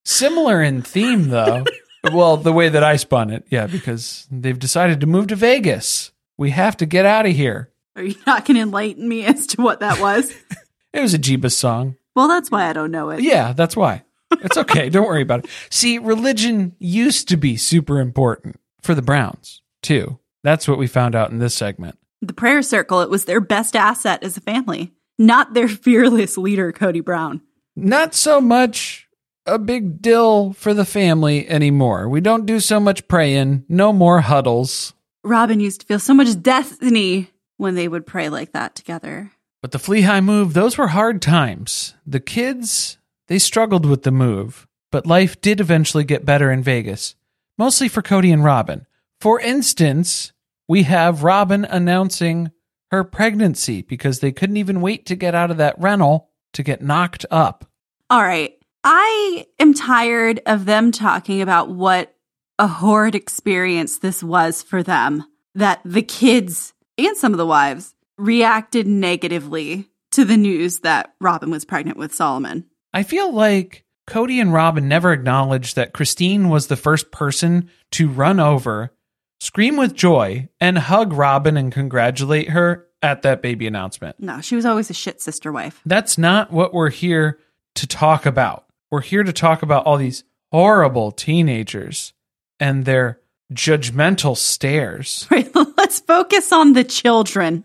Similar 0.05 0.63
in 0.63 0.83
theme, 0.83 1.29
though. 1.29 1.65
Well, 2.13 2.37
the 2.39 2.53
way 2.53 2.69
that 2.69 2.83
I 2.85 2.97
spun 2.97 3.31
it, 3.31 3.45
yeah, 3.51 3.67
because 3.67 4.27
they've 4.31 4.59
decided 4.59 5.01
to 5.01 5.07
move 5.07 5.27
to 5.29 5.37
Vegas. 5.37 6.13
We 6.37 6.51
have 6.51 6.77
to 6.79 6.87
get 6.87 7.05
out 7.05 7.27
of 7.27 7.33
here. 7.35 7.71
Are 7.97 8.03
you 8.03 8.15
not 8.27 8.45
going 8.47 8.55
to 8.57 8.63
enlighten 8.63 9.07
me 9.09 9.25
as 9.25 9.47
to 9.49 9.63
what 9.63 9.81
that 9.81 10.01
was? 10.01 10.33
It 10.91 11.01
was 11.03 11.13
a 11.13 11.19
Jeebus 11.19 11.53
song. 11.53 11.97
well, 12.17 12.29
that's 12.29 12.51
why 12.51 12.67
I 12.67 12.73
don't 12.73 12.91
know 12.91 13.11
it. 13.11 13.21
Yeah, 13.21 13.53
that's 13.53 13.77
why. 13.77 14.05
It's 14.41 14.57
okay. 14.57 14.89
Don't 14.89 15.07
worry 15.07 15.21
about 15.21 15.45
it. 15.45 15.51
See, 15.69 15.99
religion 15.99 16.75
used 16.79 17.29
to 17.29 17.37
be 17.37 17.59
super 17.59 18.01
important 18.01 18.59
for 18.81 18.95
the 18.95 19.03
Browns, 19.03 19.61
too. 19.83 20.19
That's 20.43 20.67
what 20.67 20.79
we 20.79 20.87
found 20.87 21.15
out 21.15 21.31
in 21.31 21.41
this 21.41 21.55
segment. 21.55 21.99
The 22.21 22.33
prayer 22.33 22.63
circle. 22.63 23.01
It 23.01 23.11
was 23.11 23.25
their 23.25 23.41
best 23.41 23.77
asset 23.77 24.23
as 24.23 24.37
a 24.37 24.41
family, 24.41 24.93
not 25.19 25.55
their 25.55 25.69
fearless 25.85 26.37
leader, 26.37 26.73
Kody 26.73 27.05
Brown. 27.05 27.43
Not 27.77 28.15
so 28.15 28.41
much 28.41 29.09
a 29.47 29.59
big 29.59 30.03
deal 30.03 30.53
for 30.53 30.75
the 30.75 30.85
family 30.85 31.49
anymore. 31.49 32.09
We 32.09 32.21
don't 32.21 32.47
do 32.47 32.61
so 32.61 32.79
much 32.79 33.09
praying, 33.09 33.65
no 33.69 33.93
more 33.93 34.21
huddles. 34.21 34.93
Robyn 35.25 35.61
used 35.61 35.81
to 35.81 35.87
feel 35.87 35.99
so 35.99 36.15
much 36.15 36.41
destiny 36.43 37.31
when 37.57 37.75
they 37.75 37.89
would 37.89 38.07
pray 38.07 38.29
like 38.29 38.53
that 38.53 38.75
together. 38.75 39.33
But 39.63 39.73
the 39.73 39.79
flea 39.79 40.03
high 40.03 40.21
move, 40.21 40.53
those 40.55 40.79
were 40.79 40.89
hard 40.89 41.21
times. 41.21 41.95
The 42.07 42.21
kids, 42.21 42.99
they 43.27 43.39
struggled 43.39 43.87
with 43.87 44.05
the 44.05 44.13
move, 44.13 44.69
but 44.93 45.07
life 45.07 45.41
did 45.41 45.61
eventually 45.61 46.05
get 46.05 46.25
better 46.25 46.53
in 46.53 46.63
Vegas, 46.63 47.17
mostly 47.57 47.89
for 47.89 48.03
Kody 48.03 48.33
and 48.33 48.45
Robyn. 48.45 48.87
For 49.21 49.41
instance, 49.41 50.33
we 50.69 50.85
have 50.85 51.25
Robyn 51.25 51.65
announcing 51.65 52.53
her 52.91 53.05
pregnancy 53.05 53.83
because 53.83 54.21
they 54.21 54.33
couldn't 54.33 54.57
even 54.59 54.81
wait 54.81 55.07
to 55.07 55.17
get 55.17 55.35
out 55.35 55.51
of 55.51 55.57
that 55.57 55.79
rental 55.79 56.31
to 56.53 56.63
get 56.63 56.83
knocked 56.83 57.27
up. 57.31 57.65
All 58.11 58.23
right. 58.23 58.55
I 58.85 59.47
am 59.59 59.75
tired 59.75 60.41
of 60.47 60.65
them 60.65 60.93
talking 60.93 61.43
about 61.43 61.69
what 61.69 62.15
a 62.59 62.67
horrid 62.67 63.15
experience 63.15 63.99
this 63.99 64.23
was 64.23 64.63
for 64.63 64.83
them. 64.83 65.25
That 65.55 65.81
the 65.85 66.03
kids 66.03 66.73
and 66.97 67.17
some 67.17 67.33
of 67.33 67.39
the 67.39 67.47
wives 67.47 67.95
reacted 68.17 68.87
negatively 68.87 69.89
to 70.13 70.25
the 70.25 70.37
news 70.37 70.81
that 70.81 71.15
Robyn 71.21 71.51
was 71.51 71.65
pregnant 71.65 71.99
with 71.99 72.15
Solomon. 72.15 72.65
I 72.93 73.03
feel 73.03 73.33
like 73.33 73.85
Kody 74.09 74.41
and 74.41 74.53
Robyn 74.53 74.89
never 74.89 75.13
acknowledged 75.13 75.77
that 75.77 75.93
Christine 75.93 76.49
was 76.49 76.67
the 76.67 76.77
first 76.77 77.13
person 77.13 77.71
to 77.93 78.09
run 78.09 78.41
over, 78.41 78.93
scream 79.39 79.77
with 79.77 79.95
joy, 79.95 80.49
and 80.61 80.79
hug 80.79 81.13
Robyn 81.13 81.57
and 81.57 81.73
congratulate 81.73 82.51
her 82.51 82.87
at 83.03 83.23
that 83.23 83.43
baby 83.43 83.67
announcement. 83.67 84.19
No, 84.19 84.41
she 84.41 84.57
was 84.57 84.67
always 84.67 84.91
a 84.91 84.95
shit 84.95 85.21
sister 85.21 85.53
wife. 85.53 85.81
That's 85.87 86.19
not 86.19 86.53
what 86.53 86.75
we're 86.75 86.91
here 86.91 87.39
to 87.77 87.87
talk 87.87 88.27
about. 88.27 88.67
We're 88.91 89.03
here 89.03 89.23
to 89.23 89.33
talk 89.33 89.63
about 89.63 89.87
all 89.87 89.97
these 89.97 90.25
horrible 90.51 91.13
teenagers 91.13 92.13
and 92.59 92.85
their 92.85 93.21
judgmental 93.53 94.37
stares. 94.37 95.27
Right, 95.31 95.51
let's 95.77 96.01
focus 96.01 96.53
on 96.53 96.73
the 96.73 96.85
children. 96.85 97.65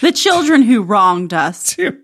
the 0.00 0.12
children 0.12 0.62
who 0.62 0.82
wronged 0.82 1.32
us. 1.32 1.62
to 1.76 1.98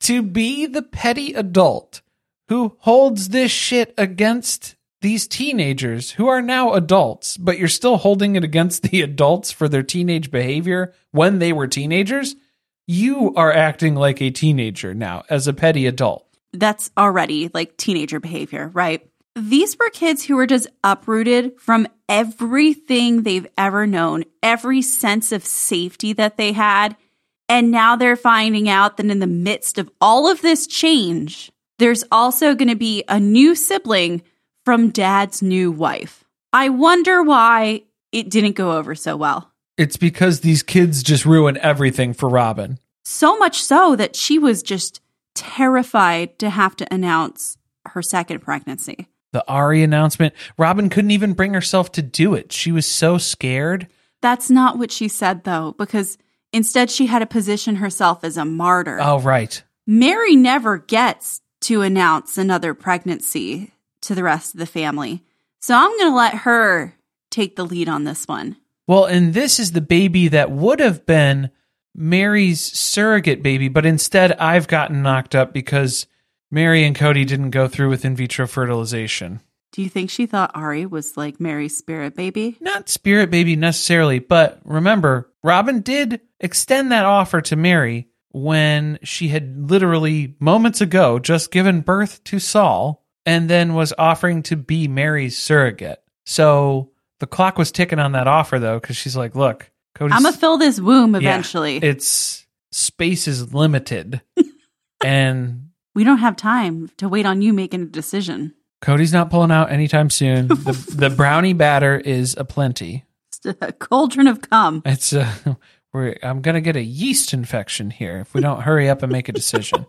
to 0.00 0.22
be 0.22 0.66
the 0.66 0.82
petty 0.82 1.32
adult 1.34 2.02
who 2.48 2.76
holds 2.80 3.30
this 3.30 3.50
shit 3.50 3.94
against 3.96 4.76
these 5.04 5.28
teenagers 5.28 6.12
who 6.12 6.28
are 6.28 6.40
now 6.40 6.72
adults, 6.72 7.36
but 7.36 7.58
you're 7.58 7.68
still 7.68 7.98
holding 7.98 8.36
it 8.36 8.42
against 8.42 8.84
the 8.84 9.02
adults 9.02 9.52
for 9.52 9.68
their 9.68 9.82
teenage 9.82 10.30
behavior 10.30 10.94
when 11.10 11.40
they 11.40 11.52
were 11.52 11.66
teenagers. 11.66 12.34
You 12.86 13.34
are 13.34 13.52
acting 13.52 13.96
like 13.96 14.22
a 14.22 14.30
teenager 14.30 14.94
now 14.94 15.24
as 15.28 15.46
a 15.46 15.52
petty 15.52 15.86
adult. 15.86 16.26
That's 16.54 16.90
already 16.96 17.50
like 17.52 17.76
teenager 17.76 18.18
behavior, 18.18 18.70
right? 18.72 19.06
These 19.36 19.76
were 19.78 19.90
kids 19.90 20.24
who 20.24 20.36
were 20.36 20.46
just 20.46 20.68
uprooted 20.82 21.60
from 21.60 21.86
everything 22.08 23.24
they've 23.24 23.46
ever 23.58 23.86
known, 23.86 24.24
every 24.42 24.80
sense 24.80 25.32
of 25.32 25.44
safety 25.44 26.14
that 26.14 26.38
they 26.38 26.52
had. 26.52 26.96
And 27.46 27.70
now 27.70 27.94
they're 27.96 28.16
finding 28.16 28.70
out 28.70 28.96
that 28.96 29.10
in 29.10 29.18
the 29.18 29.26
midst 29.26 29.76
of 29.76 29.90
all 30.00 30.30
of 30.30 30.40
this 30.40 30.66
change, 30.66 31.52
there's 31.78 32.04
also 32.10 32.54
going 32.54 32.70
to 32.70 32.74
be 32.74 33.04
a 33.06 33.20
new 33.20 33.54
sibling 33.54 34.22
from 34.64 34.90
dad's 34.90 35.42
new 35.42 35.70
wife. 35.70 36.24
I 36.52 36.68
wonder 36.68 37.22
why 37.22 37.82
it 38.12 38.30
didn't 38.30 38.52
go 38.52 38.72
over 38.72 38.94
so 38.94 39.16
well. 39.16 39.50
It's 39.76 39.96
because 39.96 40.40
these 40.40 40.62
kids 40.62 41.02
just 41.02 41.26
ruin 41.26 41.58
everything 41.58 42.14
for 42.14 42.28
Robyn. 42.28 42.78
So 43.04 43.36
much 43.38 43.62
so 43.62 43.96
that 43.96 44.16
she 44.16 44.38
was 44.38 44.62
just 44.62 45.00
terrified 45.34 46.38
to 46.38 46.48
have 46.48 46.76
to 46.76 46.94
announce 46.94 47.58
her 47.86 48.00
second 48.02 48.40
pregnancy. 48.40 49.08
The 49.32 49.44
Ari 49.48 49.82
announcement, 49.82 50.32
Robyn 50.56 50.88
couldn't 50.88 51.10
even 51.10 51.32
bring 51.32 51.54
herself 51.54 51.90
to 51.92 52.02
do 52.02 52.34
it. 52.34 52.52
She 52.52 52.70
was 52.70 52.86
so 52.86 53.18
scared. 53.18 53.88
That's 54.22 54.48
not 54.48 54.78
what 54.78 54.92
she 54.92 55.08
said, 55.08 55.42
though, 55.42 55.74
because 55.76 56.16
instead 56.52 56.88
she 56.88 57.06
had 57.06 57.18
to 57.18 57.26
position 57.26 57.76
herself 57.76 58.22
as 58.22 58.36
a 58.36 58.44
martyr. 58.44 59.00
Oh, 59.02 59.18
right. 59.18 59.60
Meri 59.88 60.36
never 60.36 60.78
gets 60.78 61.42
to 61.62 61.82
announce 61.82 62.38
another 62.38 62.74
pregnancy 62.74 63.72
to 64.06 64.14
the 64.14 64.22
rest 64.22 64.54
of 64.54 64.60
the 64.60 64.66
family. 64.66 65.22
So 65.60 65.74
I'm 65.74 65.90
going 65.98 66.10
to 66.10 66.16
let 66.16 66.34
her 66.34 66.94
take 67.30 67.56
the 67.56 67.64
lead 67.64 67.88
on 67.88 68.04
this 68.04 68.28
one. 68.28 68.56
Well, 68.86 69.06
and 69.06 69.32
this 69.32 69.58
is 69.58 69.72
the 69.72 69.80
baby 69.80 70.28
that 70.28 70.50
would 70.50 70.80
have 70.80 71.06
been 71.06 71.50
Meri's 71.94 72.60
surrogate 72.60 73.42
baby, 73.42 73.68
but 73.68 73.86
instead 73.86 74.32
I've 74.32 74.68
gotten 74.68 75.02
knocked 75.02 75.34
up 75.34 75.52
because 75.52 76.06
Meri 76.50 76.84
and 76.84 76.96
Kody 76.96 77.26
didn't 77.26 77.50
go 77.50 77.66
through 77.66 77.88
with 77.88 78.04
in 78.04 78.14
vitro 78.14 78.46
fertilization. 78.46 79.40
Do 79.72 79.82
you 79.82 79.88
think 79.88 80.10
she 80.10 80.26
thought 80.26 80.52
Ari 80.54 80.86
was 80.86 81.16
like 81.16 81.40
Meri's 81.40 81.76
spirit 81.76 82.14
baby? 82.14 82.56
Not 82.60 82.88
spirit 82.88 83.30
baby 83.30 83.56
necessarily, 83.56 84.20
but 84.20 84.60
remember, 84.64 85.32
Robyn 85.42 85.80
did 85.80 86.20
extend 86.38 86.92
that 86.92 87.04
offer 87.04 87.40
to 87.40 87.56
Meri 87.56 88.08
when 88.30 88.98
she 89.02 89.28
had 89.28 89.70
literally 89.70 90.36
moments 90.38 90.80
ago 90.80 91.18
just 91.18 91.50
given 91.50 91.80
birth 91.80 92.22
to 92.24 92.38
Sol 92.38 93.03
and 93.26 93.48
then 93.48 93.74
was 93.74 93.92
offering 93.98 94.42
to 94.44 94.56
be 94.56 94.88
Meri's 94.88 95.36
surrogate. 95.36 96.02
So 96.26 96.90
the 97.20 97.26
clock 97.26 97.58
was 97.58 97.72
ticking 97.72 97.98
on 97.98 98.12
that 98.12 98.26
offer 98.26 98.58
though, 98.58 98.78
because 98.78 98.96
she's 98.96 99.16
like, 99.16 99.34
look, 99.34 99.70
Kody's 99.94 100.14
I'm 100.16 100.22
going 100.22 100.34
to 100.34 100.40
fill 100.40 100.58
this 100.58 100.80
womb 100.80 101.12
Yeah, 101.14 101.20
eventually. 101.20 101.76
it's 101.76 102.46
space 102.72 103.28
is 103.28 103.54
limited. 103.54 104.20
and 105.04 105.70
we 105.94 106.04
don't 106.04 106.18
have 106.18 106.36
time 106.36 106.90
to 106.98 107.08
wait 107.08 107.26
on 107.26 107.42
you 107.42 107.52
making 107.52 107.82
a 107.82 107.86
decision. 107.86 108.54
Kody's 108.80 109.12
not 109.12 109.30
pulling 109.30 109.50
out 109.50 109.70
anytime 109.70 110.10
soon. 110.10 110.48
The, 110.48 110.92
the 110.96 111.10
brownie 111.10 111.52
batter 111.52 111.96
is 111.98 112.34
aplenty. 112.36 113.04
It's 113.44 113.56
a 113.60 113.72
cauldron 113.72 114.26
of 114.26 114.42
cum. 114.42 114.82
It's 114.84 115.12
uh, 115.12 115.32
we're, 115.92 116.16
I'm 116.22 116.42
gonna 116.42 116.60
get 116.60 116.76
a 116.76 116.82
yeast 116.82 117.32
infection 117.32 117.90
here 117.90 118.18
if 118.18 118.34
we 118.34 118.40
don't 118.40 118.62
hurry 118.62 118.88
up 118.90 119.02
and 119.02 119.12
make 119.12 119.28
a 119.28 119.32
decision. 119.32 119.86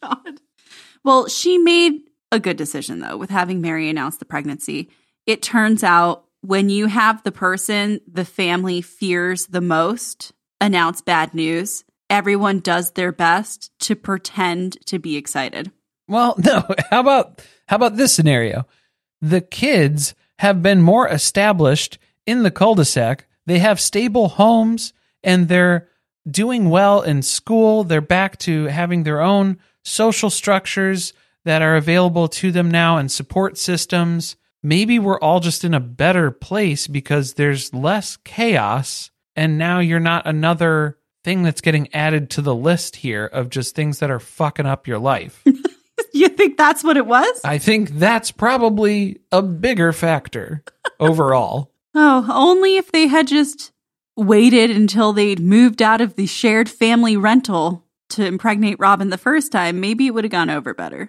God. 0.00 0.40
Well, 1.02 1.28
she 1.28 1.58
made 1.58 2.00
a 2.34 2.40
good 2.40 2.56
decision 2.56 2.98
though 2.98 3.16
with 3.16 3.30
having 3.30 3.60
Meri 3.60 3.88
announce 3.88 4.16
the 4.16 4.24
pregnancy. 4.24 4.90
It 5.24 5.40
turns 5.40 5.82
out 5.82 6.24
when 6.42 6.68
you 6.68 6.86
have 6.86 7.22
the 7.22 7.32
person 7.32 8.00
the 8.06 8.24
family 8.24 8.82
fears 8.82 9.46
the 9.46 9.60
most 9.60 10.32
announce 10.60 11.00
bad 11.00 11.32
news, 11.32 11.84
everyone 12.10 12.58
does 12.58 12.90
their 12.90 13.12
best 13.12 13.70
to 13.78 13.94
pretend 13.94 14.76
to 14.86 14.98
be 14.98 15.16
excited. 15.16 15.70
Well, 16.08 16.34
no. 16.44 16.64
How 16.90 17.00
about 17.00 17.42
how 17.68 17.76
about 17.76 17.96
this 17.96 18.12
scenario? 18.12 18.66
The 19.22 19.40
kids 19.40 20.14
have 20.40 20.62
been 20.62 20.82
more 20.82 21.08
established 21.08 21.98
in 22.26 22.42
the 22.42 22.50
cul-de-sac. 22.50 23.26
They 23.46 23.60
have 23.60 23.80
stable 23.80 24.28
homes 24.28 24.92
and 25.22 25.48
they're 25.48 25.88
doing 26.28 26.68
well 26.68 27.00
in 27.02 27.22
school. 27.22 27.84
They're 27.84 28.00
back 28.00 28.38
to 28.40 28.64
having 28.64 29.04
their 29.04 29.20
own 29.20 29.58
social 29.84 30.30
structures 30.30 31.12
that 31.44 31.62
are 31.62 31.76
available 31.76 32.28
to 32.28 32.50
them 32.50 32.70
now 32.70 32.96
and 32.96 33.10
support 33.10 33.58
systems. 33.58 34.36
Maybe 34.62 34.98
we're 34.98 35.18
all 35.18 35.40
just 35.40 35.64
in 35.64 35.74
a 35.74 35.80
better 35.80 36.30
place 36.30 36.86
because 36.86 37.34
there's 37.34 37.74
less 37.74 38.16
chaos 38.24 39.10
and 39.36 39.58
now 39.58 39.80
you're 39.80 40.00
not 40.00 40.26
another 40.26 40.98
thing 41.22 41.42
that's 41.42 41.60
getting 41.60 41.92
added 41.94 42.30
to 42.30 42.42
the 42.42 42.54
list 42.54 42.96
here 42.96 43.26
of 43.26 43.50
just 43.50 43.74
things 43.74 43.98
that 43.98 44.10
are 44.10 44.20
fucking 44.20 44.66
up 44.66 44.86
your 44.86 44.98
life. 44.98 45.42
you 46.12 46.28
think 46.28 46.56
that's 46.56 46.84
what 46.84 46.96
it 46.96 47.06
was? 47.06 47.40
I 47.44 47.58
think 47.58 47.90
that's 47.90 48.30
probably 48.30 49.20
a 49.32 49.42
bigger 49.42 49.92
factor 49.92 50.62
overall. 50.98 51.70
Oh, 51.96 52.26
only 52.28 52.76
if 52.76 52.90
they 52.90 53.06
had 53.06 53.28
just 53.28 53.70
waited 54.16 54.68
until 54.68 55.12
they'd 55.12 55.38
moved 55.38 55.80
out 55.80 56.00
of 56.00 56.16
the 56.16 56.26
shared 56.26 56.68
family 56.68 57.16
rental 57.16 57.84
to 58.08 58.26
impregnate 58.26 58.80
Robyn 58.80 59.10
the 59.10 59.16
first 59.16 59.52
time, 59.52 59.78
maybe 59.78 60.08
it 60.08 60.10
would 60.10 60.24
have 60.24 60.32
gone 60.32 60.50
over 60.50 60.74
better. 60.74 61.08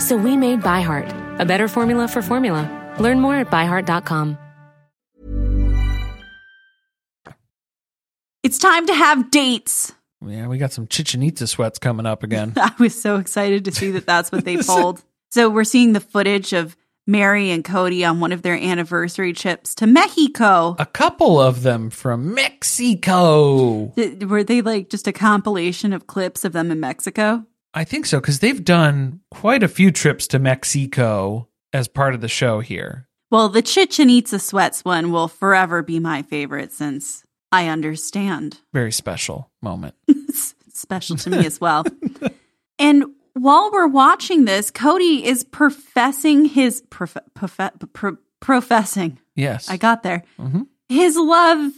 So 0.00 0.16
we 0.16 0.36
made 0.36 0.60
ByHeart, 0.62 1.38
a 1.40 1.44
better 1.44 1.68
formula 1.68 2.08
for 2.08 2.22
formula. 2.22 2.66
Learn 2.98 3.20
more 3.20 3.36
at 3.36 3.50
byheart.com. 3.50 4.38
It's 8.42 8.58
time 8.58 8.86
to 8.86 8.94
have 8.94 9.30
dates. 9.30 9.92
Yeah, 10.26 10.48
we 10.48 10.58
got 10.58 10.72
some 10.72 10.86
Chichen 10.86 11.22
Itza 11.22 11.46
sweats 11.46 11.78
coming 11.78 12.06
up 12.06 12.22
again. 12.22 12.54
I 12.56 12.72
was 12.78 13.00
so 13.00 13.16
excited 13.16 13.66
to 13.66 13.72
see 13.72 13.90
that 13.92 14.06
that's 14.06 14.32
what 14.32 14.44
they 14.44 14.56
pulled. 14.62 15.02
so 15.30 15.48
we're 15.50 15.64
seeing 15.64 15.92
the 15.92 16.00
footage 16.00 16.52
of 16.54 16.76
Meri 17.06 17.50
and 17.50 17.62
Kody 17.64 18.08
on 18.08 18.20
one 18.20 18.32
of 18.32 18.42
their 18.42 18.54
anniversary 18.56 19.32
trips 19.32 19.74
to 19.76 19.86
Mexico. 19.86 20.76
a 20.78 20.86
couple 20.86 21.40
of 21.40 21.62
them 21.62 21.90
from 21.90 22.34
Mexico. 22.34 23.92
Were 24.26 24.44
they 24.44 24.62
like 24.62 24.88
just 24.88 25.06
a 25.06 25.12
compilation 25.12 25.92
of 25.92 26.06
clips 26.06 26.44
of 26.44 26.52
them 26.52 26.70
in 26.70 26.80
Mexico? 26.80 27.44
I 27.74 27.84
think 27.84 28.06
so 28.06 28.20
because 28.20 28.40
they've 28.40 28.64
done 28.64 29.20
quite 29.30 29.62
a 29.62 29.68
few 29.68 29.90
trips 29.90 30.26
to 30.28 30.38
Mexico 30.38 31.48
as 31.72 31.86
part 31.88 32.14
of 32.14 32.20
the 32.20 32.28
show 32.28 32.60
here. 32.60 33.06
Well, 33.30 33.48
the 33.48 33.62
Chichen 33.62 34.10
Itza 34.10 34.40
sweats 34.40 34.84
one 34.84 35.12
will 35.12 35.28
forever 35.28 35.82
be 35.82 36.00
my 36.00 36.22
favorite 36.22 36.72
since 36.72 37.22
I 37.52 37.68
understand. 37.68 38.58
Very 38.72 38.90
special 38.92 39.50
moment. 39.62 39.94
Special 40.72 41.16
to 41.16 41.30
me 41.30 41.46
as 41.46 41.60
well. 41.60 41.84
And 42.78 43.04
while 43.34 43.70
we're 43.70 43.86
watching 43.86 44.46
this, 44.46 44.70
Kody 44.70 45.22
is 45.22 45.44
professing 45.44 46.46
his 46.46 46.80
prof- 46.88 47.18
prof- 47.34 47.70
pro- 47.92 48.16
professing. 48.40 49.18
Yes. 49.36 49.68
I 49.68 49.76
got 49.76 50.02
there. 50.02 50.22
Mhm. 50.38 50.66
His 50.88 51.14
love 51.14 51.72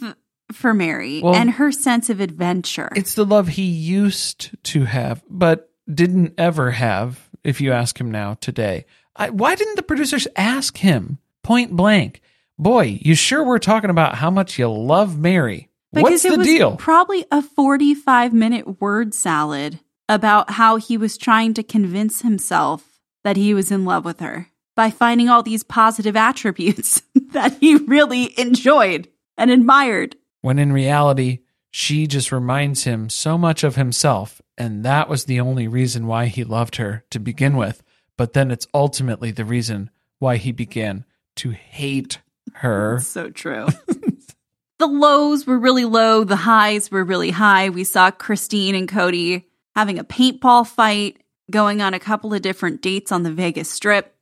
for 0.52 0.72
Meri 0.72 1.20
Well- 1.20 1.34
and 1.34 1.50
her 1.50 1.72
sense 1.72 2.08
of 2.08 2.20
adventure. 2.20 2.88
It's 2.94 3.14
the 3.16 3.26
love 3.26 3.48
he 3.48 3.64
used 3.64 4.50
to 4.66 4.84
have, 4.84 5.24
but 5.28 5.71
didn't 5.92 6.34
ever 6.38 6.72
have, 6.72 7.28
if 7.44 7.60
you 7.60 7.72
ask 7.72 8.00
him 8.00 8.10
now 8.10 8.34
today. 8.34 8.84
I, 9.16 9.30
why 9.30 9.54
didn't 9.54 9.76
the 9.76 9.82
producers 9.82 10.26
ask 10.36 10.78
him 10.78 11.18
point 11.42 11.72
blank, 11.72 12.20
boy, 12.58 12.98
you 13.02 13.14
sure 13.14 13.44
were 13.44 13.58
talking 13.58 13.90
about 13.90 14.16
how 14.16 14.30
much 14.30 14.58
you 14.58 14.68
love 14.68 15.18
Meri? 15.18 15.68
What's 15.90 16.24
it 16.24 16.32
the 16.32 16.38
was 16.38 16.46
deal? 16.46 16.76
probably 16.76 17.26
a 17.30 17.42
45 17.42 18.32
minute 18.32 18.80
word 18.80 19.14
salad 19.14 19.80
about 20.08 20.50
how 20.52 20.76
he 20.76 20.96
was 20.96 21.18
trying 21.18 21.54
to 21.54 21.62
convince 21.62 22.22
himself 22.22 23.00
that 23.24 23.36
he 23.36 23.54
was 23.54 23.70
in 23.70 23.84
love 23.84 24.04
with 24.04 24.20
her 24.20 24.48
by 24.74 24.90
finding 24.90 25.28
all 25.28 25.42
these 25.42 25.62
positive 25.62 26.16
attributes 26.16 27.02
that 27.32 27.58
he 27.60 27.76
really 27.76 28.38
enjoyed 28.38 29.08
and 29.36 29.50
admired. 29.50 30.16
when 30.40 30.58
in 30.58 30.72
reality, 30.72 31.40
she 31.70 32.06
just 32.06 32.30
reminds 32.30 32.84
him 32.84 33.08
so 33.08 33.38
much 33.38 33.64
of 33.64 33.76
himself. 33.76 34.41
And 34.62 34.84
that 34.84 35.08
was 35.08 35.24
the 35.24 35.40
only 35.40 35.66
reason 35.66 36.06
why 36.06 36.26
he 36.26 36.44
loved 36.44 36.76
her 36.76 37.02
to 37.10 37.18
begin 37.18 37.56
with. 37.56 37.82
But 38.16 38.32
then 38.32 38.52
it's 38.52 38.68
ultimately 38.72 39.32
the 39.32 39.44
reason 39.44 39.90
why 40.20 40.36
he 40.36 40.52
began 40.52 41.04
to 41.36 41.50
hate 41.50 42.20
her. 42.52 43.00
So 43.00 43.28
true. 43.28 43.66
the 44.78 44.86
lows 44.86 45.48
were 45.48 45.58
really 45.58 45.84
low, 45.84 46.22
the 46.22 46.36
highs 46.36 46.92
were 46.92 47.02
really 47.02 47.32
high. 47.32 47.70
We 47.70 47.82
saw 47.82 48.12
Christine 48.12 48.76
and 48.76 48.88
Kody 48.88 49.46
having 49.74 49.98
a 49.98 50.04
paintball 50.04 50.68
fight, 50.68 51.20
going 51.50 51.82
on 51.82 51.92
a 51.92 51.98
couple 51.98 52.32
of 52.32 52.40
different 52.40 52.82
dates 52.82 53.10
on 53.10 53.24
the 53.24 53.32
Vegas 53.32 53.68
Strip. 53.68 54.14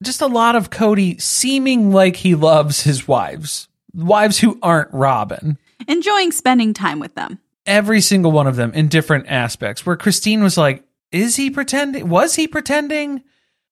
Just 0.00 0.20
a 0.20 0.28
lot 0.28 0.54
of 0.54 0.70
Kody 0.70 1.20
seeming 1.20 1.90
like 1.90 2.14
he 2.14 2.36
loves 2.36 2.84
his 2.84 3.08
wives, 3.08 3.66
wives 3.92 4.38
who 4.38 4.60
aren't 4.62 4.94
Robyn. 4.94 5.58
enjoying 5.88 6.30
spending 6.30 6.72
time 6.72 7.00
with 7.00 7.16
them. 7.16 7.40
Every 7.68 8.00
single 8.00 8.32
one 8.32 8.46
of 8.46 8.56
them 8.56 8.72
in 8.72 8.88
different 8.88 9.26
aspects. 9.28 9.84
Where 9.84 9.96
Christine 9.96 10.42
was 10.42 10.56
like, 10.56 10.82
Is 11.12 11.36
he 11.36 11.50
pretending? 11.50 12.08
Was 12.08 12.34
he 12.34 12.48
pretending? 12.48 13.22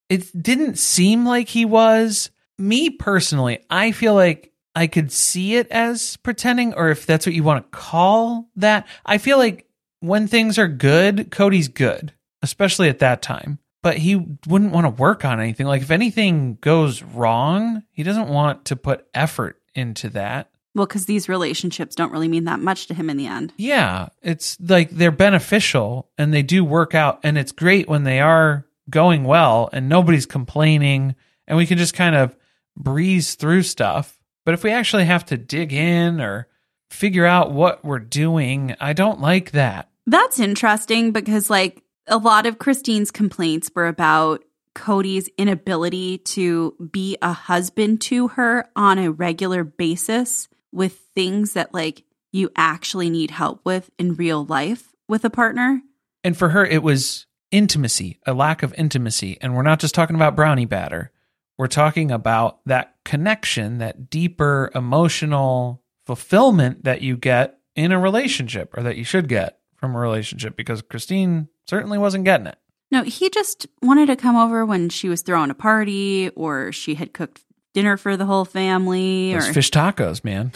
It 0.07 0.31
didn't 0.41 0.77
seem 0.77 1.25
like 1.25 1.49
he 1.49 1.65
was. 1.65 2.29
Me 2.59 2.91
personally, 2.91 3.59
I 3.69 3.91
feel 3.91 4.13
like 4.13 4.51
I 4.75 4.85
could 4.85 5.11
see 5.11 5.55
it 5.55 5.67
as 5.69 6.17
pretending, 6.17 6.75
or 6.75 6.89
if 6.89 7.07
that's 7.07 7.25
what 7.25 7.33
you 7.33 7.43
want 7.43 7.65
to 7.65 7.77
call 7.77 8.47
that. 8.55 8.87
I 9.03 9.17
feel 9.17 9.39
like 9.39 9.67
when 9.99 10.27
things 10.27 10.59
are 10.59 10.67
good, 10.67 11.31
Kody's 11.31 11.67
good, 11.67 12.13
especially 12.43 12.89
at 12.89 12.99
that 12.99 13.23
time. 13.23 13.57
But 13.81 13.97
he 13.97 14.15
wouldn't 14.47 14.73
want 14.73 14.85
to 14.85 15.01
work 15.01 15.25
on 15.25 15.39
anything. 15.39 15.65
Like 15.65 15.81
if 15.81 15.91
anything 15.91 16.59
goes 16.61 17.01
wrong, 17.01 17.83
he 17.91 18.03
doesn't 18.03 18.27
want 18.27 18.65
to 18.65 18.75
put 18.75 19.07
effort 19.13 19.59
into 19.73 20.09
that. 20.09 20.51
Well, 20.77 20.85
because 20.85 21.07
these 21.07 21.27
relationships 21.27 21.95
don't 21.95 22.11
really 22.11 22.27
mean 22.27 22.43
that 22.43 22.59
much 22.59 22.85
to 22.85 22.93
him 22.93 23.09
in 23.09 23.17
the 23.17 23.25
end. 23.25 23.51
Yeah, 23.57 24.09
it's 24.21 24.57
like 24.61 24.91
they're 24.91 25.09
beneficial 25.09 26.11
and 26.19 26.31
they 26.31 26.43
do 26.43 26.63
work 26.63 26.93
out 26.93 27.19
and 27.23 27.35
it's 27.35 27.51
great 27.51 27.89
when 27.89 28.03
they 28.03 28.19
are 28.19 28.67
going 28.87 29.23
well 29.23 29.71
and 29.73 29.89
nobody's 29.89 30.27
complaining 30.27 31.15
and 31.47 31.57
we 31.57 31.65
can 31.65 31.79
just 31.79 31.95
kind 31.95 32.15
of 32.15 32.35
breeze 32.77 33.33
through 33.33 33.63
stuff. 33.63 34.19
But 34.45 34.53
if 34.53 34.63
we 34.63 34.69
actually 34.69 35.05
have 35.05 35.25
to 35.25 35.37
dig 35.37 35.73
in 35.73 36.21
or 36.21 36.47
figure 36.91 37.25
out 37.25 37.51
what 37.51 37.83
we're 37.83 37.97
doing, 37.97 38.75
I 38.79 38.93
don't 38.93 39.19
like 39.19 39.51
that. 39.51 39.89
That's 40.05 40.39
interesting 40.39 41.11
because, 41.11 41.49
like, 41.49 41.81
a 42.05 42.17
lot 42.17 42.45
of 42.45 42.59
Christine's 42.59 43.09
complaints 43.09 43.71
were 43.73 43.87
about 43.87 44.43
Kody's 44.75 45.27
inability 45.39 46.19
to 46.19 46.75
be 46.91 47.17
a 47.19 47.33
husband 47.33 47.99
to 48.01 48.27
her 48.29 48.69
on 48.75 48.99
a 48.99 49.11
regular 49.11 49.63
basis 49.63 50.47
with 50.71 50.99
things 51.15 51.53
that, 51.53 51.73
like, 51.73 52.03
you 52.31 52.49
actually 52.55 53.09
need 53.09 53.31
help 53.31 53.61
with 53.65 53.89
in 53.97 54.15
real 54.15 54.45
life 54.45 54.93
with 55.07 55.23
a 55.25 55.29
partner. 55.29 55.81
And 56.23 56.37
for 56.37 56.49
her, 56.49 56.65
it 56.65 56.83
was 56.83 57.25
intimacy, 57.51 58.19
a 58.25 58.33
lack 58.33 58.63
of 58.63 58.73
intimacy. 58.77 59.37
And 59.41 59.55
we're 59.55 59.61
not 59.61 59.79
just 59.79 59.95
talking 59.95 60.15
about 60.15 60.35
brownie 60.35 60.65
batter. 60.65 61.11
We're 61.57 61.67
talking 61.67 62.11
about 62.11 62.59
that 62.65 62.95
connection, 63.05 63.79
that 63.79 64.09
deeper 64.09 64.69
emotional 64.75 65.81
fulfillment 66.05 66.83
that 66.83 67.01
you 67.01 67.17
get 67.17 67.57
in 67.75 67.91
a 67.91 67.99
relationship 67.99 68.75
or 68.77 68.83
that 68.83 68.97
you 68.97 69.03
should 69.03 69.27
get 69.27 69.59
from 69.75 69.95
a 69.95 69.99
relationship 69.99 70.55
because 70.55 70.81
Christine 70.81 71.47
certainly 71.67 71.97
wasn't 71.97 72.25
getting 72.25 72.47
it. 72.47 72.57
No, 72.91 73.03
he 73.03 73.29
just 73.29 73.67
wanted 73.81 74.05
to 74.07 74.15
come 74.15 74.35
over 74.35 74.65
when 74.65 74.89
she 74.89 75.09
was 75.09 75.21
throwing 75.21 75.49
a 75.49 75.55
party 75.55 76.29
or 76.35 76.71
she 76.71 76.95
had 76.95 77.13
cooked 77.13 77.41
dinner 77.77 77.95
for 77.95 78.17
the 78.17 78.25
whole 78.25 78.43
family 78.43 79.35
Those 79.35 79.49
or 79.49 79.53
fish 79.53 79.69
tacos, 79.69 80.23
man. 80.23 80.51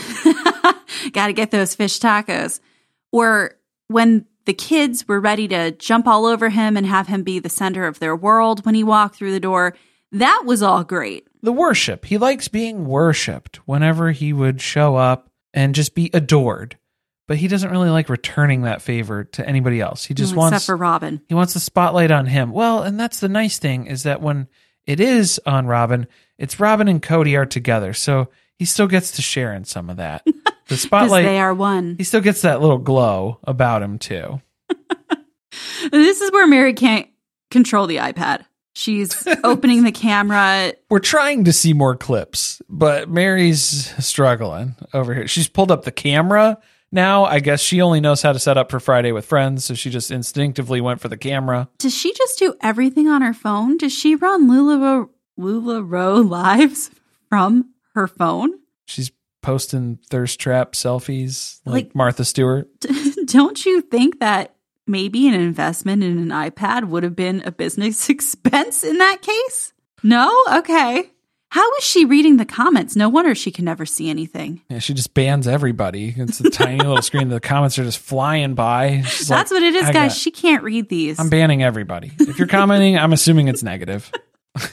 got 1.14 1.28
to 1.28 1.34
get 1.34 1.52
those 1.52 1.76
fish 1.76 2.00
tacos. 2.00 2.60
Or 3.12 3.60
when 3.90 4.26
the 4.46 4.54
kids 4.54 5.08
were 5.08 5.20
ready 5.20 5.48
to 5.50 5.70
jump 5.70 6.08
all 6.08 6.26
over 6.26 6.50
him 6.50 6.76
and 6.76 6.84
have 6.88 7.06
him 7.06 7.22
be 7.22 7.38
the 7.38 7.48
center 7.48 7.86
of 7.86 8.00
their 8.00 8.16
world 8.16 8.66
when 8.66 8.74
he 8.74 8.84
walked 8.84 9.18
through 9.18 9.34
the 9.34 9.40
door. 9.40 9.76
That 10.12 10.46
was 10.48 10.64
all 10.64 10.84
great. 10.84 11.28
The 11.44 11.52
worship. 11.52 12.06
He 12.06 12.18
likes 12.18 12.48
being 12.48 12.88
worshipped 12.88 13.58
whenever 13.68 14.10
he 14.12 14.34
would 14.34 14.60
show 14.60 14.96
up 14.96 15.30
and 15.54 15.76
just 15.76 15.94
be 15.94 16.10
adored. 16.16 16.76
But 17.28 17.38
he 17.38 17.48
doesn't 17.48 17.70
really 17.70 17.92
like 17.92 18.10
returning 18.10 18.64
that 18.64 18.82
favor 18.82 19.26
to 19.26 19.48
anybody 19.48 19.80
else. 19.80 20.06
He 20.06 20.16
just 20.16 20.32
Except 20.32 20.38
wants 20.38 20.66
for 20.66 20.76
Robyn. 20.76 21.22
he 21.28 21.36
wants 21.36 21.54
the 21.54 21.60
spotlight 21.60 22.10
on 22.10 22.26
him. 22.26 22.52
Well, 22.52 22.82
and 22.82 23.00
that's 23.00 23.20
the 23.20 23.30
nice 23.30 23.60
thing 23.60 23.86
is 23.86 24.04
that 24.04 24.24
when 24.24 24.48
it 24.86 25.00
is 25.00 25.40
on 25.46 25.68
Robyn, 25.68 26.08
it's 26.38 26.60
Robyn 26.60 26.88
and 26.88 27.02
Kody 27.02 27.38
are 27.38 27.46
together. 27.46 27.94
So 27.94 28.30
he 28.58 28.66
still 28.66 28.88
gets 28.88 29.12
to 29.14 29.22
share 29.22 29.54
in 29.54 29.66
some 29.66 29.90
of 29.90 29.98
that. 29.98 30.26
The 30.68 30.78
spotlight 30.78 31.26
they 31.26 31.38
are 31.38 31.54
one. 31.54 31.96
he 31.98 32.06
still 32.06 32.22
gets 32.22 32.44
that 32.44 32.62
little 32.62 32.78
glow 32.78 33.40
about 33.44 33.82
him 33.84 34.00
too. 34.00 34.42
This 35.92 36.22
is 36.22 36.32
where 36.32 36.48
Meri 36.48 36.74
can't 36.74 37.10
control 37.50 37.88
the 37.88 37.98
iPad. 37.98 38.46
She's 38.74 39.28
opening 39.44 39.84
the 39.84 39.92
camera. 39.92 40.74
We're 40.90 41.00
trying 41.00 41.44
to 41.46 41.54
see 41.54 41.74
more 41.74 41.96
clips, 41.98 42.62
but 42.70 43.10
Meri's 43.10 43.94
struggling 44.04 44.76
over 44.94 45.14
here. 45.14 45.28
She's 45.28 45.50
pulled 45.50 45.72
up 45.72 45.84
the 45.84 45.92
camera 45.92 46.58
now. 46.92 47.26
I 47.26 47.40
guess 47.40 47.62
she 47.62 47.82
only 47.82 48.00
knows 48.00 48.22
how 48.22 48.34
to 48.34 48.40
set 48.40 48.58
up 48.58 48.70
for 48.72 48.80
Friday 48.80 49.12
with 49.12 49.26
friends, 49.26 49.66
so 49.66 49.74
she 49.74 49.90
just 49.90 50.12
instinctively 50.12 50.82
went 50.82 51.00
for 51.02 51.08
the 51.08 51.18
camera. 51.18 51.70
Does 51.78 51.96
she 51.96 52.14
just 52.14 52.40
do 52.40 52.56
everything 52.62 53.08
on 53.08 53.22
her 53.22 53.34
phone? 53.34 53.78
Does 53.78 53.94
she 53.94 54.16
run 54.16 54.50
Lula 54.50 55.08
LuLaRoe 55.40 56.28
lives 56.30 56.92
from 57.30 57.70
her 57.96 58.08
phone? 58.08 58.52
She's 58.86 59.12
posting 59.42 59.98
thirst 60.10 60.40
trap 60.40 60.74
selfies 60.74 61.60
like, 61.66 61.86
Like- 61.86 61.96
Martha 61.96 62.26
Stewart. 62.26 62.68
Don't 63.26 63.66
you 63.66 63.82
think 63.82 64.20
that 64.20 64.56
maybe 64.88 65.28
an 65.28 65.34
investment 65.34 66.04
in 66.04 66.18
an 66.18 66.30
iPad 66.30 66.86
would 66.90 67.04
have 67.04 67.16
been 67.16 67.42
a 67.46 67.52
business 67.52 68.10
expense 68.10 68.84
in 68.84 68.98
that 68.98 69.22
case? 69.22 69.74
No? 70.04 70.32
Okay. 70.54 71.10
How 71.52 71.70
is 71.76 71.84
she 71.84 72.06
reading 72.06 72.38
the 72.38 72.46
comments? 72.46 72.96
No 72.96 73.10
wonder 73.10 73.36
she 73.36 73.52
can 73.52 73.66
never 73.66 73.86
see 73.86 74.10
anything. 74.10 74.62
Yeah, 74.70 74.80
she 74.80 74.94
just 74.94 75.14
bans 75.14 75.50
everybody. 75.50 76.14
It's 76.16 76.40
a 76.40 76.50
tiny 76.50 76.78
little 76.78 77.02
screen. 77.02 77.28
The 77.28 77.42
comments 77.42 77.78
are 77.78 77.84
just 77.84 78.00
flying 78.00 78.56
by. 78.56 79.02
She's 79.02 79.28
That's 79.28 79.52
like, 79.52 79.60
what 79.60 79.64
it 79.64 79.76
is, 79.76 79.86
"I 79.86 79.92
guys. 79.92 80.18
She 80.18 80.32
can't 80.32 80.64
read 80.64 80.88
these. 80.88 81.20
I'm 81.20 81.30
banning 81.30 81.62
everybody. 81.62 82.14
If 82.18 82.40
you're 82.40 82.48
commenting, 82.48 82.98
I'm 82.98 83.12
assuming 83.12 83.50
it's 83.50 83.64
negative. 83.64 84.10
All 84.56 84.70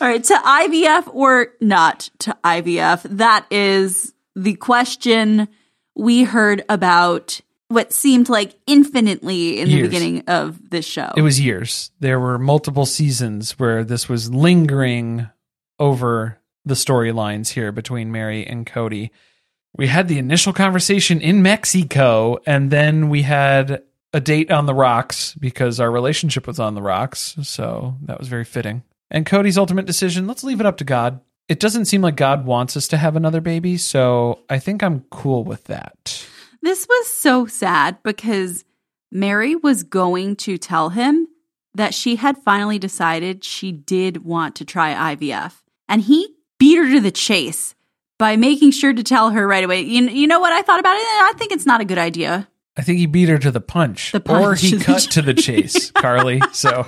right, 0.00 0.22
to 0.22 0.34
IVF 0.34 1.14
or 1.14 1.48
not 1.62 2.10
to 2.18 2.36
IVF? 2.44 3.04
That 3.16 3.46
is 3.50 4.12
the 4.36 4.54
question 4.56 5.48
we 5.96 6.24
heard 6.24 6.62
about 6.68 7.40
what 7.68 7.94
seemed 7.94 8.28
like 8.28 8.54
infinitely 8.66 9.60
in 9.60 9.70
the 9.70 9.80
beginning 9.80 10.24
of 10.28 10.68
this 10.68 10.84
show. 10.84 11.10
It 11.16 11.22
was 11.22 11.40
years. 11.40 11.90
There 12.00 12.20
were 12.20 12.38
multiple 12.38 12.84
seasons 12.84 13.58
where 13.58 13.82
this 13.82 14.10
was 14.10 14.30
lingering 14.30 15.28
over 15.78 16.38
the 16.64 16.74
storylines 16.74 17.50
here 17.50 17.72
between 17.72 18.12
Meri 18.12 18.46
and 18.46 18.66
Kody. 18.66 19.10
We 19.76 19.86
had 19.86 20.08
the 20.08 20.18
initial 20.18 20.52
conversation 20.52 21.20
in 21.20 21.42
Mexico, 21.42 22.38
and 22.46 22.70
then 22.70 23.08
we 23.08 23.22
had 23.22 23.82
a 24.12 24.20
date 24.20 24.50
on 24.50 24.66
the 24.66 24.74
rocks 24.74 25.34
because 25.34 25.80
our 25.80 25.90
relationship 25.90 26.46
was 26.46 26.58
on 26.58 26.74
the 26.74 26.82
rocks. 26.82 27.36
So 27.42 27.96
that 28.02 28.18
was 28.18 28.28
very 28.28 28.44
fitting. 28.44 28.82
And 29.10 29.26
Kody's 29.26 29.58
ultimate 29.58 29.86
decision 29.86 30.26
let's 30.26 30.44
leave 30.44 30.60
it 30.60 30.66
up 30.66 30.78
to 30.78 30.84
God. 30.84 31.20
It 31.48 31.60
doesn't 31.60 31.86
seem 31.86 32.02
like 32.02 32.16
God 32.16 32.44
wants 32.44 32.76
us 32.76 32.88
to 32.88 32.98
have 32.98 33.16
another 33.16 33.40
baby, 33.40 33.78
so 33.78 34.40
I 34.50 34.58
think 34.58 34.82
I'm 34.82 35.04
cool 35.10 35.44
with 35.44 35.64
that. 35.64 36.26
This 36.60 36.86
was 36.86 37.06
so 37.06 37.46
sad 37.46 38.02
because 38.02 38.64
Meri 39.10 39.56
was 39.56 39.82
going 39.82 40.36
to 40.36 40.58
tell 40.58 40.90
him 40.90 41.26
that 41.74 41.94
she 41.94 42.16
had 42.16 42.36
finally 42.36 42.78
decided 42.78 43.44
she 43.44 43.72
did 43.72 44.24
want 44.24 44.56
to 44.56 44.64
try 44.66 45.14
IVF. 45.14 45.54
And 45.88 46.02
he 46.02 46.34
beat 46.58 46.76
her 46.76 46.90
to 46.92 47.00
the 47.00 47.10
chase 47.10 47.74
by 48.18 48.36
making 48.36 48.72
sure 48.72 48.92
to 48.92 49.02
tell 49.02 49.30
her 49.30 49.46
right 49.46 49.64
away. 49.64 49.82
You, 49.82 50.08
you 50.08 50.26
know 50.26 50.40
what 50.40 50.52
I 50.52 50.62
thought 50.62 50.80
about 50.80 50.96
it? 50.96 51.00
I 51.02 51.32
think 51.38 51.52
it's 51.52 51.66
not 51.66 51.80
a 51.80 51.84
good 51.84 51.98
idea. 51.98 52.48
I 52.76 52.82
think 52.82 52.98
he 52.98 53.06
beat 53.06 53.28
her 53.28 53.38
to 53.38 53.50
the 53.50 53.60
punch, 53.60 54.12
The 54.12 54.18
or 54.18 54.22
punch. 54.54 54.60
he 54.60 54.78
cut 54.78 55.02
to 55.02 55.22
the 55.22 55.34
chase, 55.46 55.90
Carly. 55.92 56.40
So 56.52 56.86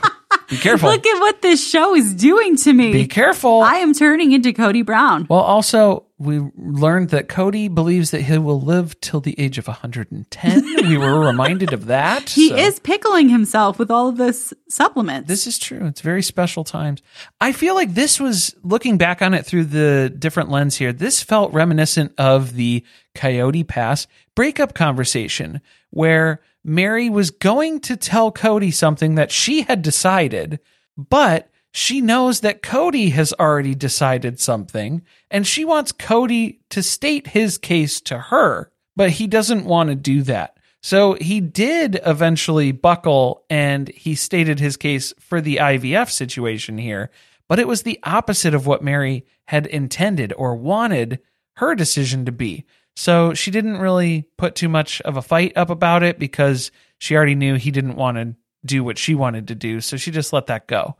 be 0.50 0.56
careful. 0.56 0.90
Look 0.90 1.06
at 1.06 1.20
what 1.20 1.40
this 1.42 1.66
show 1.66 1.94
is 1.94 2.12
doing 2.14 2.56
to 2.56 2.72
me. 2.72 2.92
Be 2.92 3.06
careful. 3.06 3.62
I 3.62 3.76
am 3.76 3.94
turning 3.94 4.32
into 4.32 4.52
Kody 4.52 4.84
Brown. 4.84 5.26
well, 5.30 5.40
also, 5.40 6.04
we 6.18 6.38
learned 6.58 7.10
that 7.10 7.28
Kody 7.28 7.72
believes 7.74 8.10
that 8.10 8.20
he 8.22 8.36
will 8.36 8.60
live 8.60 9.00
till 9.00 9.20
the 9.20 9.38
age 9.40 9.56
of 9.56 9.66
110. 9.68 10.64
we 10.88 10.98
were 10.98 11.18
reminded 11.18 11.72
of 11.72 11.86
that. 11.86 12.28
He 12.28 12.50
so- 12.50 12.56
is 12.56 12.78
pickling 12.80 13.28
himself 13.30 13.78
with 13.78 13.90
all 13.90 14.08
of 14.08 14.16
this 14.18 14.52
supplements. 14.68 15.28
This 15.28 15.46
is 15.46 15.58
true. 15.58 15.86
It's 15.86 16.02
very 16.02 16.22
special 16.22 16.64
times. 16.64 17.00
I 17.40 17.52
feel 17.52 17.74
like 17.74 17.94
this 17.94 18.20
was 18.20 18.54
looking 18.62 18.98
back 18.98 19.22
on 19.22 19.32
it 19.32 19.46
through 19.46 19.64
the 19.66 20.12
different 20.18 20.50
lens 20.50 20.76
here. 20.76 20.92
This 20.92 21.22
felt 21.22 21.52
reminiscent 21.54 22.12
of 22.18 22.54
the 22.54 22.84
Coyote 23.14 23.64
Pass 23.64 24.06
breakup 24.34 24.74
conversation 24.74 25.60
where 25.90 26.40
Meri 26.64 27.08
was 27.08 27.30
going 27.30 27.80
to 27.80 27.96
tell 27.96 28.30
Kody 28.30 28.72
something 28.72 29.14
that 29.14 29.30
she 29.32 29.62
had 29.62 29.82
decided, 29.82 30.60
but 30.96 31.50
she 31.72 32.00
knows 32.00 32.40
that 32.40 32.62
Kody 32.62 33.12
has 33.12 33.32
already 33.34 33.74
decided 33.74 34.40
something 34.40 35.02
and 35.30 35.46
she 35.46 35.64
wants 35.64 35.92
Kody 35.92 36.58
to 36.70 36.82
state 36.82 37.28
his 37.28 37.58
case 37.58 38.00
to 38.02 38.18
her, 38.18 38.70
but 38.96 39.10
he 39.10 39.26
doesn't 39.26 39.64
want 39.64 39.88
to 39.88 39.94
do 39.94 40.22
that. 40.22 40.58
So 40.82 41.14
he 41.14 41.40
did 41.40 42.00
eventually 42.04 42.72
buckle 42.72 43.44
and 43.48 43.88
he 43.88 44.14
stated 44.14 44.58
his 44.58 44.76
case 44.76 45.12
for 45.20 45.40
the 45.40 45.56
IVF 45.56 46.10
situation 46.10 46.78
here, 46.78 47.10
but 47.48 47.58
it 47.58 47.68
was 47.68 47.82
the 47.82 48.00
opposite 48.02 48.54
of 48.54 48.66
what 48.66 48.82
Meri 48.82 49.24
had 49.46 49.66
intended 49.66 50.32
or 50.36 50.54
wanted 50.56 51.20
her 51.56 51.74
decision 51.74 52.24
to 52.24 52.32
be. 52.32 52.64
So 53.00 53.32
she 53.32 53.50
didn't 53.50 53.78
really 53.78 54.28
put 54.36 54.54
too 54.54 54.68
much 54.68 55.00
of 55.00 55.16
a 55.16 55.22
fight 55.22 55.56
up 55.56 55.70
about 55.70 56.02
it 56.02 56.18
because 56.18 56.70
she 56.98 57.16
already 57.16 57.34
knew 57.34 57.54
he 57.54 57.70
didn't 57.70 57.96
want 57.96 58.18
to 58.18 58.36
do 58.62 58.84
what 58.84 58.98
she 58.98 59.14
wanted 59.14 59.48
to 59.48 59.54
do. 59.54 59.80
So 59.80 59.96
she 59.96 60.10
just 60.10 60.34
let 60.34 60.48
that 60.48 60.66
go. 60.66 60.96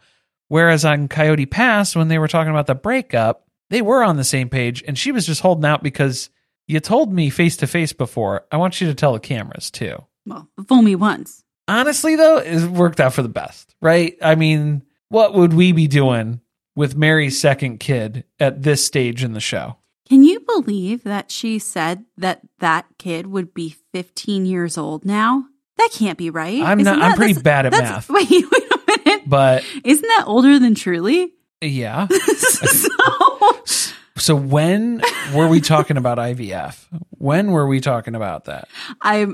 Whereas 0.49 0.87
on 0.87 1.09
Coyote 1.09 1.45
Pass, 1.45 1.95
when 1.95 2.09
they 2.09 2.19
were 2.19 2.27
talking 2.27 2.53
about 2.53 2.67
the 2.67 2.75
breakup, 2.75 3.45
they 3.69 3.83
were 3.83 4.03
on 4.03 4.17
the 4.17 4.25
same 4.25 4.49
page 4.49 4.83
and 4.89 4.97
she 4.97 5.13
was 5.13 5.27
just 5.27 5.43
holding 5.43 5.67
out 5.67 5.83
because 5.83 6.31
you 6.67 6.81
told 6.81 7.13
me 7.13 7.29
face 7.29 7.59
to 7.59 7.67
face 7.67 7.93
before. 7.93 8.47
I 8.51 8.57
want 8.57 8.81
you 8.81 8.87
to 8.87 8.95
tell 8.95 9.13
the 9.13 9.21
cameras 9.21 9.71
too. 9.71 10.03
well, 10.25 10.49
fool 10.67 10.81
me 10.81 10.97
once. 10.97 11.45
Honestly, 11.69 12.17
though, 12.17 12.39
it 12.39 12.63
worked 12.71 13.01
out 13.01 13.13
for 13.13 13.23
the 13.23 13.29
best, 13.29 13.75
right? 13.83 14.17
I 14.23 14.37
mean, 14.37 14.85
what 15.11 15.35
would 15.35 15.53
we 15.53 15.73
be 15.73 15.87
doing 15.87 16.41
with 16.75 16.97
Meri's 16.97 17.39
second 17.39 17.79
kid 17.79 18.25
at 18.39 18.63
this 18.63 18.83
stage 18.83 19.23
in 19.23 19.35
the 19.35 19.41
show? 19.41 19.77
Can 20.11 20.25
you 20.25 20.41
believe 20.41 21.05
that 21.05 21.31
she 21.31 21.59
said 21.59 22.05
that 22.19 22.41
that 22.59 22.85
kid 22.99 23.27
would 23.29 23.55
be 23.55 23.77
15 23.93 24.45
years 24.45 24.77
old 24.77 25.05
now? 25.05 25.45
That 25.79 25.91
can't 25.93 26.19
be 26.19 26.29
right. 26.31 26.61
I'm 26.61 26.81
Isn't 26.81 26.99
not- 26.99 27.11
I'm 27.13 27.17
pretty 27.17 27.41
bad 27.41 27.65
at 27.67 27.73
math. 27.73 28.11
Wait, 28.11 28.29
wait 28.29 28.45
a 28.53 29.03
minute. 29.07 29.23
But 29.31 29.65
Isn't 29.85 30.03
that 30.03 30.25
older 30.27 30.59
than 30.59 30.75
Truly? 30.75 31.33
yeah. 31.63 32.07
so, 32.37 32.89
So 34.17 34.35
when 34.35 35.01
were 35.35 35.49
we 35.49 35.61
talking 35.61 35.97
about 35.97 36.19
IVF? 36.19 36.87
When 37.19 37.53
were 37.53 37.67
we 37.67 37.81
talking 37.81 38.15
about 38.15 38.47
that? 38.47 38.69
I 39.01 39.29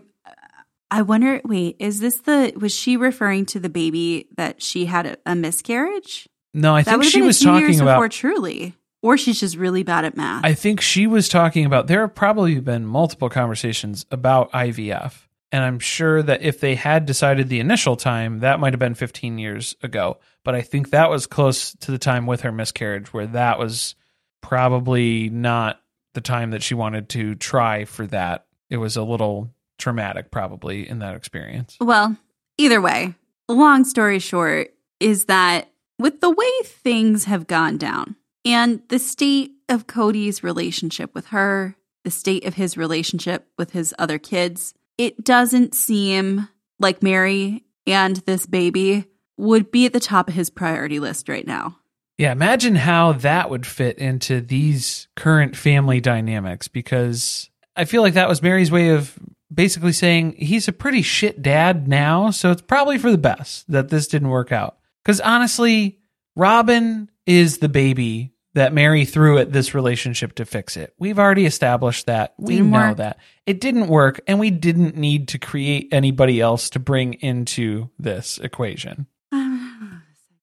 I 0.91 1.03
wonder. 1.03 1.41
Wait, 1.45 1.77
is 1.81 1.99
this 1.99 2.19
the? 2.21 2.53
Was 2.61 2.73
she 2.73 2.97
referring 2.97 3.47
to 3.47 3.59
the 3.59 3.69
baby 3.69 4.29
that 4.37 4.63
she 4.63 4.85
had 4.87 5.07
a, 5.07 5.17
a 5.27 5.35
miscarriage? 5.35 6.29
No, 6.55 6.77
I 6.77 6.83
that 6.83 6.91
think 7.01 7.05
she 7.05 7.23
was 7.23 7.41
a 7.41 7.45
few 7.45 7.53
years 7.55 7.63
talking 7.63 7.79
before 7.79 7.97
about 8.05 8.11
Truly, 8.13 8.75
or 9.03 9.17
she's 9.17 9.41
just 9.41 9.57
really 9.57 9.83
bad 9.83 10.05
at 10.05 10.17
math. 10.17 10.45
I 10.45 10.55
think 10.55 10.81
she 10.81 11.07
was 11.07 11.29
talking 11.29 11.65
about 11.65 11.87
there 11.87 12.01
have 12.01 12.15
probably 12.15 12.59
been 12.61 12.87
multiple 12.87 13.29
conversations 13.29 14.07
about 14.11 14.51
IVF. 14.53 15.27
And 15.53 15.63
I'm 15.63 15.79
sure 15.79 16.23
that 16.23 16.43
if 16.43 16.61
they 16.61 16.75
had 16.75 17.07
decided 17.07 17.49
the 17.49 17.61
initial 17.61 17.97
time, 17.97 18.41
that 18.41 18.59
might 18.59 18.73
have 18.73 18.81
been 18.81 18.95
15 18.95 19.39
years 19.39 19.77
ago. 19.83 20.19
But 20.45 20.55
I 20.55 20.61
think 20.61 20.91
that 20.91 21.09
was 21.09 21.27
close 21.27 21.73
to 21.77 21.93
the 21.93 21.99
time 21.99 22.27
with 22.27 22.41
her 22.41 22.51
miscarriage, 22.51 23.13
where 23.13 23.29
that 23.29 23.59
was 23.59 23.95
probably 24.41 25.31
not 25.31 25.81
the 26.15 26.21
time 26.21 26.51
that 26.51 26.63
she 26.63 26.75
wanted 26.75 27.09
to 27.11 27.37
try 27.37 27.85
for 27.85 28.07
that. 28.09 28.47
It 28.71 28.79
was 28.79 28.97
a 28.97 29.03
little 29.03 29.51
traumatic, 29.79 30.31
probably, 30.31 30.89
in 30.89 30.99
that 30.99 31.15
experience. 31.15 31.77
Well, 31.81 32.17
either 32.59 32.81
way, 32.81 33.15
long 33.49 33.85
story 33.85 34.19
short 34.19 34.75
is 34.99 35.27
that 35.27 35.71
with 35.99 36.21
the 36.21 36.31
way 36.31 36.51
things 36.65 37.25
have 37.25 37.47
gone 37.47 37.79
down 37.79 38.17
and 38.47 38.81
the 38.89 39.01
state 39.01 39.51
of 39.69 39.87
Kody's 39.89 40.43
relationship 40.45 41.15
with 41.15 41.27
her, 41.27 41.77
the 42.05 42.11
state 42.11 42.45
of 42.45 42.55
his 42.55 42.77
relationship 42.77 43.49
with 43.59 43.73
his 43.73 43.93
other 43.99 44.19
kids, 44.19 44.73
it 44.97 45.25
doesn't 45.25 45.75
seem 45.75 46.49
like 46.79 47.03
Meri 47.03 47.65
and 47.87 48.17
this 48.19 48.47
baby 48.47 49.07
would 49.37 49.71
be 49.71 49.85
at 49.85 49.93
the 49.93 50.01
top 50.01 50.29
of 50.29 50.35
his 50.35 50.49
priority 50.49 51.01
list 51.01 51.29
right 51.29 51.47
now. 51.47 51.79
Yeah, 52.19 52.33
imagine 52.33 52.77
how 52.77 53.13
that 53.13 53.51
would 53.51 53.67
fit 53.67 53.99
into 53.99 54.41
these 54.41 55.09
current 55.17 55.57
family 55.57 56.01
dynamics 56.01 56.69
because 56.69 57.51
I 57.75 57.85
feel 57.85 58.01
like 58.01 58.15
that 58.15 58.29
was 58.29 58.43
Meri's 58.43 58.71
way 58.71 58.91
of 58.91 59.19
basically 59.53 59.93
saying 59.93 60.37
he's 60.39 60.69
a 60.69 60.73
pretty 60.73 61.03
shit 61.03 61.43
dad 61.43 61.89
now, 61.89 62.31
so 62.31 62.53
it's 62.53 62.63
probably 62.63 62.97
for 62.97 63.11
the 63.11 63.19
best 63.19 63.71
that 63.71 63.91
this 63.91 64.07
didn't 64.07 64.31
work 64.31 64.53
out. 64.53 64.79
Because 65.05 65.21
honestly, 65.21 65.99
Robyn 66.37 67.11
is 67.27 67.59
the 67.59 67.69
baby 67.69 68.33
that 68.57 68.73
Meri 68.73 69.05
threw 69.05 69.37
at 69.37 69.53
this 69.53 69.75
relationship 69.75 70.35
to 70.37 70.47
fix 70.47 70.79
it. 70.79 70.95
We've 70.99 71.19
already 71.19 71.45
established 71.45 72.07
that. 72.07 72.33
We 72.39 72.57
Didn't 72.57 72.71
know 72.71 72.89
work. 72.89 72.97
that. 72.97 73.19
It 73.45 73.61
didn't 73.61 73.89
work, 73.89 74.23
and 74.27 74.41
we 74.41 74.51
didn't 74.51 74.97
need 74.97 75.29
to 75.29 75.39
create 75.39 75.89
anybody 75.93 76.41
else 76.41 76.71
to 76.71 76.79
bring 76.79 77.15
into 77.15 77.91
this 77.99 78.39
equation. 78.39 79.07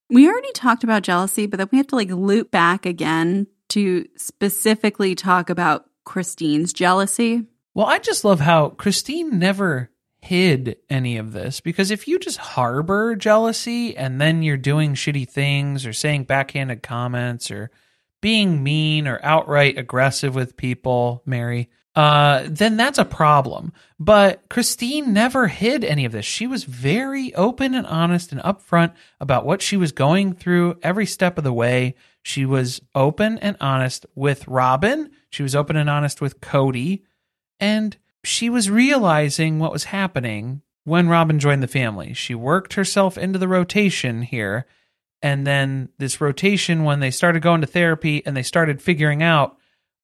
We 0.10 0.28
already 0.28 0.52
talked 0.52 0.84
about 0.84 1.02
jealousy, 1.02 1.48
but 1.48 1.58
then 1.58 1.70
we 1.72 1.80
have 1.80 1.88
to 1.88 1.96
like 1.96 2.12
loop 2.12 2.52
back 2.52 2.86
again 2.86 3.48
to 3.70 4.06
specifically 4.16 5.16
talk 5.16 5.50
about 5.50 5.86
Christine's 6.06 6.72
jealousy. 6.72 7.48
Well, 7.74 7.88
I 7.88 7.98
just 7.98 8.24
love 8.24 8.40
how 8.40 8.70
Christine 8.70 9.40
never 9.40 9.90
hid 10.22 10.78
any 10.88 11.18
of 11.18 11.32
this 11.34 11.62
because 11.62 11.90
if 11.90 12.08
you 12.08 12.20
just 12.20 12.38
harbor 12.38 13.16
jealousy 13.16 13.98
and 13.98 14.22
then 14.22 14.44
you're 14.44 14.56
doing 14.56 14.94
shitty 14.94 15.28
things 15.28 15.84
or 15.84 15.94
saying 15.94 16.26
backhanded 16.26 16.84
comments 16.84 17.50
or 17.50 17.72
being 18.24 18.64
mean 18.64 19.06
or 19.06 19.20
outright 19.22 19.78
aggressive 19.78 20.34
with 20.34 20.56
people, 20.56 21.22
Meri, 21.26 21.70
uh, 21.94 22.44
then 22.48 22.78
that's 22.78 22.98
a 22.98 23.04
problem. 23.04 23.74
But 24.00 24.48
Christine 24.50 25.12
never 25.12 25.50
hid 25.50 25.84
any 25.84 26.06
of 26.06 26.14
this. 26.14 26.26
She 26.26 26.48
was 26.48 26.64
very 26.64 27.36
open 27.36 27.76
and 27.76 27.86
honest 27.86 28.32
and 28.32 28.40
upfront 28.42 28.94
about 29.20 29.46
what 29.46 29.62
she 29.62 29.76
was 29.76 29.92
going 29.92 30.36
through 30.36 30.80
every 30.82 31.06
step 31.06 31.38
of 31.38 31.44
the 31.44 31.52
way. 31.52 31.96
She 32.22 32.46
was 32.46 32.82
open 32.96 33.40
and 33.40 33.58
honest 33.60 34.06
with 34.16 34.48
Robyn. 34.48 35.12
She 35.30 35.44
was 35.44 35.54
open 35.54 35.76
and 35.76 35.90
honest 35.90 36.22
with 36.22 36.40
Kody. 36.40 37.02
And 37.60 37.98
she 38.24 38.50
was 38.50 38.70
realizing 38.70 39.60
what 39.60 39.74
was 39.74 39.84
happening 39.84 40.62
when 40.86 41.10
Robyn 41.10 41.40
joined 41.40 41.62
the 41.62 41.68
family. 41.68 42.14
She 42.14 42.34
worked 42.34 42.76
herself 42.76 43.18
into 43.18 43.38
the 43.38 43.50
rotation 43.50 44.22
here. 44.22 44.66
And 45.24 45.48
then 45.48 45.88
this 45.98 46.20
rotation, 46.20 46.84
when 46.84 47.00
they 47.00 47.10
started 47.10 47.42
going 47.42 47.62
to 47.62 47.68
therapy 47.68 48.22
and 48.26 48.36
they 48.36 48.44
started 48.44 48.82
figuring 48.82 49.24
out, 49.24 49.58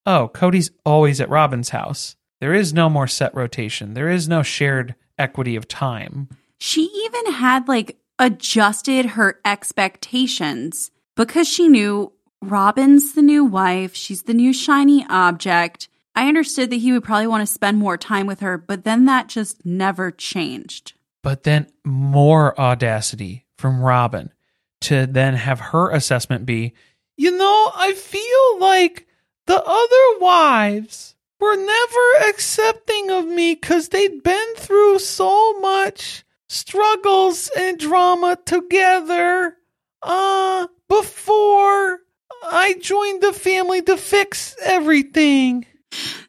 oh, 0.06 0.28
Kody's 0.32 0.70
always 0.84 1.20
at 1.20 1.28
Robyn's 1.28 1.68
house. 1.68 2.16
There 2.40 2.54
is 2.54 2.72
no 2.72 2.88
more 2.88 3.06
set 3.06 3.34
rotation. 3.34 3.92
There 3.92 4.08
is 4.08 4.28
no 4.28 4.42
shared 4.42 4.94
equity 5.18 5.56
of 5.56 5.68
time. 5.68 6.30
She 6.58 6.90
even 7.04 7.34
had 7.34 7.68
like 7.68 7.98
adjusted 8.18 9.04
her 9.06 9.38
expectations 9.44 10.90
because 11.16 11.46
she 11.46 11.68
knew 11.68 12.12
Robyn's 12.40 13.12
the 13.12 13.22
new 13.22 13.44
wife, 13.44 13.94
she's 13.94 14.22
the 14.22 14.32
new 14.32 14.54
shiny 14.54 15.04
object. 15.10 15.88
I 16.14 16.28
understood 16.28 16.70
that 16.70 16.76
he 16.76 16.92
would 16.92 17.04
probably 17.04 17.26
want 17.26 17.42
to 17.42 17.52
spend 17.52 17.76
more 17.76 17.98
time 17.98 18.26
with 18.26 18.40
her, 18.40 18.56
but 18.56 18.84
then 18.84 19.04
that 19.04 19.28
just 19.28 19.66
never 19.66 20.10
changed. 20.10 20.94
But 21.22 21.42
then 21.42 21.66
more 21.84 22.58
audacity 22.58 23.44
from 23.58 23.82
Robyn 23.82 24.30
to 24.82 25.06
then 25.06 25.34
have 25.34 25.60
her 25.60 25.90
assessment 25.90 26.46
be, 26.46 26.72
you 27.16 27.36
know, 27.36 27.72
I 27.74 27.92
feel 27.92 28.60
like 28.60 29.06
the 29.46 29.62
other 29.62 30.20
wives 30.20 31.14
were 31.38 31.56
never 31.56 32.28
accepting 32.28 33.10
of 33.10 33.26
me 33.26 33.54
because 33.54 33.88
they'd 33.88 34.22
been 34.22 34.54
through 34.56 34.98
so 34.98 35.58
much 35.60 36.24
struggles 36.48 37.50
and 37.56 37.78
drama 37.78 38.36
together 38.44 39.56
uh 40.02 40.66
before 40.88 42.00
I 42.42 42.74
joined 42.80 43.22
the 43.22 43.32
family 43.32 43.82
to 43.82 43.96
fix 43.96 44.56
everything. 44.62 45.66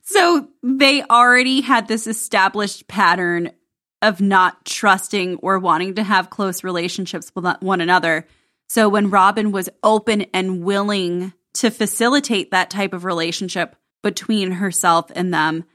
So 0.03 0.49
they 0.61 1.03
already 1.03 1.61
had 1.61 1.87
this 1.87 2.05
established 2.05 2.87
pattern 2.87 3.51
of 4.01 4.19
not 4.19 4.65
trusting 4.65 5.37
or 5.37 5.59
wanting 5.59 5.95
to 5.95 6.03
have 6.03 6.29
close 6.29 6.63
relationships 6.63 7.31
with 7.35 7.45
one 7.61 7.81
another. 7.81 8.27
So 8.73 8.87
when 8.87 9.09
Robyn 9.09 9.51
was 9.51 9.69
open 9.83 10.27
and 10.33 10.63
willing 10.63 11.33
to 11.55 11.69
facilitate 11.69 12.51
that 12.51 12.69
type 12.69 12.93
of 12.93 13.03
relationship 13.03 13.75
between 14.01 14.51
herself 14.51 15.11
and 15.13 15.33
them, 15.33 15.65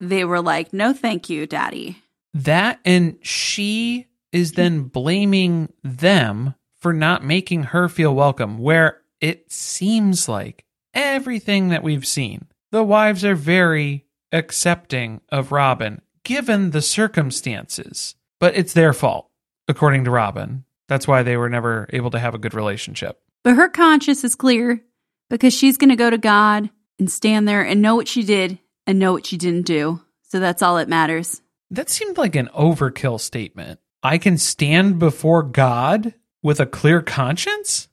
they 0.00 0.26
were 0.26 0.42
like, 0.42 0.70
no, 0.70 0.92
thank 0.92 1.30
you, 1.30 1.46
daddy. 1.46 2.02
That 2.34 2.78
and 2.84 3.16
she 3.22 4.06
is 4.32 4.52
then 4.52 4.82
blaming 4.82 5.72
them 5.82 6.54
for 6.74 6.92
not 6.92 7.24
making 7.24 7.62
her 7.62 7.88
feel 7.88 8.14
welcome, 8.14 8.58
where 8.58 9.00
it 9.18 9.50
seems 9.50 10.28
like 10.28 10.66
everything 10.92 11.70
that 11.70 11.82
we've 11.82 12.06
seen, 12.06 12.48
the 12.70 12.84
wives 12.84 13.24
are 13.24 13.34
very 13.34 14.04
accepting 14.30 15.22
of 15.30 15.52
Robyn, 15.52 16.02
given 16.22 16.72
the 16.72 16.82
circumstances. 16.82 18.14
But 18.38 18.54
it's 18.58 18.74
their 18.74 18.92
fault, 18.92 19.30
according 19.68 20.04
to 20.04 20.10
Robyn. 20.10 20.64
That's 20.88 21.06
why 21.08 21.22
they 21.22 21.36
were 21.36 21.48
never 21.48 21.88
able 21.92 22.10
to 22.10 22.18
have 22.18 22.34
a 22.34 22.38
good 22.38 22.54
relationship. 22.54 23.20
But 23.44 23.54
her 23.56 23.68
conscience 23.68 24.24
is 24.24 24.34
clear 24.34 24.80
because 25.30 25.54
she's 25.54 25.76
going 25.78 25.90
to 25.90 25.96
go 25.96 26.10
to 26.10 26.18
God 26.18 26.70
and 26.98 27.10
stand 27.10 27.48
there 27.48 27.62
and 27.62 27.80
know 27.82 27.96
what 27.96 28.08
she 28.08 28.22
did 28.22 28.58
and 28.86 28.98
know 28.98 29.12
what 29.12 29.26
she 29.26 29.36
didn't 29.36 29.66
do. 29.66 30.00
So 30.28 30.40
that's 30.40 30.62
all 30.62 30.76
that 30.76 30.88
matters. 30.88 31.40
That 31.70 31.88
seemed 31.90 32.18
like 32.18 32.36
an 32.36 32.48
overkill 32.54 33.18
statement. 33.20 33.80
I 34.02 34.18
can 34.18 34.36
stand 34.38 34.98
before 34.98 35.42
God 35.42 36.14
with 36.42 36.60
a 36.60 36.66
clear 36.66 37.00
conscience? 37.02 37.88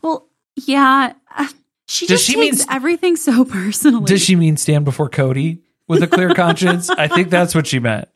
Well, 0.00 0.28
yeah. 0.56 1.12
uh, 1.36 1.48
She 1.86 2.06
Does 2.06 2.20
just 2.20 2.30
she 2.30 2.36
mean 2.36 2.52
takes 2.52 2.62
s- 2.62 2.68
everything 2.70 3.16
so 3.16 3.44
personally. 3.46 4.06
Does 4.06 4.22
she 4.22 4.36
mean 4.36 4.56
stand 4.56 4.84
before 4.84 5.10
Kody 5.10 5.60
with 5.88 6.02
a 6.02 6.06
clear 6.06 6.32
conscience? 6.34 6.88
I 6.90 7.08
think 7.08 7.28
that's 7.30 7.54
what 7.54 7.66
she 7.66 7.78
meant. 7.80 8.08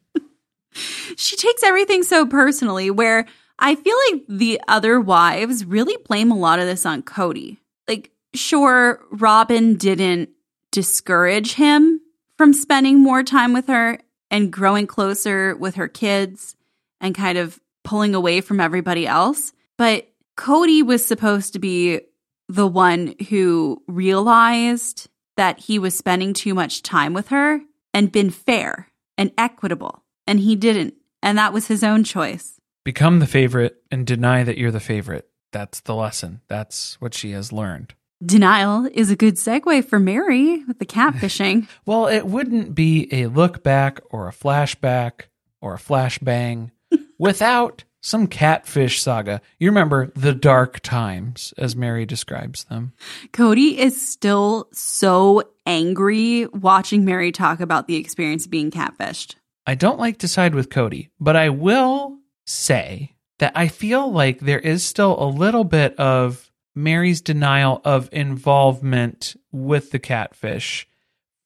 she 1.16 1.36
takes 1.36 1.62
everything 1.62 2.02
so 2.02 2.26
personally 2.26 2.90
where 2.90 3.26
I 3.58 3.74
feel 3.74 3.96
like 4.10 4.22
the 4.28 4.60
other 4.68 5.00
wives 5.00 5.64
really 5.64 5.96
blame 6.06 6.30
a 6.30 6.36
lot 6.36 6.58
of 6.58 6.66
this 6.66 6.84
on 6.84 7.02
Kody. 7.02 7.58
Like, 7.88 8.10
sure, 8.34 9.00
Robyn 9.10 9.76
didn't 9.76 10.30
discourage 10.72 11.54
him 11.54 12.00
from 12.36 12.52
spending 12.52 13.00
more 13.00 13.22
time 13.22 13.52
with 13.52 13.66
her 13.68 13.98
and 14.30 14.52
growing 14.52 14.86
closer 14.86 15.56
with 15.56 15.76
her 15.76 15.88
kids 15.88 16.54
and 17.00 17.14
kind 17.14 17.38
of 17.38 17.58
pulling 17.84 18.14
away 18.14 18.40
from 18.40 18.60
everybody 18.60 19.06
else. 19.06 19.52
But 19.78 20.08
Kody 20.36 20.84
was 20.84 21.06
supposed 21.06 21.52
to 21.54 21.58
be 21.58 22.00
the 22.48 22.66
one 22.66 23.14
who 23.28 23.82
realized 23.86 25.08
that 25.36 25.60
he 25.60 25.78
was 25.78 25.96
spending 25.96 26.32
too 26.32 26.54
much 26.54 26.82
time 26.82 27.14
with 27.14 27.28
her 27.28 27.60
and 27.94 28.12
been 28.12 28.30
fair 28.30 28.88
and 29.16 29.32
equitable. 29.38 30.02
And 30.26 30.40
he 30.40 30.56
didn't. 30.56 30.94
And 31.22 31.38
that 31.38 31.52
was 31.52 31.68
his 31.68 31.82
own 31.82 32.04
choice. 32.04 32.55
Become 32.86 33.18
the 33.18 33.26
favorite 33.26 33.82
and 33.90 34.06
deny 34.06 34.44
that 34.44 34.58
you're 34.58 34.70
the 34.70 34.78
favorite. 34.78 35.28
That's 35.50 35.80
the 35.80 35.94
lesson. 35.96 36.42
That's 36.46 36.94
what 37.00 37.14
she 37.14 37.32
has 37.32 37.50
learned. 37.50 37.94
Denial 38.24 38.88
is 38.94 39.10
a 39.10 39.16
good 39.16 39.34
segue 39.34 39.84
for 39.86 39.98
Meri 39.98 40.62
with 40.66 40.78
the 40.78 40.86
catfishing. 40.86 41.66
Well, 41.84 42.06
it 42.06 42.28
wouldn't 42.28 42.76
be 42.76 43.08
a 43.10 43.26
look 43.26 43.64
back 43.64 43.98
or 44.10 44.28
a 44.28 44.32
flashback 44.32 45.22
or 45.60 45.74
a 45.74 45.78
flashbang 45.78 46.70
without 47.18 47.82
some 48.02 48.28
catfish 48.28 49.02
saga. 49.02 49.40
You 49.58 49.68
remember 49.68 50.12
the 50.14 50.32
dark 50.32 50.78
times, 50.78 51.52
as 51.58 51.74
Meri 51.74 52.06
describes 52.06 52.62
them. 52.64 52.92
Kody 53.32 53.76
is 53.78 54.00
still 54.00 54.68
so 54.70 55.42
angry 55.66 56.46
watching 56.46 57.04
Meri 57.04 57.32
talk 57.32 57.58
about 57.58 57.88
the 57.88 57.96
experience 57.96 58.44
of 58.44 58.52
being 58.52 58.70
catfished. 58.70 59.34
I 59.66 59.74
don't 59.74 59.98
like 59.98 60.18
to 60.18 60.28
side 60.28 60.54
with 60.54 60.68
Kody, 60.68 61.08
but 61.18 61.34
I 61.34 61.48
will 61.48 62.20
say 62.46 63.16
that 63.38 63.52
I 63.54 63.68
feel 63.68 64.10
like 64.10 64.40
there 64.40 64.58
is 64.58 64.82
still 64.82 65.22
a 65.22 65.28
little 65.28 65.64
bit 65.64 65.94
of 65.98 66.50
Meri's 66.74 67.20
denial 67.20 67.80
of 67.84 68.08
involvement 68.12 69.36
with 69.52 69.90
the 69.90 69.98
catfish 69.98 70.88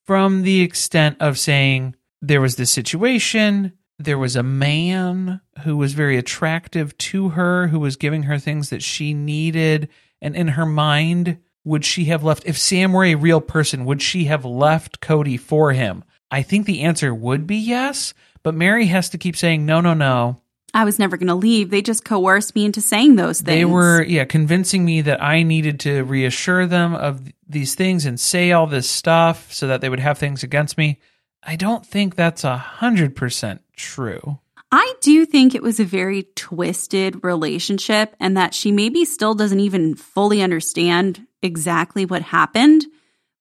from 0.05 0.41
the 0.41 0.61
extent 0.61 1.17
of 1.19 1.39
saying 1.39 1.95
there 2.21 2.41
was 2.41 2.57
this 2.57 2.69
situation, 2.69 3.71
there 3.97 4.17
was 4.17 4.35
a 4.35 4.43
man 4.43 5.39
who 5.63 5.77
was 5.77 5.93
very 5.93 6.17
attractive 6.17 6.97
to 6.97 7.29
her, 7.29 7.67
who 7.67 7.79
was 7.79 7.95
giving 7.95 8.23
her 8.23 8.37
things 8.37 8.69
that 8.69 8.83
she 8.83 9.13
needed, 9.13 9.87
and 10.21 10.35
in 10.35 10.49
her 10.49 10.65
mind, 10.65 11.37
would 11.63 11.85
she 11.85 12.05
have 12.05 12.23
left 12.23 12.45
if 12.45 12.57
Sam 12.57 12.91
were 12.91 13.05
a 13.05 13.15
real 13.15 13.39
person, 13.39 13.85
would 13.85 14.01
she 14.01 14.25
have 14.25 14.43
left 14.43 14.99
Kody 14.99 15.39
for 15.39 15.71
him? 15.71 16.03
I 16.29 16.41
think 16.41 16.65
the 16.65 16.81
answer 16.81 17.13
would 17.13 17.47
be 17.47 17.55
yes, 17.55 18.13
but 18.43 18.53
Meri 18.53 18.87
has 18.87 19.09
to 19.11 19.17
keep 19.17 19.37
saying 19.37 19.65
no, 19.65 19.79
no, 19.79 19.93
no. 19.93 20.40
I 20.73 20.85
was 20.85 20.99
never 20.99 21.17
going 21.17 21.27
to 21.27 21.35
leave. 21.35 21.69
They 21.69 21.81
just 21.81 22.05
coerced 22.05 22.55
me 22.55 22.65
into 22.65 22.81
saying 22.81 23.15
those 23.15 23.41
things. 23.41 23.57
They 23.57 23.65
were, 23.65 24.03
yeah, 24.03 24.25
convincing 24.25 24.85
me 24.85 25.01
that 25.01 25.21
I 25.21 25.43
needed 25.43 25.79
to 25.81 26.03
reassure 26.03 26.65
them 26.65 26.95
of 26.95 27.21
these 27.47 27.75
things 27.75 28.05
and 28.05 28.19
say 28.19 28.51
all 28.51 28.67
this 28.67 28.89
stuff 28.89 29.51
so 29.51 29.67
that 29.67 29.81
they 29.81 29.89
would 29.89 29.99
have 29.99 30.17
things 30.17 30.43
against 30.43 30.77
me. 30.77 30.99
I 31.43 31.55
don't 31.55 31.85
think 31.85 32.15
that's 32.15 32.43
a 32.43 32.57
hundred 32.57 33.15
percent 33.15 33.61
true. 33.75 34.39
I 34.71 34.93
do 35.01 35.25
think 35.25 35.53
it 35.53 35.63
was 35.63 35.79
a 35.79 35.85
very 35.85 36.27
twisted 36.35 37.23
relationship 37.23 38.15
and 38.19 38.37
that 38.37 38.53
she 38.53 38.71
maybe 38.71 39.03
still 39.03 39.33
doesn't 39.35 39.59
even 39.59 39.95
fully 39.95 40.41
understand 40.41 41.27
exactly 41.41 42.05
what 42.05 42.21
happened. 42.21 42.85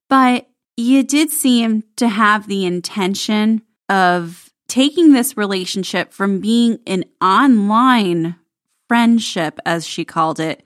But 0.09 0.49
you 0.77 1.05
did 1.05 1.31
seem 1.31 1.85
to 1.97 2.09
have 2.09 2.49
the 2.49 2.67
intention 2.67 3.63
of 3.89 4.50
taking 4.71 5.13
this 5.13 5.37
relationship 5.37 6.13
from 6.13 6.41
being 6.41 6.79
an 6.87 7.05
online 7.21 8.37
friendship, 8.89 9.59
as 9.67 9.87
she 9.87 10.05
called 10.05 10.41
it, 10.41 10.63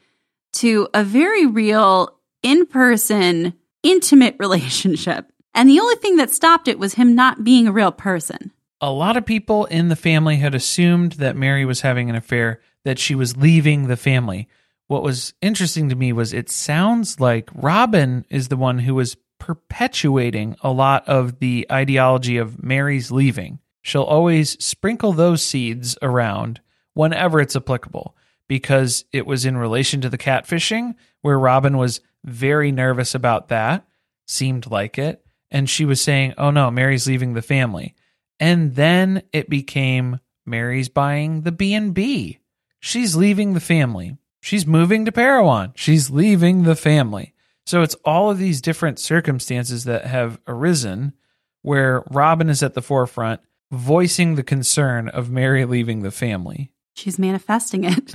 to 0.53 0.89
a 0.95 1.03
very 1.03 1.47
real, 1.47 2.21
in 2.43 2.67
person, 2.67 3.55
intimate 3.83 4.37
relationship. 4.39 5.33
And 5.55 5.69
the 5.69 5.81
only 5.81 5.97
thing 5.97 6.17
that 6.17 6.31
stopped 6.31 6.69
it 6.69 6.79
was 6.79 6.95
him 6.95 7.15
not 7.15 7.45
being 7.45 7.67
a 7.67 7.73
real 7.73 7.93
person. 7.93 8.53
A 8.81 8.91
lot 8.91 9.17
of 9.17 9.25
people 9.25 9.65
in 9.67 9.89
the 9.89 9.97
family 9.97 10.37
had 10.37 10.55
assumed 10.55 11.13
that 11.13 11.37
Meri 11.37 11.65
was 11.65 11.81
having 11.81 12.11
an 12.11 12.17
affair, 12.17 12.61
that 12.85 12.99
she 12.99 13.15
was 13.15 13.37
leaving 13.37 13.87
the 13.87 13.97
family. 13.97 14.49
What 14.87 15.03
was 15.03 15.33
interesting 15.41 15.89
to 15.89 15.95
me 15.95 16.13
was 16.13 16.35
it 16.35 16.51
sounds 16.51 17.19
like 17.21 17.49
Robyn 17.55 18.27
is 18.29 18.49
the 18.49 18.57
one 18.57 18.81
who 18.81 18.95
was 18.95 19.17
perpetuating 19.39 20.57
a 20.61 20.71
lot 20.71 21.09
of 21.09 21.39
the 21.39 21.67
ideology 21.73 22.37
of 22.37 22.63
Meri's 22.63 23.11
leaving. 23.11 23.61
She'll 23.85 24.03
always 24.03 24.65
sprinkle 24.65 25.13
those 25.13 25.45
seeds 25.45 25.99
around 26.01 26.63
whenever 26.95 27.39
it's 27.39 27.55
applicable 27.55 28.17
because 28.49 29.05
it 29.13 29.27
was 29.27 29.45
in 29.45 29.59
relation 29.59 30.01
to 30.01 30.09
the 30.09 30.19
catfishing 30.19 30.95
where 31.21 31.39
Robyn 31.39 31.77
was 31.77 32.01
very 32.25 32.73
nervous 32.73 33.15
about 33.15 33.49
that, 33.49 33.87
seemed 34.27 34.71
like 34.71 34.99
it, 34.99 35.23
and 35.51 35.69
she 35.69 35.85
was 35.85 36.01
saying, 36.01 36.33
"Oh 36.39 36.51
no, 36.51 36.71
Meri's 36.71 37.07
leaving 37.07 37.35
the 37.35 37.43
family." 37.43 37.95
And 38.41 38.75
then 38.75 39.23
it 39.35 39.51
became 39.51 40.19
Meri's 40.47 40.89
buying 40.89 41.43
the 41.43 41.53
B&B. 41.53 42.39
She's 42.81 43.15
leaving 43.15 43.53
the 43.53 43.61
family. 43.61 44.17
She's 44.41 44.67
moving 44.67 45.05
to 45.05 45.13
Parowan. 45.13 45.73
She's 45.77 46.09
leaving 46.09 46.63
the 46.63 46.75
family. 46.75 47.35
So 47.67 47.83
it's 47.83 47.97
all 48.05 48.31
of 48.31 48.39
these 48.39 48.63
different 48.63 48.99
circumstances 48.99 49.85
that 49.85 50.07
have 50.07 50.41
arisen 50.47 51.13
where 51.61 52.03
Robyn 52.11 52.49
is 52.49 52.63
at 52.63 52.75
the 52.75 52.83
forefront 52.83 53.41
voicing 53.75 54.35
the 54.35 54.43
concern 54.43 55.09
of 55.09 55.31
Meri 55.31 55.65
leaving 55.65 56.03
the 56.03 56.11
family. 56.11 56.71
She's 56.95 57.19
manifesting 57.19 57.85
it. 57.85 58.15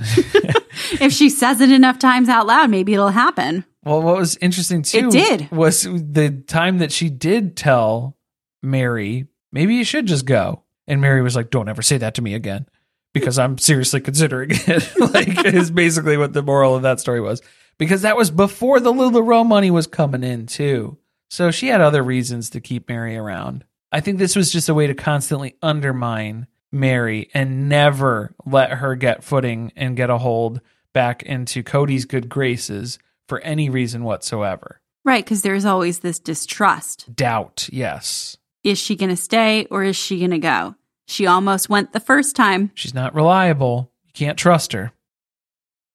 if 1.00 1.12
she 1.12 1.28
says 1.28 1.60
it 1.60 1.70
enough 1.70 1.98
times 1.98 2.28
out 2.28 2.46
loud, 2.46 2.70
maybe 2.70 2.94
it'll 2.94 3.08
happen. 3.10 3.64
Well, 3.84 4.02
what 4.02 4.16
was 4.16 4.36
interesting 4.38 4.82
too 4.82 5.08
It 5.08 5.10
did. 5.10 5.50
was 5.50 5.82
the 5.82 6.42
time 6.46 6.78
that 6.78 6.92
she 6.92 7.10
did 7.10 7.56
tell 7.56 8.16
Meri, 8.62 9.26
maybe 9.52 9.74
you 9.74 9.84
should 9.84 10.06
just 10.06 10.24
go. 10.26 10.62
And 10.86 11.00
Meri 11.00 11.22
was 11.22 11.36
like, 11.36 11.50
Don't 11.50 11.68
ever 11.68 11.82
say 11.82 11.98
that 11.98 12.14
to 12.14 12.22
me 12.22 12.34
again. 12.34 12.66
Because 13.12 13.38
I'm 13.38 13.58
seriously 13.58 14.00
considering 14.00 14.50
it. 14.52 14.92
like 15.14 15.44
is 15.44 15.70
basically 15.70 16.16
what 16.16 16.32
the 16.32 16.42
moral 16.42 16.74
of 16.76 16.82
that 16.82 17.00
story 17.00 17.20
was. 17.20 17.42
Because 17.78 18.02
that 18.02 18.16
was 18.16 18.30
before 18.30 18.80
the 18.80 18.92
LuLaRoe 18.92 19.46
money 19.46 19.70
was 19.70 19.86
coming 19.86 20.22
in 20.22 20.46
too. 20.46 20.98
So 21.28 21.50
she 21.50 21.68
had 21.68 21.80
other 21.80 22.02
reasons 22.02 22.50
to 22.50 22.60
keep 22.60 22.88
Meri 22.88 23.16
around. 23.16 23.64
I 23.92 24.00
think 24.00 24.18
this 24.18 24.36
was 24.36 24.52
just 24.52 24.68
a 24.68 24.74
way 24.74 24.86
to 24.86 24.94
constantly 24.94 25.56
undermine 25.62 26.46
Meri 26.72 27.28
and 27.34 27.68
never 27.68 28.34
let 28.46 28.70
her 28.70 28.94
get 28.94 29.24
footing 29.24 29.72
and 29.74 29.96
get 29.96 30.10
a 30.10 30.18
hold 30.18 30.60
back 30.92 31.22
into 31.22 31.62
Kody's 31.62 32.04
good 32.04 32.28
graces 32.28 32.98
for 33.28 33.40
any 33.40 33.68
reason 33.68 34.04
whatsoever. 34.04 34.80
Right, 35.04 35.24
because 35.24 35.42
there's 35.42 35.64
always 35.64 36.00
this 36.00 36.18
distrust. 36.18 37.14
Doubt, 37.14 37.68
yes. 37.72 38.36
Is 38.62 38.78
she 38.78 38.96
going 38.96 39.10
to 39.10 39.16
stay 39.16 39.66
or 39.70 39.82
is 39.82 39.96
she 39.96 40.18
going 40.18 40.30
to 40.32 40.38
go? 40.38 40.74
She 41.06 41.26
almost 41.26 41.68
went 41.68 41.92
the 41.92 42.00
first 42.00 42.36
time. 42.36 42.70
She's 42.74 42.94
not 42.94 43.14
reliable. 43.14 43.90
You 44.04 44.12
can't 44.12 44.38
trust 44.38 44.72
her. 44.72 44.92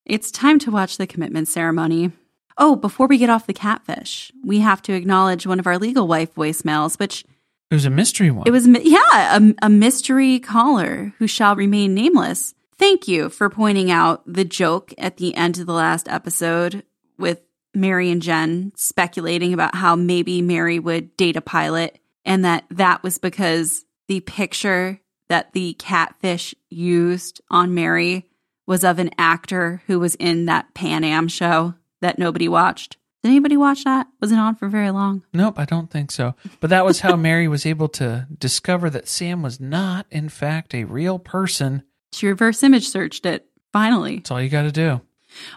It's 0.06 0.32
time 0.32 0.60
to 0.60 0.72
watch 0.72 0.98
the 0.98 1.08
commitment 1.08 1.48
ceremony. 1.48 2.12
Oh, 2.58 2.76
before 2.76 3.08
we 3.08 3.18
get 3.18 3.30
off 3.30 3.48
the 3.48 3.54
catfish, 3.54 4.32
we 4.44 4.60
have 4.60 4.82
to 4.84 4.94
acknowledge 4.94 5.46
one 5.48 5.60
of 5.60 5.68
our 5.68 5.78
legal 5.78 6.08
wife 6.08 6.36
voicemails, 6.36 7.00
which 7.00 7.26
It 7.72 7.76
was 7.76 7.86
a 7.86 7.90
mystery 7.90 8.32
one. 8.32 8.48
it 8.48 8.52
was, 8.52 8.68
yeah, 8.68 9.38
a, 9.38 9.54
a 9.64 9.70
mystery 9.70 10.40
caller 10.40 11.14
who 11.18 11.28
shall 11.28 11.56
remain 11.56 11.94
nameless. 11.94 12.54
Thank 12.78 13.08
you 13.08 13.30
for 13.30 13.50
pointing 13.50 13.90
out 13.90 14.22
the 14.26 14.46
joke 14.46 14.94
at 14.98 15.18
the 15.18 15.36
end 15.36 15.58
of 15.60 15.66
the 15.66 15.74
last 15.74 16.08
episode 16.08 16.84
with 17.18 17.42
Meri 17.74 18.12
and 18.12 18.22
Jen 18.22 18.72
speculating 18.76 19.54
about 19.54 19.76
how 19.76 19.96
maybe 19.96 20.42
Meri 20.42 20.80
would 20.80 21.16
date 21.18 21.36
a 21.36 21.42
pilot 21.42 22.00
and 22.24 22.44
that 22.46 22.66
that 22.72 23.04
was 23.04 23.18
because 23.18 23.86
the 24.08 24.20
picture 24.22 25.00
that 25.30 25.54
the 25.54 25.74
catfish 25.74 26.54
used 26.70 27.42
on 27.50 27.74
Meri 27.74 28.26
was 28.68 28.84
of 28.84 29.00
an 29.00 29.12
actor 29.18 29.82
who 29.88 30.00
was 30.00 30.16
in 30.16 30.46
that 30.46 30.74
Pan 30.74 31.04
Am 31.04 31.28
show 31.28 31.76
that 32.02 32.20
nobody 32.20 32.48
watched. 32.48 32.98
Did 33.26 33.32
anybody 33.32 33.58
watch 33.58 33.86
that? 33.86 34.06
Was 34.22 34.32
it 34.32 34.38
on 34.38 34.54
for 34.54 34.68
very 34.68 34.92
long? 34.92 35.24
Nope, 35.34 35.58
I 35.58 35.66
don't 35.66 35.90
think 35.90 36.12
so. 36.12 36.36
But 36.60 36.70
that 36.70 36.86
was 36.86 37.00
how 37.00 37.16
Meri 37.16 37.48
was 37.48 37.66
able 37.66 37.88
to 37.90 38.28
discover 38.38 38.88
that 38.92 39.08
Sam 39.08 39.42
was 39.42 39.60
not, 39.60 40.06
in 40.12 40.30
fact, 40.30 40.76
a 40.76 40.84
real 40.84 41.18
person. 41.18 41.82
She 42.14 42.28
reverse 42.28 42.62
image 42.62 42.88
searched 42.88 43.26
it. 43.26 43.48
Finally. 43.74 44.18
That's 44.18 44.30
all 44.30 44.40
you 44.40 44.50
got 44.50 44.62
to 44.62 44.72
do. 44.72 45.02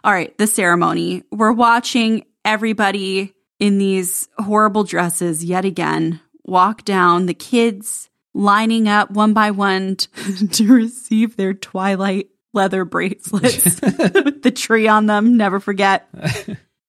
All 0.03 0.11
right, 0.11 0.37
the 0.39 0.47
ceremony. 0.47 1.25
We're 1.31 1.53
watching 1.53 2.25
everybody 2.43 3.35
in 3.59 3.77
these 3.77 4.31
horrible 4.39 4.85
dresses 4.85 5.45
yet 5.45 5.67
again 5.67 6.23
walk 6.45 6.87
down, 6.87 7.27
the 7.27 7.35
kids 7.35 8.09
lining 8.33 8.89
up 8.89 9.11
one 9.11 9.35
by 9.35 9.51
one 9.51 9.97
to, 9.97 10.49
to 10.53 10.73
receive 10.73 11.37
their 11.37 11.53
Twilight 11.53 12.31
leather 12.55 12.87
bracelets 12.87 13.79
with 13.83 14.43
the 14.43 14.51
tree 14.51 14.89
on 14.89 15.05
them. 15.05 15.37
Never 15.37 15.61
forget. 15.61 16.09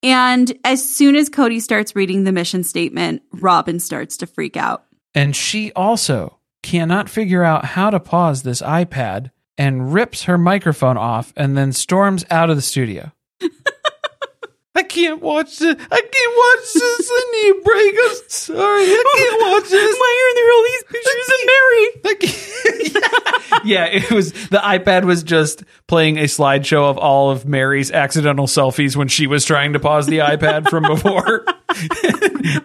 And 0.02 0.58
as 0.64 0.88
soon 0.88 1.16
as 1.16 1.30
Kody 1.30 1.62
starts 1.62 1.96
reading 1.96 2.24
the 2.24 2.32
mission 2.32 2.64
statement, 2.64 3.22
Robyn 3.34 3.80
starts 3.80 4.18
to 4.18 4.28
freak 4.28 4.56
out. 4.56 4.86
And 5.14 5.36
she 5.36 5.72
also 5.74 6.40
cannot 6.64 7.10
figure 7.10 7.44
out 7.44 7.66
how 7.66 7.90
to 7.90 8.00
pause 8.00 8.44
this 8.44 8.62
iPad 8.62 9.32
and 9.58 9.94
rips 9.94 10.24
her 10.24 10.38
microphone 10.38 10.98
off 10.98 11.34
and 11.36 11.58
then 11.58 11.74
storms 11.74 12.26
out 12.30 12.50
of 12.50 12.56
the 12.56 12.62
studio. 12.62 13.12
I 14.76 14.84
can't 14.84 15.22
watch 15.22 15.58
this. 15.58 15.76
I 15.76 16.02
can't 16.02 16.38
watch 16.38 16.74
this. 16.74 17.12
I 17.12 17.54
need 17.54 17.64
break. 17.64 17.96
I'm 18.06 18.30
sorry. 18.30 18.84
I 18.84 19.04
can't 19.18 19.42
watch 19.52 19.70
this. 19.70 19.98
Why 19.98 20.14
are 20.24 20.34
there 20.36 20.52
all 20.54 20.64
these 20.64 20.84
pictures 20.84 21.30
of 21.30 21.40
Meri? 21.46 21.60
yeah, 23.64 23.86
it 23.86 24.12
was 24.12 24.32
the 24.50 24.58
iPad 24.58 25.06
was 25.06 25.24
just 25.24 25.64
playing 25.88 26.18
a 26.18 26.24
slideshow 26.24 26.90
of 26.90 26.98
all 26.98 27.32
of 27.32 27.46
Meri's 27.46 27.92
accidental 27.92 28.48
selfies 28.48 28.96
when 28.96 29.08
she 29.08 29.28
was 29.28 29.44
trying 29.44 29.74
to 29.74 29.80
pause 29.80 30.08
the 30.08 30.20
iPad 30.20 30.70
from 30.70 30.84
before. 30.84 31.46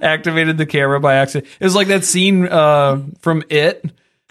Activated 0.02 0.58
the 0.58 0.66
camera 0.66 1.00
by 1.00 1.14
accident. 1.14 1.50
It 1.58 1.64
was 1.64 1.74
like 1.74 1.88
that 1.88 2.04
scene 2.04 2.46
uh, 2.46 3.02
from 3.20 3.42
It 3.48 3.84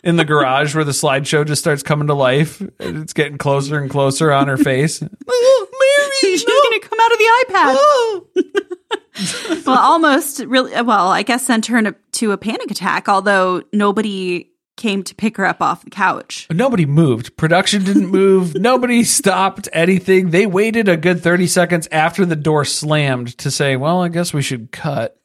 in 0.04 0.16
the 0.18 0.26
garage 0.26 0.76
where 0.76 0.84
the 0.84 0.92
slideshow 0.92 1.46
just 1.46 1.62
starts 1.62 1.82
coming 1.82 2.08
to 2.08 2.14
life. 2.14 2.62
It's 2.80 3.14
getting 3.14 3.38
closer 3.38 3.80
and 3.80 3.90
closer 3.90 4.32
on 4.32 4.48
her 4.48 4.58
face. 4.58 5.02
She's 6.24 6.46
going 6.46 6.80
to 6.80 6.88
come 6.88 7.00
out 7.02 7.12
of 7.12 7.18
the 7.18 7.30
iPad. 7.46 7.76
well, 9.66 9.80
almost 9.80 10.40
really. 10.40 10.72
Well, 10.82 11.10
I 11.10 11.24
guess 11.24 11.46
sent 11.46 11.66
her 11.68 11.78
into 11.78 11.96
to 12.14 12.32
a 12.32 12.38
panic 12.38 12.72
attack. 12.72 13.10
Although 13.10 13.64
nobody 13.72 14.50
came 14.76 15.04
to 15.04 15.16
pick 15.16 15.38
her 15.38 15.46
up 15.46 15.62
off 15.62 15.84
the 15.84 15.90
couch. 15.90 16.48
Nobody 16.52 16.86
moved. 16.86 17.38
Production 17.38 17.84
didn't 17.84 18.08
move. 18.08 18.56
Nobody 18.60 19.04
stopped 19.04 19.70
anything. 19.72 20.32
They 20.32 20.48
waited 20.48 20.90
a 20.90 20.98
good 20.98 21.22
30 21.22 21.48
seconds 21.48 21.88
after 21.92 22.26
the 22.26 22.36
door 22.36 22.66
slammed 22.66 23.38
to 23.40 23.52
say, 23.52 23.76
well, 23.76 24.02
I 24.02 24.10
guess 24.10 24.34
we 24.34 24.42
should 24.42 24.72
cut. 24.72 25.20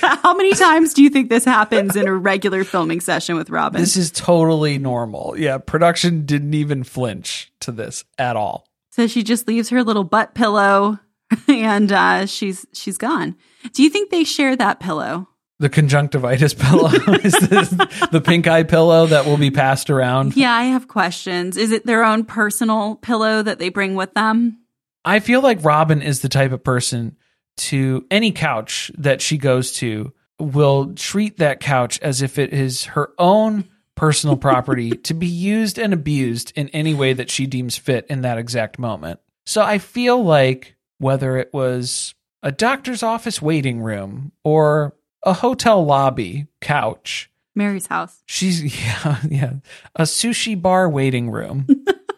How 0.00 0.34
many 0.34 0.54
times 0.54 0.94
do 0.94 1.02
you 1.02 1.10
think 1.10 1.28
this 1.28 1.44
happens 1.44 1.96
in 1.96 2.06
a 2.06 2.14
regular 2.14 2.64
filming 2.64 3.00
session 3.00 3.36
with 3.36 3.50
Robyn? 3.50 3.80
This 3.80 3.96
is 3.96 4.10
totally 4.10 4.78
normal. 4.78 5.38
Yeah, 5.38 5.58
production 5.58 6.26
didn't 6.26 6.54
even 6.54 6.84
flinch 6.84 7.52
to 7.60 7.72
this 7.72 8.04
at 8.18 8.36
all. 8.36 8.67
So 8.98 9.06
she 9.06 9.22
just 9.22 9.46
leaves 9.46 9.68
her 9.68 9.84
little 9.84 10.02
butt 10.02 10.34
pillow, 10.34 10.98
and 11.48 11.92
uh, 11.92 12.26
she's 12.26 12.66
she's 12.72 12.98
gone. 12.98 13.36
Do 13.72 13.84
you 13.84 13.90
think 13.90 14.10
they 14.10 14.24
share 14.24 14.56
that 14.56 14.80
pillow? 14.80 15.28
The 15.60 15.68
conjunctivitis 15.68 16.52
pillow 16.54 16.88
is 17.22 17.32
the, 17.34 18.08
the 18.10 18.20
pink 18.20 18.48
eye 18.48 18.64
pillow 18.64 19.06
that 19.06 19.24
will 19.24 19.36
be 19.36 19.52
passed 19.52 19.88
around. 19.88 20.36
Yeah, 20.36 20.52
I 20.52 20.64
have 20.64 20.88
questions. 20.88 21.56
Is 21.56 21.70
it 21.70 21.86
their 21.86 22.02
own 22.02 22.24
personal 22.24 22.96
pillow 22.96 23.40
that 23.40 23.60
they 23.60 23.68
bring 23.68 23.94
with 23.94 24.14
them? 24.14 24.58
I 25.04 25.20
feel 25.20 25.42
like 25.42 25.62
Robyn 25.62 26.02
is 26.02 26.20
the 26.20 26.28
type 26.28 26.50
of 26.50 26.64
person 26.64 27.16
to 27.58 28.04
any 28.10 28.32
couch 28.32 28.90
that 28.98 29.20
she 29.20 29.38
goes 29.38 29.70
to 29.74 30.12
will 30.40 30.92
treat 30.94 31.36
that 31.36 31.60
couch 31.60 32.00
as 32.00 32.20
if 32.20 32.36
it 32.36 32.52
is 32.52 32.86
her 32.86 33.12
own 33.16 33.68
personal 33.98 34.36
property 34.36 34.90
to 35.08 35.12
be 35.12 35.26
used 35.26 35.78
and 35.78 35.92
abused 35.92 36.52
in 36.54 36.68
any 36.68 36.94
way 36.94 37.12
that 37.12 37.30
she 37.30 37.46
deems 37.46 37.76
fit 37.76 38.06
in 38.08 38.22
that 38.22 38.38
exact 38.38 38.78
moment. 38.78 39.18
So 39.44 39.62
I 39.62 39.78
feel 39.78 40.22
like 40.22 40.76
whether 40.98 41.36
it 41.36 41.50
was 41.52 42.14
a 42.42 42.52
doctor's 42.52 43.02
office 43.02 43.42
waiting 43.42 43.80
room 43.80 44.32
or 44.44 44.94
a 45.24 45.32
hotel 45.32 45.84
lobby 45.84 46.46
couch. 46.60 47.30
Meri's 47.54 47.86
house. 47.86 48.22
She's 48.26 48.62
yeah, 48.82 49.18
yeah. 49.28 49.52
A 49.96 50.02
sushi 50.02 50.60
bar 50.60 50.88
waiting 50.88 51.30
room. 51.30 51.66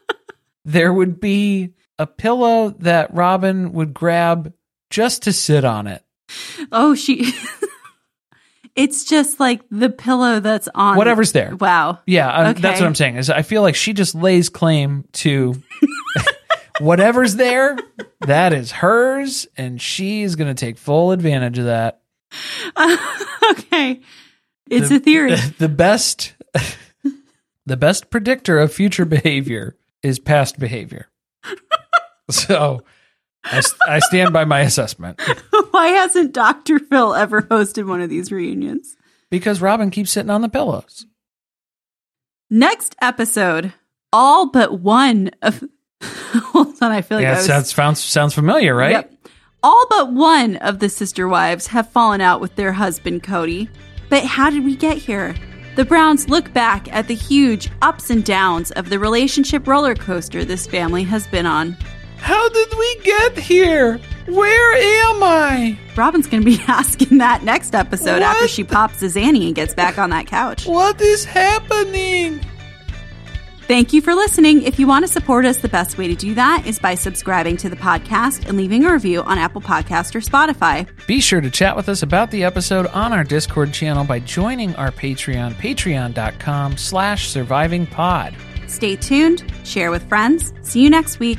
there 0.65 0.93
would 0.93 1.19
be 1.19 1.71
a 1.99 2.07
pillow 2.07 2.71
that 2.81 3.15
Robyn 3.15 3.73
would 3.73 3.95
grab 3.95 4.53
just 4.91 5.23
to 5.23 5.33
sit 5.33 5.65
on 5.65 5.87
it. 5.87 6.05
Oh, 6.71 6.95
she. 6.95 7.33
It's 8.77 9.05
just 9.05 9.41
like 9.41 9.63
the 9.71 9.91
pillow 9.91 10.41
that's 10.41 10.69
on. 10.75 10.97
Whatever's 10.97 11.33
there. 11.33 11.55
Wow. 11.57 12.01
Yeah, 12.07 12.33
um, 12.33 12.47
Okay. 12.49 12.61
that's 12.61 12.81
what 12.81 12.87
I'm 12.87 12.95
saying. 12.95 13.17
Is 13.17 13.31
I 13.31 13.43
feel 13.43 13.63
like 13.63 13.75
she 13.75 13.93
just 13.93 14.15
lays 14.15 14.49
claim 14.49 15.05
to 15.15 15.55
whatever's 16.81 17.37
there. 17.37 17.77
That 18.27 18.53
is 18.53 18.71
hers, 18.73 19.47
and 19.57 19.81
she's 19.81 20.35
going 20.37 20.55
to 20.55 20.59
take 20.59 20.79
full 20.79 21.13
advantage 21.13 21.59
of 21.59 21.65
that. 21.67 22.01
okay. 23.51 24.01
It's 24.71 24.91
a 24.91 25.01
theory. 25.01 25.37
The 25.59 25.69
best, 25.69 26.35
the 27.67 27.77
best 27.77 28.11
predictor 28.11 28.59
of 28.59 28.73
future 28.73 29.05
behavior 29.05 29.77
is 30.03 30.19
past 30.19 30.59
behavior. 30.59 31.09
so, 32.31 32.85
I, 33.45 33.63
I 33.89 33.99
stand 34.01 34.33
by 34.33 34.45
my 34.45 34.61
assessment 34.61 35.21
Why 35.71 35.89
hasn't 35.89 36.33
Dr. 36.33 36.79
Phil 36.79 37.15
ever 37.15 37.43
hosted 37.43 37.87
one 37.87 38.01
of 38.03 38.11
these 38.11 38.31
reunions? 38.31 38.97
because 39.31 39.61
Robyn 39.61 39.91
keeps 39.91 40.11
sitting 40.11 40.31
on 40.31 40.43
the 40.43 40.49
pillows. 40.49 41.07
Next 42.51 42.97
episode, 43.01 43.73
all 44.13 44.51
but 44.51 44.81
one 44.81 45.31
of. 45.41 45.65
Hold 46.03 46.83
on, 46.83 46.93
I 46.93 47.03
feel 47.03 47.19
like 47.19 47.23
yeah, 47.23 47.37
was. 47.37 47.47
sounds, 47.47 47.73
sounds 47.73 48.01
sounds 48.01 48.35
familiar, 48.35 48.75
right? 48.75 48.93
Yep. 48.93 49.15
All 49.63 49.87
but 49.89 50.13
one 50.13 50.57
of 50.57 50.79
the 50.79 50.89
sister 50.89 51.29
wives 51.29 51.67
have 51.69 51.91
fallen 51.91 52.21
out 52.21 52.41
with 52.41 52.57
their 52.57 52.73
husband, 52.73 53.23
Kody. 53.23 53.69
But 54.09 54.25
how 54.25 54.51
did 54.51 54.65
we 54.65 54.75
get 54.75 54.97
here? 54.97 55.35
The 55.77 55.85
Browns 55.85 56.29
look 56.29 56.53
back 56.53 56.93
at 56.93 57.07
the 57.07 57.15
huge 57.15 57.71
ups 57.83 58.11
and 58.11 58.25
downs 58.25 58.71
of 58.73 58.89
the 58.89 58.99
relationship 58.99 59.69
roller 59.69 59.95
coaster 59.95 60.45
this 60.45 60.67
family 60.67 61.05
has 61.05 61.27
been 61.29 61.47
on. 61.47 61.77
How 62.21 62.49
did 62.49 62.73
we 62.79 63.01
get 63.03 63.39
here? 63.39 63.99
Where 64.27 64.75
am 64.75 65.23
I? 65.23 65.79
Robyn's 65.97 66.27
going 66.27 66.43
to 66.43 66.47
be 66.47 66.61
asking 66.69 67.19
that 67.19 67.43
next 67.43 67.75
episode 67.75 68.23
after 68.23 68.47
she 68.47 68.65
pops 68.65 69.03
a 69.03 69.07
Zanny 69.07 69.47
and 69.47 69.55
gets 69.55 69.75
back 69.75 69.99
on 69.99 70.11
that 70.11 70.27
couch. 70.27 70.67
What 70.67 71.01
is 71.01 71.25
happening? 71.25 72.41
Thank 73.71 73.93
you 73.93 74.03
for 74.03 74.15
listening. 74.15 74.63
If 74.63 74.81
you 74.81 74.89
want 74.89 75.05
to 75.07 75.13
support 75.13 75.45
us, 75.45 75.59
the 75.59 75.69
best 75.69 75.97
way 75.97 76.09
to 76.09 76.15
do 76.17 76.35
that 76.35 76.65
is 76.67 76.81
by 76.81 76.97
subscribing 76.97 77.57
to 77.59 77.69
the 77.69 77.77
podcast 77.77 78.49
and 78.49 78.57
leaving 78.57 78.85
a 78.85 78.93
review 78.93 79.23
on 79.23 79.39
Apple 79.39 79.61
Podcast 79.61 80.17
or 80.17 80.21
Spotify. 80.21 80.89
Be 81.07 81.21
sure 81.21 81.41
to 81.41 81.51
chat 81.51 81.77
with 81.77 81.89
us 81.89 82.03
about 82.03 82.33
the 82.33 82.43
episode 82.43 82.89
on 82.89 83.13
our 83.13 83.23
Discord 83.23 83.73
channel 83.73 84.05
by 84.05 84.19
joining 84.19 84.75
our 84.75 84.91
Patreon, 84.91 85.55
patreon.com 85.55 86.77
slash 86.77 87.33
survivingpod. 87.33 88.35
Stay 88.69 88.97
tuned, 88.97 89.45
share 89.65 89.93
with 89.93 90.09
friends. 90.09 90.53
See 90.63 90.83
you 90.83 90.91
next 90.91 91.21
week. 91.21 91.39